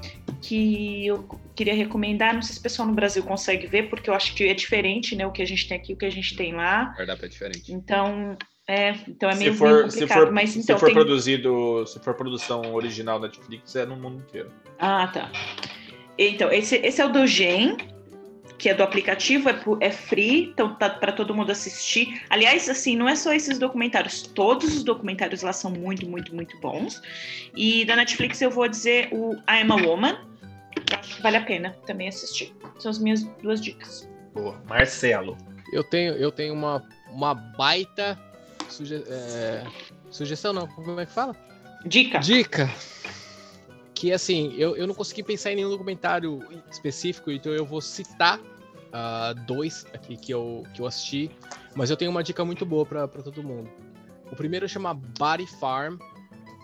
que 0.41 1.05
eu 1.07 1.27
queria 1.53 1.75
recomendar, 1.75 2.33
não 2.33 2.41
sei 2.41 2.53
se 2.53 2.59
o 2.61 2.63
pessoal 2.63 2.87
no 2.87 2.93
Brasil 2.93 3.21
consegue 3.23 3.67
ver, 3.67 3.89
porque 3.89 4.09
eu 4.09 4.13
acho 4.13 4.33
que 4.35 4.45
é 4.45 4.53
diferente, 4.53 5.13
né? 5.13 5.27
O 5.27 5.31
que 5.33 5.41
a 5.41 5.45
gente 5.47 5.67
tem 5.67 5.75
aqui, 5.77 5.91
o 5.91 5.97
que 5.97 6.05
a 6.05 6.09
gente 6.09 6.37
tem 6.37 6.53
lá. 6.53 6.93
Cardápio 6.93 7.25
é 7.25 7.27
diferente. 7.27 7.73
Então, 7.73 8.37
é, 8.67 8.91
então 9.07 9.29
é 9.29 9.33
se 9.33 9.39
meio, 9.39 9.53
for, 9.55 9.67
meio 9.67 9.91
se 9.91 9.99
complicado. 9.99 10.19
for, 10.19 10.31
mas 10.31 10.49
se 10.51 10.59
então 10.59 10.79
for 10.79 10.85
tem... 10.85 10.95
produzido, 10.95 11.85
se 11.85 11.99
for 11.99 12.13
produção 12.13 12.73
original 12.73 13.19
Netflix, 13.19 13.75
é 13.75 13.85
no 13.85 13.97
mundo 13.97 14.23
inteiro. 14.27 14.51
Ah, 14.79 15.07
tá. 15.07 15.29
Então, 16.17 16.51
esse, 16.51 16.75
esse 16.77 17.01
é 17.01 17.05
o 17.05 17.09
do 17.09 17.27
Gen, 17.27 17.75
que 18.57 18.69
é 18.69 18.73
do 18.73 18.81
aplicativo, 18.81 19.49
é, 19.49 19.59
é 19.81 19.91
free, 19.91 20.51
então 20.51 20.75
tá 20.75 20.89
para 20.89 21.11
todo 21.11 21.35
mundo 21.35 21.51
assistir. 21.51 22.21
Aliás, 22.29 22.69
assim, 22.69 22.95
não 22.95 23.09
é 23.09 23.15
só 23.15 23.33
esses 23.33 23.59
documentários, 23.59 24.21
todos 24.21 24.73
os 24.77 24.83
documentários 24.83 25.41
lá 25.41 25.51
são 25.51 25.71
muito, 25.71 26.07
muito, 26.07 26.33
muito 26.33 26.57
bons. 26.61 27.01
E 27.55 27.83
da 27.83 27.97
Netflix 27.97 28.41
eu 28.41 28.49
vou 28.49 28.67
dizer 28.69 29.09
o 29.11 29.33
I 29.33 29.61
Am 29.61 29.73
a 29.73 29.75
Woman, 29.75 30.17
acho 30.97 31.17
que 31.17 31.21
vale 31.21 31.37
a 31.37 31.41
pena 31.43 31.75
também 31.85 32.07
assistir. 32.07 32.55
São 32.79 32.91
as 32.91 32.99
minhas 32.99 33.23
duas 33.41 33.59
dicas. 33.59 34.09
Boa. 34.33 34.61
Marcelo. 34.69 35.37
Eu 35.73 35.83
tenho, 35.83 36.13
eu 36.13 36.31
tenho 36.31 36.53
uma, 36.53 36.87
uma 37.11 37.33
baita 37.33 38.17
suge- 38.73 39.03
é, 39.07 39.65
sugestão, 40.09 40.53
não. 40.53 40.67
Como 40.67 40.99
é 40.99 41.05
que 41.05 41.11
fala? 41.11 41.35
Dica. 41.85 42.19
Dica. 42.19 42.69
Que 43.93 44.11
assim, 44.11 44.53
eu, 44.57 44.75
eu 44.75 44.85
não 44.87 44.93
consegui 44.93 45.23
pensar 45.23 45.51
em 45.51 45.55
nenhum 45.55 45.69
documentário 45.69 46.39
específico, 46.69 47.31
então 47.31 47.51
eu 47.53 47.65
vou 47.65 47.79
citar 47.79 48.39
ah, 48.91 49.33
dois 49.47 49.85
aqui 49.93 50.17
que 50.17 50.33
eu, 50.33 50.63
que 50.73 50.81
eu 50.81 50.85
assisti, 50.85 51.31
mas 51.75 51.89
eu 51.89 51.95
tenho 51.97 52.11
uma 52.11 52.23
dica 52.23 52.43
muito 52.43 52.65
boa 52.65 52.85
pra 52.85 53.07
todo 53.07 53.41
mundo. 53.43 53.69
O 54.31 54.35
primeiro 54.35 54.67
chama 54.67 54.93
Body 54.93 55.47
Farm, 55.59 55.97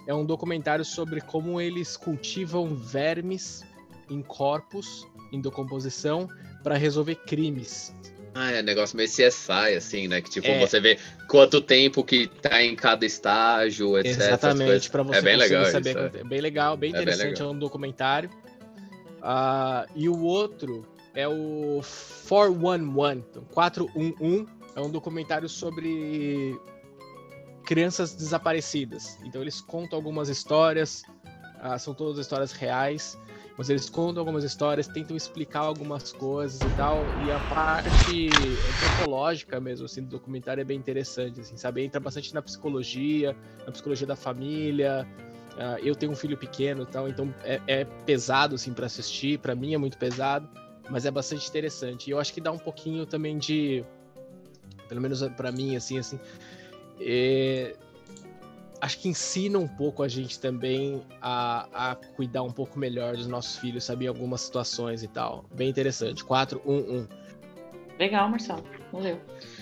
é 0.08 0.14
um 0.14 0.26
documentário 0.26 0.84
sobre 0.84 1.22
como 1.22 1.62
eles 1.62 1.96
cultivam 1.96 2.76
vermes 2.76 3.64
em 4.10 4.22
corpos 4.22 5.08
em 5.32 5.40
decomposição 5.40 6.28
para 6.64 6.76
resolver 6.76 7.16
crimes. 7.16 7.94
Ah, 8.34 8.52
é 8.52 8.62
negócio 8.62 8.96
meio 8.96 9.10
CSI, 9.10 9.76
assim, 9.78 10.08
né? 10.08 10.22
Que 10.22 10.30
tipo, 10.30 10.48
É. 10.48 10.60
você 10.60 10.80
vê 10.80 10.98
quanto 11.28 11.62
tempo 11.62 12.04
que 12.04 12.28
tá 12.28 12.62
em 12.64 12.76
cada 12.76 13.06
estágio, 13.06 13.98
etc. 13.98 14.18
Exatamente, 14.20 14.90
para 14.90 15.04
você 15.04 15.20
É 15.20 15.22
bem 15.22 15.36
legal 15.36 15.66
saber. 15.66 15.90
isso, 15.90 16.00
é. 16.18 16.22
é 16.22 16.24
bem 16.24 16.42
legal, 16.42 16.78
bem 16.78 16.90
É 16.90 16.94
bem 16.94 17.02
interessante, 17.02 17.42
é 17.42 17.46
um 17.46 17.58
documentário. 17.58 18.30
Ah, 19.22 19.86
e 19.96 20.08
o 20.08 20.20
outro 20.22 20.86
é 21.14 21.28
o 21.28 21.82
411, 22.28 23.26
então, 23.30 23.44
411, 23.52 24.48
é 24.76 24.82
um 24.82 24.90
documentário 24.90 25.50
sobre 25.50 26.58
crianças 27.66 28.14
desaparecidas. 28.14 29.18
Então 29.26 29.42
eles 29.42 29.60
contam 29.62 29.98
algumas 29.98 30.30
histórias, 30.30 31.04
ah, 31.60 31.78
são 31.78 31.94
todas 31.94 32.18
histórias 32.20 32.52
reais, 32.52 33.18
mas 33.60 33.70
eles 33.70 33.90
contam 33.90 34.22
algumas 34.22 34.46
histórias, 34.46 34.88
tentam 34.88 35.18
explicar 35.18 35.60
algumas 35.60 36.14
coisas 36.14 36.64
e 36.64 36.70
tal, 36.70 37.14
e 37.14 37.30
a 37.30 37.42
parte 37.42 38.64
antropológica 38.66 39.60
mesmo, 39.60 39.86
assim, 39.86 40.02
do 40.02 40.08
documentário 40.08 40.62
é 40.62 40.64
bem 40.64 40.80
interessante, 40.80 41.42
assim, 41.42 41.58
sabe? 41.58 41.84
Entra 41.84 42.00
bastante 42.00 42.34
na 42.34 42.42
psicologia, 42.42 43.36
na 43.66 43.72
psicologia 43.74 44.08
da 44.08 44.16
família. 44.16 45.06
Ah, 45.58 45.78
eu 45.84 45.94
tenho 45.94 46.14
um 46.14 46.16
filho 46.16 46.38
pequeno 46.38 46.84
e 46.84 46.86
tal, 46.86 47.10
então 47.10 47.36
é, 47.44 47.60
é 47.68 47.84
pesado, 47.84 48.56
assim, 48.56 48.72
para 48.72 48.86
assistir, 48.86 49.40
para 49.40 49.54
mim 49.56 49.74
é 49.74 49.78
muito 49.78 49.98
pesado, 49.98 50.50
mas 50.90 51.06
é 51.06 51.12
bastante 51.12 51.46
interessante. 51.50 52.08
E 52.08 52.12
eu 52.12 52.18
acho 52.18 52.34
que 52.34 52.40
dá 52.40 52.54
um 52.54 52.58
pouquinho 52.58 53.06
também 53.06 53.38
de, 53.38 53.84
pelo 54.88 55.02
menos 55.02 55.22
para 55.36 55.52
mim, 55.52 55.76
assim, 55.76 56.00
assim, 56.00 56.18
é, 57.02 57.76
acho 58.82 59.00
que 59.00 59.10
ensina 59.10 59.58
um 59.60 59.68
pouco 59.68 60.04
a 60.04 60.08
gente 60.08 60.40
também 60.40 61.02
a, 61.22 61.92
a 61.92 61.96
cuidar 61.96 62.44
um 62.44 62.52
pouco 62.52 62.78
melhor 62.80 63.16
dos 63.16 63.28
nossos 63.28 63.58
filhos, 63.58 63.84
sabe? 63.84 64.06
Em 64.06 64.08
algumas 64.08 64.42
situações 64.42 65.04
e 65.04 65.08
tal. 65.08 65.46
Bem 65.54 65.70
interessante. 65.70 66.24
411. 66.24 67.08
Legal, 68.00 68.30
Marcelo. 68.30 68.64
Valeu. 68.92 69.20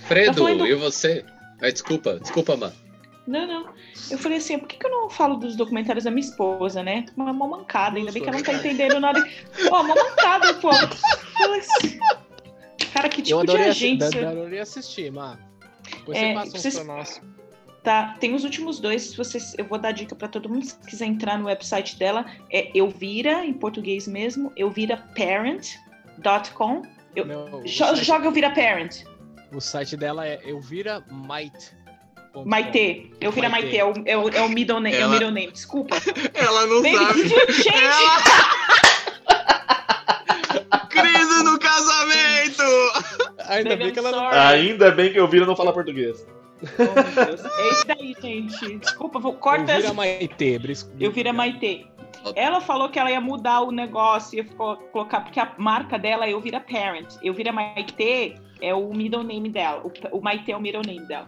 Fredo, 0.07 0.35
falando- 0.43 0.67
e 0.67 0.75
você? 0.75 1.25
Ah, 1.61 1.69
desculpa, 1.71 2.19
desculpa, 2.19 2.55
mano. 2.55 2.73
Não, 3.25 3.45
não. 3.45 3.73
Eu 4.09 4.17
falei 4.17 4.37
assim, 4.37 4.57
por 4.57 4.67
que, 4.69 4.77
que 4.77 4.85
eu 4.85 4.91
não 4.91 5.09
falo 5.09 5.35
dos 5.35 5.55
documentários 5.55 6.05
da 6.05 6.11
minha 6.11 6.25
esposa, 6.25 6.81
né? 6.81 7.05
Uma, 7.17 7.31
uma 7.31 7.47
mancada, 7.47 7.97
ainda 7.97 8.11
bem 8.11 8.21
que 8.23 8.29
ela 8.29 8.37
não 8.37 8.43
tá 8.45 8.53
entendendo 8.53 8.99
nada. 9.01 9.21
Pô, 9.67 9.81
uma 9.81 9.95
mancada, 9.95 10.53
pô. 10.55 10.69
Eu 10.71 10.87
falei 11.33 11.59
assim, 11.59 11.99
Cara, 12.93 13.09
que 13.09 13.19
Eu 13.21 13.41
tipo 13.43 13.45
de 13.73 13.97
da- 13.97 14.09
você- 14.09 14.19
adorei 14.25 14.59
assistir, 14.59 15.11
Mar. 15.11 15.37
Depois 15.91 16.17
É, 16.17 16.27
você 16.29 16.33
passa 16.33 16.47
um 16.47 16.51
vocês- 16.61 16.75
pra 16.75 16.83
nós. 16.85 17.21
Tá, 17.87 18.15
tem 18.19 18.35
os 18.35 18.43
últimos 18.43 18.81
dois, 18.81 19.03
se 19.03 19.15
vocês, 19.15 19.55
eu 19.57 19.63
vou 19.63 19.79
dar 19.79 19.93
dica 19.93 20.13
pra 20.13 20.27
todo 20.27 20.49
mundo, 20.49 20.65
se 20.65 20.75
quiser 20.89 21.05
entrar 21.05 21.39
no 21.39 21.45
website 21.45 21.97
dela, 21.97 22.25
é 22.51 22.69
Elvira, 22.77 23.45
em 23.45 23.53
português 23.53 24.05
mesmo, 24.09 24.51
elviraparent.com. 24.57 26.81
Eu- 27.15 27.25
Não, 27.25 27.63
Jo- 27.63 27.85
site, 27.85 28.03
Joga 28.03 28.25
Elvira 28.25 28.49
Parent, 28.49 29.03
o 29.53 29.61
site 29.61 29.95
dela 29.95 30.27
é 30.27 30.37
Elvira 30.43 31.01
Might. 31.09 31.71
Maite. 32.45 33.09
Elvira 33.21 33.47
Maite. 33.47 33.67
Maite, 33.67 33.79
é 33.79 33.85
o, 33.85 33.93
é 34.05 34.17
o, 34.17 34.29
é 34.31 34.41
o 34.41 34.49
middle 34.49 34.81
name, 34.81 34.97
é 34.97 34.99
o 34.99 35.03
Ela- 35.03 35.13
middle 35.13 35.31
name, 35.31 35.53
desculpa. 35.53 35.95
Ela 36.35 36.65
não 36.67 36.81
Baby, 36.81 37.29
gente, 37.29 37.69
Crise 40.89 41.43
no 41.45 41.57
casamento! 41.57 42.63
Ainda 43.47 43.69
baby, 43.69 43.83
bem 43.83 43.87
I'm 43.87 43.93
que 43.93 43.99
ela 43.99 44.11
não. 44.11 44.27
Ainda 44.27 44.91
bem 44.91 45.13
que 45.13 45.19
eu 45.19 45.27
viro 45.29 45.45
não 45.45 45.55
falar 45.55 45.71
português. 45.71 46.27
Oh, 46.61 47.15
meu 47.15 47.25
Deus. 47.25 47.45
É 47.45 47.69
isso 47.69 47.87
daí, 47.87 48.15
gente. 48.21 48.77
Desculpa, 48.79 49.19
vou, 49.19 49.33
corta 49.33 49.71
Elvira 49.73 49.77
essa. 49.87 49.93
Maite. 49.93 50.59
bris- 50.59 50.91
Eu 50.99 51.11
vira 51.11 51.31
Maite. 51.33 51.87
Ela 52.35 52.59
falou 52.59 52.89
que 52.89 52.97
ela 52.99 53.11
ia 53.11 53.21
mudar 53.21 53.61
o 53.61 53.71
negócio, 53.71 54.37
ia 54.37 54.43
colocar, 54.43 55.21
porque 55.21 55.39
a 55.39 55.53
marca 55.57 55.97
dela 55.99 56.25
é 56.25 56.31
Elvira 56.31 56.59
Parent. 56.59 57.15
Elvira 57.23 57.51
Maite 57.53 58.35
é 58.59 58.73
o 58.73 58.89
middle 58.93 59.23
name 59.23 59.49
dela. 59.49 59.81
O, 59.85 60.17
o 60.17 60.21
Maite 60.21 60.51
é 60.51 60.57
o 60.57 60.59
middle 60.59 60.81
name 60.85 61.05
dela. 61.05 61.27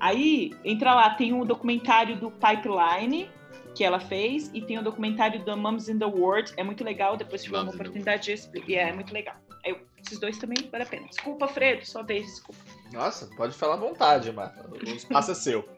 Aí, 0.00 0.52
entra 0.64 0.94
lá, 0.94 1.10
tem 1.10 1.32
um 1.32 1.44
documentário 1.44 2.16
do 2.16 2.30
Pipeline 2.30 3.30
que 3.74 3.84
ela 3.84 4.00
fez 4.00 4.50
e 4.52 4.60
tem 4.60 4.78
o 4.78 4.82
documentário 4.82 5.44
do 5.44 5.56
Moms 5.56 5.88
in 5.88 5.98
the 5.98 6.04
World. 6.06 6.52
É 6.56 6.64
muito 6.64 6.82
legal, 6.82 7.16
depois 7.16 7.42
tiver 7.44 7.60
uma 7.60 7.70
oportunidade 7.70 8.24
de 8.24 8.32
explicar. 8.32 8.72
É, 8.72 8.88
é 8.88 8.92
muito 8.92 9.12
legal. 9.12 9.36
Aí, 9.64 9.76
esses 10.04 10.18
dois 10.18 10.36
também 10.38 10.56
vale 10.72 10.82
a 10.82 10.86
pena. 10.86 11.06
Desculpa, 11.06 11.46
Fredo, 11.46 11.86
sua 11.86 12.02
vez, 12.02 12.26
desculpa. 12.26 12.58
Nossa, 12.92 13.26
pode 13.36 13.54
falar 13.54 13.74
à 13.74 13.78
vontade, 13.78 14.30
Marta. 14.32 14.64
O 14.70 14.88
espaço 14.90 15.30
é 15.30 15.34
seu. 15.34 15.68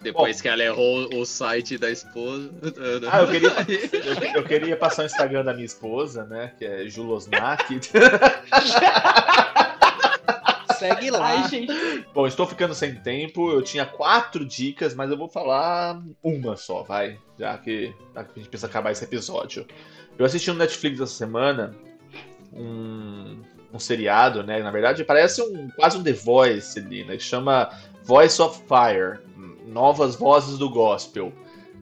Depois 0.00 0.40
que 0.40 0.48
ela 0.48 0.62
errou 0.62 1.08
o 1.14 1.24
site 1.24 1.78
da 1.78 1.90
esposa. 1.90 2.50
Ah, 3.10 3.22
eu 3.22 3.28
queria, 3.28 3.48
eu, 3.48 4.36
eu 4.36 4.44
queria 4.48 4.76
passar 4.76 5.02
o 5.02 5.06
Instagram 5.06 5.44
da 5.44 5.54
minha 5.54 5.64
esposa, 5.64 6.24
né? 6.24 6.52
Que 6.58 6.66
é 6.66 6.86
Julosnak. 6.86 7.80
Segue 10.78 11.10
lá. 11.10 11.26
Ai, 11.26 11.48
gente. 11.48 11.72
Bom, 12.12 12.26
estou 12.26 12.46
ficando 12.46 12.74
sem 12.74 12.94
tempo. 12.96 13.50
Eu 13.50 13.62
tinha 13.62 13.86
quatro 13.86 14.44
dicas, 14.44 14.94
mas 14.94 15.10
eu 15.10 15.16
vou 15.16 15.28
falar 15.28 16.02
uma 16.22 16.56
só, 16.56 16.82
vai. 16.82 17.18
Já 17.38 17.56
que 17.56 17.94
já 18.14 18.24
que 18.24 18.30
a 18.30 18.34
gente 18.36 18.48
precisa 18.50 18.66
acabar 18.66 18.92
esse 18.92 19.04
episódio. 19.04 19.66
Eu 20.18 20.26
assisti 20.26 20.50
no 20.50 20.58
Netflix 20.58 21.00
essa 21.00 21.14
semana 21.14 21.74
um, 22.52 23.40
um 23.74 23.78
seriado, 23.80 24.42
né? 24.44 24.62
Na 24.62 24.70
verdade, 24.70 25.04
parece 25.04 25.42
um 25.42 25.68
quase 25.70 25.98
um 25.98 26.02
The 26.02 26.12
Voice 26.12 26.78
ali, 26.78 27.04
né? 27.04 27.16
Que 27.16 27.22
chama 27.22 27.68
Voice 28.04 28.40
of 28.40 28.62
Fire 28.68 29.18
Novas 29.66 30.14
Vozes 30.14 30.56
do 30.56 30.70
Gospel. 30.70 31.32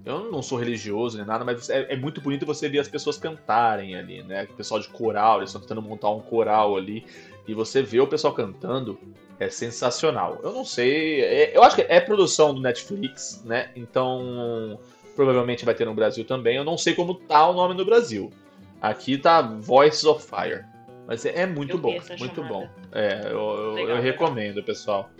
Eu 0.05 0.33
não 0.33 0.43
sou 0.43 0.59
religioso 0.59 1.17
nem 1.17 1.27
nada, 1.27 1.45
mas 1.45 1.69
é, 1.71 1.93
é 1.93 1.97
muito 1.97 2.21
bonito 2.21 2.45
você 2.47 2.69
ver 2.69 2.81
as 2.81 2.89
pessoas 2.89 3.19
cantarem 3.19 3.95
ali, 3.95 4.23
né? 4.23 4.49
O 4.51 4.55
pessoal 4.55 4.81
de 4.81 4.89
coral, 4.89 5.39
eles 5.39 5.51
estão 5.51 5.61
tentando 5.61 5.83
montar 5.83 6.11
um 6.11 6.21
coral 6.21 6.77
ali. 6.77 7.05
E 7.47 7.55
você 7.55 7.83
vê 7.83 8.01
o 8.01 8.07
pessoal 8.07 8.33
cantando, 8.33 8.99
é 9.39 9.49
sensacional. 9.51 10.41
Eu 10.43 10.53
não 10.53 10.65
sei, 10.65 11.21
é- 11.21 11.57
eu 11.57 11.63
acho 11.63 11.77
que 11.77 11.83
é 11.83 12.01
produção 12.01 12.55
do 12.55 12.61
Netflix, 12.61 13.43
né? 13.45 13.71
Então 13.77 14.79
provavelmente 15.15 15.65
vai 15.65 15.75
ter 15.75 15.85
no 15.85 15.95
Brasil 15.95 16.25
também. 16.25 16.57
Eu 16.57 16.65
não 16.65 16.79
sei 16.79 16.95
como 16.95 17.15
tá 17.15 17.47
o 17.49 17.53
nome 17.53 17.75
no 17.75 17.85
Brasil. 17.85 18.33
Aqui 18.81 19.19
tá 19.19 19.43
Voices 19.43 20.05
of 20.05 20.27
Fire. 20.27 20.65
Mas 21.13 21.27
é, 21.27 21.43
é 21.43 21.47
muito 21.47 21.73
Eu 21.75 21.79
bom, 21.79 21.91
muito 22.19 22.37
chamada. 22.37 22.43
bom. 22.43 22.69
É, 22.91 23.21
eu, 23.27 23.29
Legal, 23.29 23.59
eu 23.59 23.75
legal. 23.75 24.01
recomendo, 24.01 24.63
pessoal. 24.63 25.11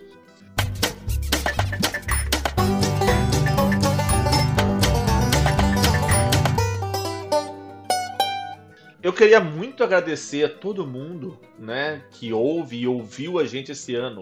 Eu 9.03 9.13
queria 9.13 9.39
muito 9.39 9.83
agradecer 9.83 10.43
a 10.43 10.49
todo 10.49 10.87
mundo, 10.87 11.39
né, 11.59 12.01
que 12.09 12.33
ouve 12.33 12.77
e 12.77 12.87
ouviu 12.87 13.37
a 13.37 13.45
gente 13.45 13.71
esse 13.71 13.93
ano. 13.93 14.21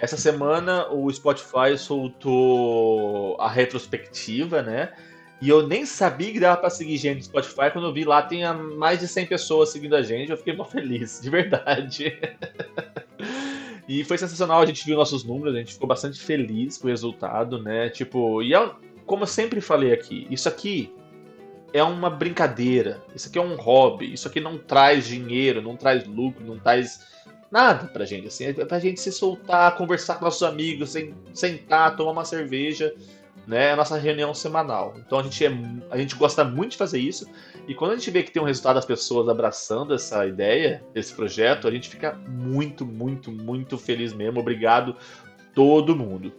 Essa 0.00 0.16
semana 0.16 0.92
o 0.92 1.08
Spotify 1.12 1.78
soltou 1.78 3.40
a 3.40 3.48
retrospectiva, 3.48 4.60
né? 4.60 4.92
E 5.40 5.48
eu 5.50 5.66
nem 5.66 5.84
sabia 5.84 6.32
que 6.32 6.40
dava 6.40 6.56
pra 6.58 6.70
seguir 6.70 6.96
gente 6.96 7.18
no 7.18 7.22
Spotify. 7.24 7.70
Quando 7.72 7.86
eu 7.86 7.92
vi 7.92 8.04
lá, 8.04 8.22
tinha 8.22 8.54
mais 8.54 9.00
de 9.00 9.06
100 9.06 9.26
pessoas 9.26 9.68
seguindo 9.70 9.94
a 9.94 10.00
gente. 10.02 10.30
Eu 10.30 10.36
fiquei 10.38 10.56
mó 10.56 10.64
feliz, 10.64 11.20
de 11.20 11.28
verdade. 11.28 12.18
e 13.88 14.02
foi 14.04 14.18
sensacional. 14.18 14.60
A 14.60 14.66
gente 14.66 14.84
viu 14.84 14.96
nossos 14.96 15.24
números, 15.24 15.54
a 15.54 15.58
gente 15.58 15.74
ficou 15.74 15.86
bastante 15.86 16.18
feliz 16.18 16.78
com 16.78 16.86
o 16.86 16.90
resultado, 16.90 17.62
né? 17.62 17.88
Tipo, 17.90 18.42
e 18.42 18.54
é, 18.54 18.70
como 19.04 19.24
eu 19.24 19.26
sempre 19.26 19.60
falei 19.60 19.92
aqui, 19.92 20.26
isso 20.30 20.48
aqui 20.48 20.90
é 21.72 21.82
uma 21.82 22.08
brincadeira. 22.08 23.02
Isso 23.14 23.28
aqui 23.28 23.38
é 23.38 23.42
um 23.42 23.56
hobby. 23.56 24.12
Isso 24.12 24.26
aqui 24.28 24.40
não 24.40 24.56
traz 24.56 25.06
dinheiro, 25.06 25.60
não 25.60 25.76
traz 25.76 26.06
lucro, 26.06 26.44
não 26.44 26.58
traz 26.58 27.06
nada 27.50 27.86
pra 27.88 28.04
gente. 28.06 28.28
Assim, 28.28 28.46
é 28.46 28.52
pra 28.52 28.78
gente 28.78 29.00
se 29.00 29.12
soltar, 29.12 29.76
conversar 29.76 30.14
com 30.16 30.24
nossos 30.24 30.42
amigos, 30.42 30.90
sen- 30.90 31.14
sentar, 31.34 31.94
tomar 31.94 32.12
uma 32.12 32.24
cerveja, 32.24 32.94
né? 33.46 33.72
A 33.72 33.76
nossa 33.76 33.96
reunião 33.96 34.34
semanal. 34.34 34.94
Então 34.98 35.18
a 35.18 35.22
gente, 35.22 35.44
é, 35.44 35.50
a 35.90 35.96
gente 35.96 36.16
gosta 36.16 36.44
muito 36.44 36.72
de 36.72 36.76
fazer 36.76 36.98
isso. 36.98 37.26
E 37.68 37.74
quando 37.74 37.92
a 37.92 37.96
gente 37.96 38.10
vê 38.10 38.22
que 38.22 38.30
tem 38.30 38.42
um 38.42 38.46
resultado 38.46 38.74
das 38.76 38.84
pessoas 38.84 39.28
abraçando 39.28 39.94
essa 39.94 40.26
ideia, 40.26 40.82
esse 40.94 41.14
projeto, 41.14 41.68
a 41.68 41.70
gente 41.70 41.88
fica 41.88 42.14
muito, 42.28 42.84
muito, 42.84 43.30
muito 43.30 43.78
feliz 43.78 44.12
mesmo. 44.12 44.40
Obrigado 44.40 44.96
todo 45.54 45.96
mundo. 45.96 46.32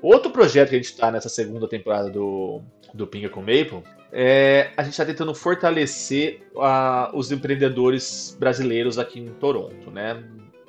Outro 0.00 0.30
projeto 0.30 0.70
que 0.70 0.76
a 0.76 0.78
gente 0.78 0.92
está 0.92 1.10
nessa 1.10 1.28
segunda 1.28 1.66
temporada 1.66 2.10
do, 2.10 2.62
do 2.94 3.06
Pinga 3.06 3.28
com 3.28 3.40
Maple 3.40 3.82
é 4.12 4.70
a 4.76 4.82
gente 4.82 4.92
está 4.92 5.04
tentando 5.04 5.34
fortalecer 5.34 6.46
ah, 6.58 7.10
os 7.12 7.32
empreendedores 7.32 8.36
brasileiros 8.38 8.98
aqui 8.98 9.20
em 9.20 9.28
Toronto, 9.28 9.90
né? 9.90 10.22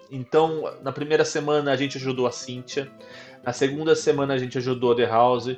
Então, 0.09 0.73
na 0.81 0.91
primeira 0.91 1.25
semana 1.25 1.71
a 1.71 1.75
gente 1.75 1.97
ajudou 1.97 2.27
a 2.27 2.31
Cíntia, 2.31 2.89
na 3.43 3.53
segunda 3.53 3.95
semana 3.95 4.33
a 4.33 4.37
gente 4.37 4.57
ajudou 4.57 4.91
a 4.91 4.95
The 4.95 5.05
House, 5.05 5.57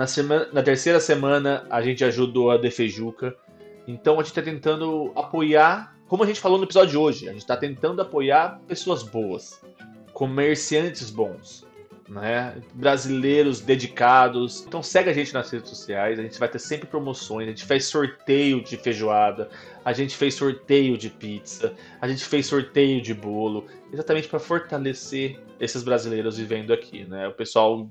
na, 0.00 0.06
semana, 0.06 0.48
na 0.50 0.62
terceira 0.62 0.98
semana 0.98 1.66
a 1.68 1.82
gente 1.82 2.02
ajudou 2.02 2.50
a 2.50 2.58
The 2.58 2.70
Feijuca. 2.70 3.36
Então 3.86 4.14
a 4.14 4.22
gente 4.22 4.28
está 4.28 4.40
tentando 4.40 5.12
apoiar, 5.14 5.94
como 6.08 6.24
a 6.24 6.26
gente 6.26 6.40
falou 6.40 6.56
no 6.56 6.64
episódio 6.64 6.92
de 6.92 6.96
hoje, 6.96 7.28
a 7.28 7.32
gente 7.32 7.42
está 7.42 7.54
tentando 7.54 8.00
apoiar 8.00 8.58
pessoas 8.66 9.02
boas, 9.02 9.60
comerciantes 10.14 11.10
bons, 11.10 11.66
né? 12.08 12.56
Brasileiros 12.72 13.60
dedicados. 13.60 14.64
Então 14.66 14.82
segue 14.82 15.10
a 15.10 15.12
gente 15.12 15.34
nas 15.34 15.50
redes 15.50 15.68
sociais, 15.68 16.18
a 16.18 16.22
gente 16.22 16.38
vai 16.38 16.48
ter 16.48 16.60
sempre 16.60 16.88
promoções, 16.88 17.46
a 17.46 17.50
gente 17.50 17.66
faz 17.66 17.84
sorteio 17.84 18.64
de 18.64 18.78
feijoada, 18.78 19.50
a 19.84 19.92
gente 19.92 20.16
fez 20.16 20.32
sorteio 20.32 20.96
de 20.96 21.10
pizza, 21.10 21.74
a 22.00 22.08
gente 22.08 22.24
fez 22.24 22.46
sorteio 22.46 23.02
de 23.02 23.12
bolo, 23.12 23.66
exatamente 23.92 24.28
para 24.28 24.38
fortalecer 24.38 25.38
esses 25.60 25.82
brasileiros 25.82 26.38
vivendo 26.38 26.72
aqui, 26.72 27.04
né? 27.04 27.28
O 27.28 27.32
pessoal 27.32 27.86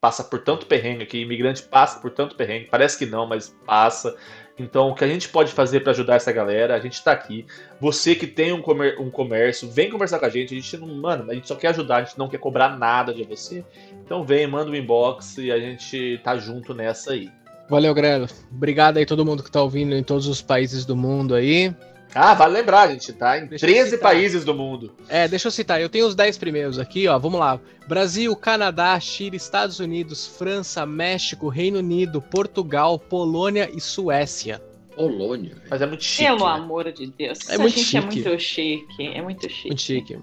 passa 0.00 0.22
por 0.22 0.40
tanto 0.40 0.66
perrengue 0.66 1.02
aqui, 1.02 1.20
imigrante 1.20 1.62
passa 1.62 1.98
por 2.00 2.10
tanto 2.10 2.36
perrengue, 2.36 2.68
parece 2.70 2.98
que 2.98 3.06
não, 3.06 3.26
mas 3.26 3.54
passa. 3.66 4.16
Então, 4.58 4.88
o 4.88 4.94
que 4.94 5.04
a 5.04 5.08
gente 5.08 5.28
pode 5.28 5.52
fazer 5.52 5.80
para 5.80 5.92
ajudar 5.92 6.16
essa 6.16 6.32
galera? 6.32 6.74
A 6.74 6.80
gente 6.80 6.94
está 6.94 7.12
aqui. 7.12 7.46
Você 7.80 8.14
que 8.16 8.26
tem 8.26 8.52
um, 8.52 8.60
comer- 8.60 8.98
um 9.00 9.08
comércio, 9.08 9.70
vem 9.70 9.88
conversar 9.88 10.18
com 10.18 10.26
a 10.26 10.28
gente. 10.28 10.52
A 10.52 10.60
gente 10.60 10.76
não, 10.76 10.88
mano, 10.88 11.30
a 11.30 11.34
gente 11.34 11.46
só 11.46 11.54
quer 11.54 11.68
ajudar, 11.68 11.98
a 11.98 12.02
gente 12.02 12.18
não 12.18 12.28
quer 12.28 12.38
cobrar 12.38 12.76
nada 12.76 13.14
de 13.14 13.22
você. 13.22 13.64
Então, 14.04 14.24
vem, 14.24 14.48
manda 14.48 14.68
um 14.70 14.74
inbox 14.74 15.38
e 15.38 15.52
a 15.52 15.60
gente 15.60 16.20
tá 16.24 16.36
junto 16.36 16.74
nessa 16.74 17.12
aí. 17.12 17.30
Valeu, 17.70 17.94
Grelo. 17.94 18.26
Obrigado 18.50 18.96
aí 18.96 19.06
todo 19.06 19.24
mundo 19.24 19.44
que 19.44 19.50
tá 19.50 19.62
ouvindo 19.62 19.94
em 19.94 20.02
todos 20.02 20.26
os 20.26 20.42
países 20.42 20.84
do 20.84 20.96
mundo 20.96 21.34
aí. 21.36 21.72
Ah, 22.14 22.34
vale 22.34 22.54
lembrar, 22.54 22.88
a 22.88 22.92
gente 22.92 23.12
tá 23.12 23.38
em 23.38 23.46
Deixa 23.46 23.66
eu 23.66 23.70
13 23.70 23.90
citar. 23.90 24.02
países 24.02 24.44
do 24.44 24.54
mundo. 24.54 24.94
É, 25.08 25.28
deixa 25.28 25.48
eu 25.48 25.52
citar, 25.52 25.80
eu 25.80 25.88
tenho 25.88 26.06
os 26.06 26.14
10 26.14 26.38
primeiros 26.38 26.78
aqui, 26.78 27.06
ó. 27.06 27.18
Vamos 27.18 27.38
lá. 27.38 27.60
Brasil, 27.86 28.34
Canadá, 28.34 28.98
Chile, 28.98 29.36
Estados 29.36 29.78
Unidos, 29.78 30.26
França, 30.26 30.84
México, 30.86 31.48
Reino 31.48 31.78
Unido, 31.78 32.20
Portugal, 32.20 32.98
Polônia 32.98 33.70
e 33.72 33.80
Suécia. 33.80 34.62
Polônia, 34.94 35.54
velho. 35.54 35.66
Mas 35.70 35.80
é 35.80 35.86
muito 35.86 36.02
chique. 36.02 36.24
Pelo 36.24 36.44
né? 36.44 36.52
amor 36.52 36.92
de 36.92 37.06
Deus. 37.06 37.48
É 37.48 37.52
Essa 37.52 37.58
muito 37.62 37.78
gente 37.78 37.96
é 37.96 38.00
chique. 38.00 38.22
muito 38.22 38.40
chique. 38.40 39.06
É 39.06 39.22
muito 39.22 39.48
chique. 39.48 39.68
Muito 39.68 39.82
chique. 39.82 40.18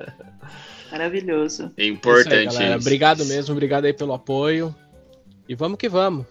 Maravilhoso. 0.92 1.62
É 1.62 1.66
Isso 1.66 1.74
aí, 1.78 1.88
importante 1.88 2.62
isso. 2.62 2.76
Obrigado 2.76 3.24
mesmo, 3.24 3.52
obrigado 3.52 3.84
aí 3.84 3.92
pelo 3.92 4.12
apoio. 4.12 4.74
E 5.48 5.54
vamos 5.54 5.78
que 5.78 5.88
vamos. 5.88 6.26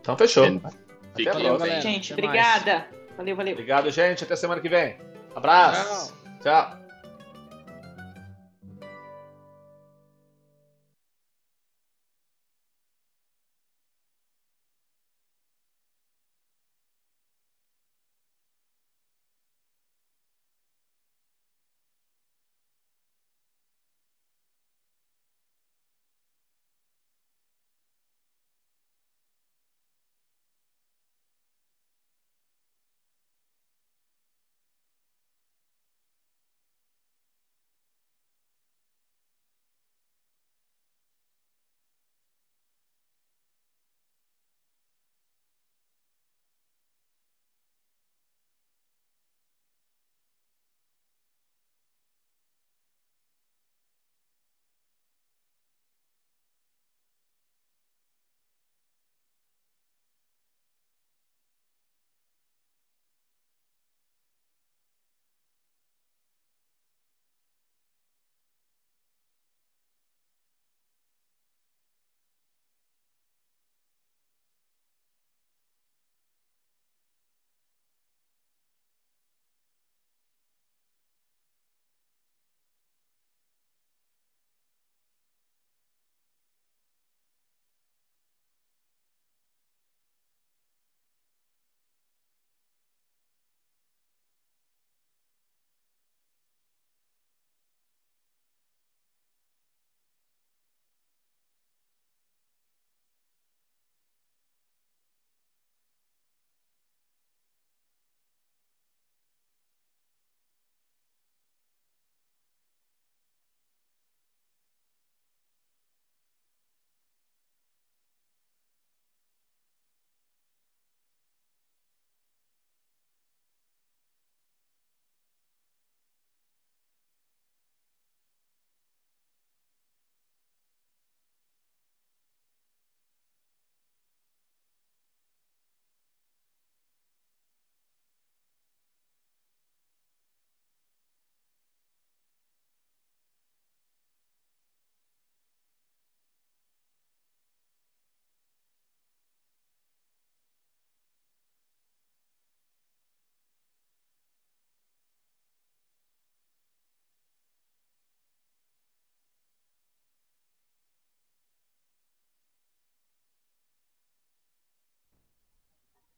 Então, 0.00 0.16
fechou. 0.16 0.44
Fiquem 0.44 1.28
Até 1.28 1.42
galera. 1.42 1.80
Gente, 1.80 2.12
até 2.12 2.22
mais. 2.22 2.99
Valeu, 3.20 3.36
valeu. 3.36 3.52
Obrigado, 3.52 3.90
gente. 3.90 4.24
Até 4.24 4.34
semana 4.34 4.62
que 4.62 4.68
vem. 4.68 4.96
Abraço. 5.36 6.14
Tchau. 6.42 6.79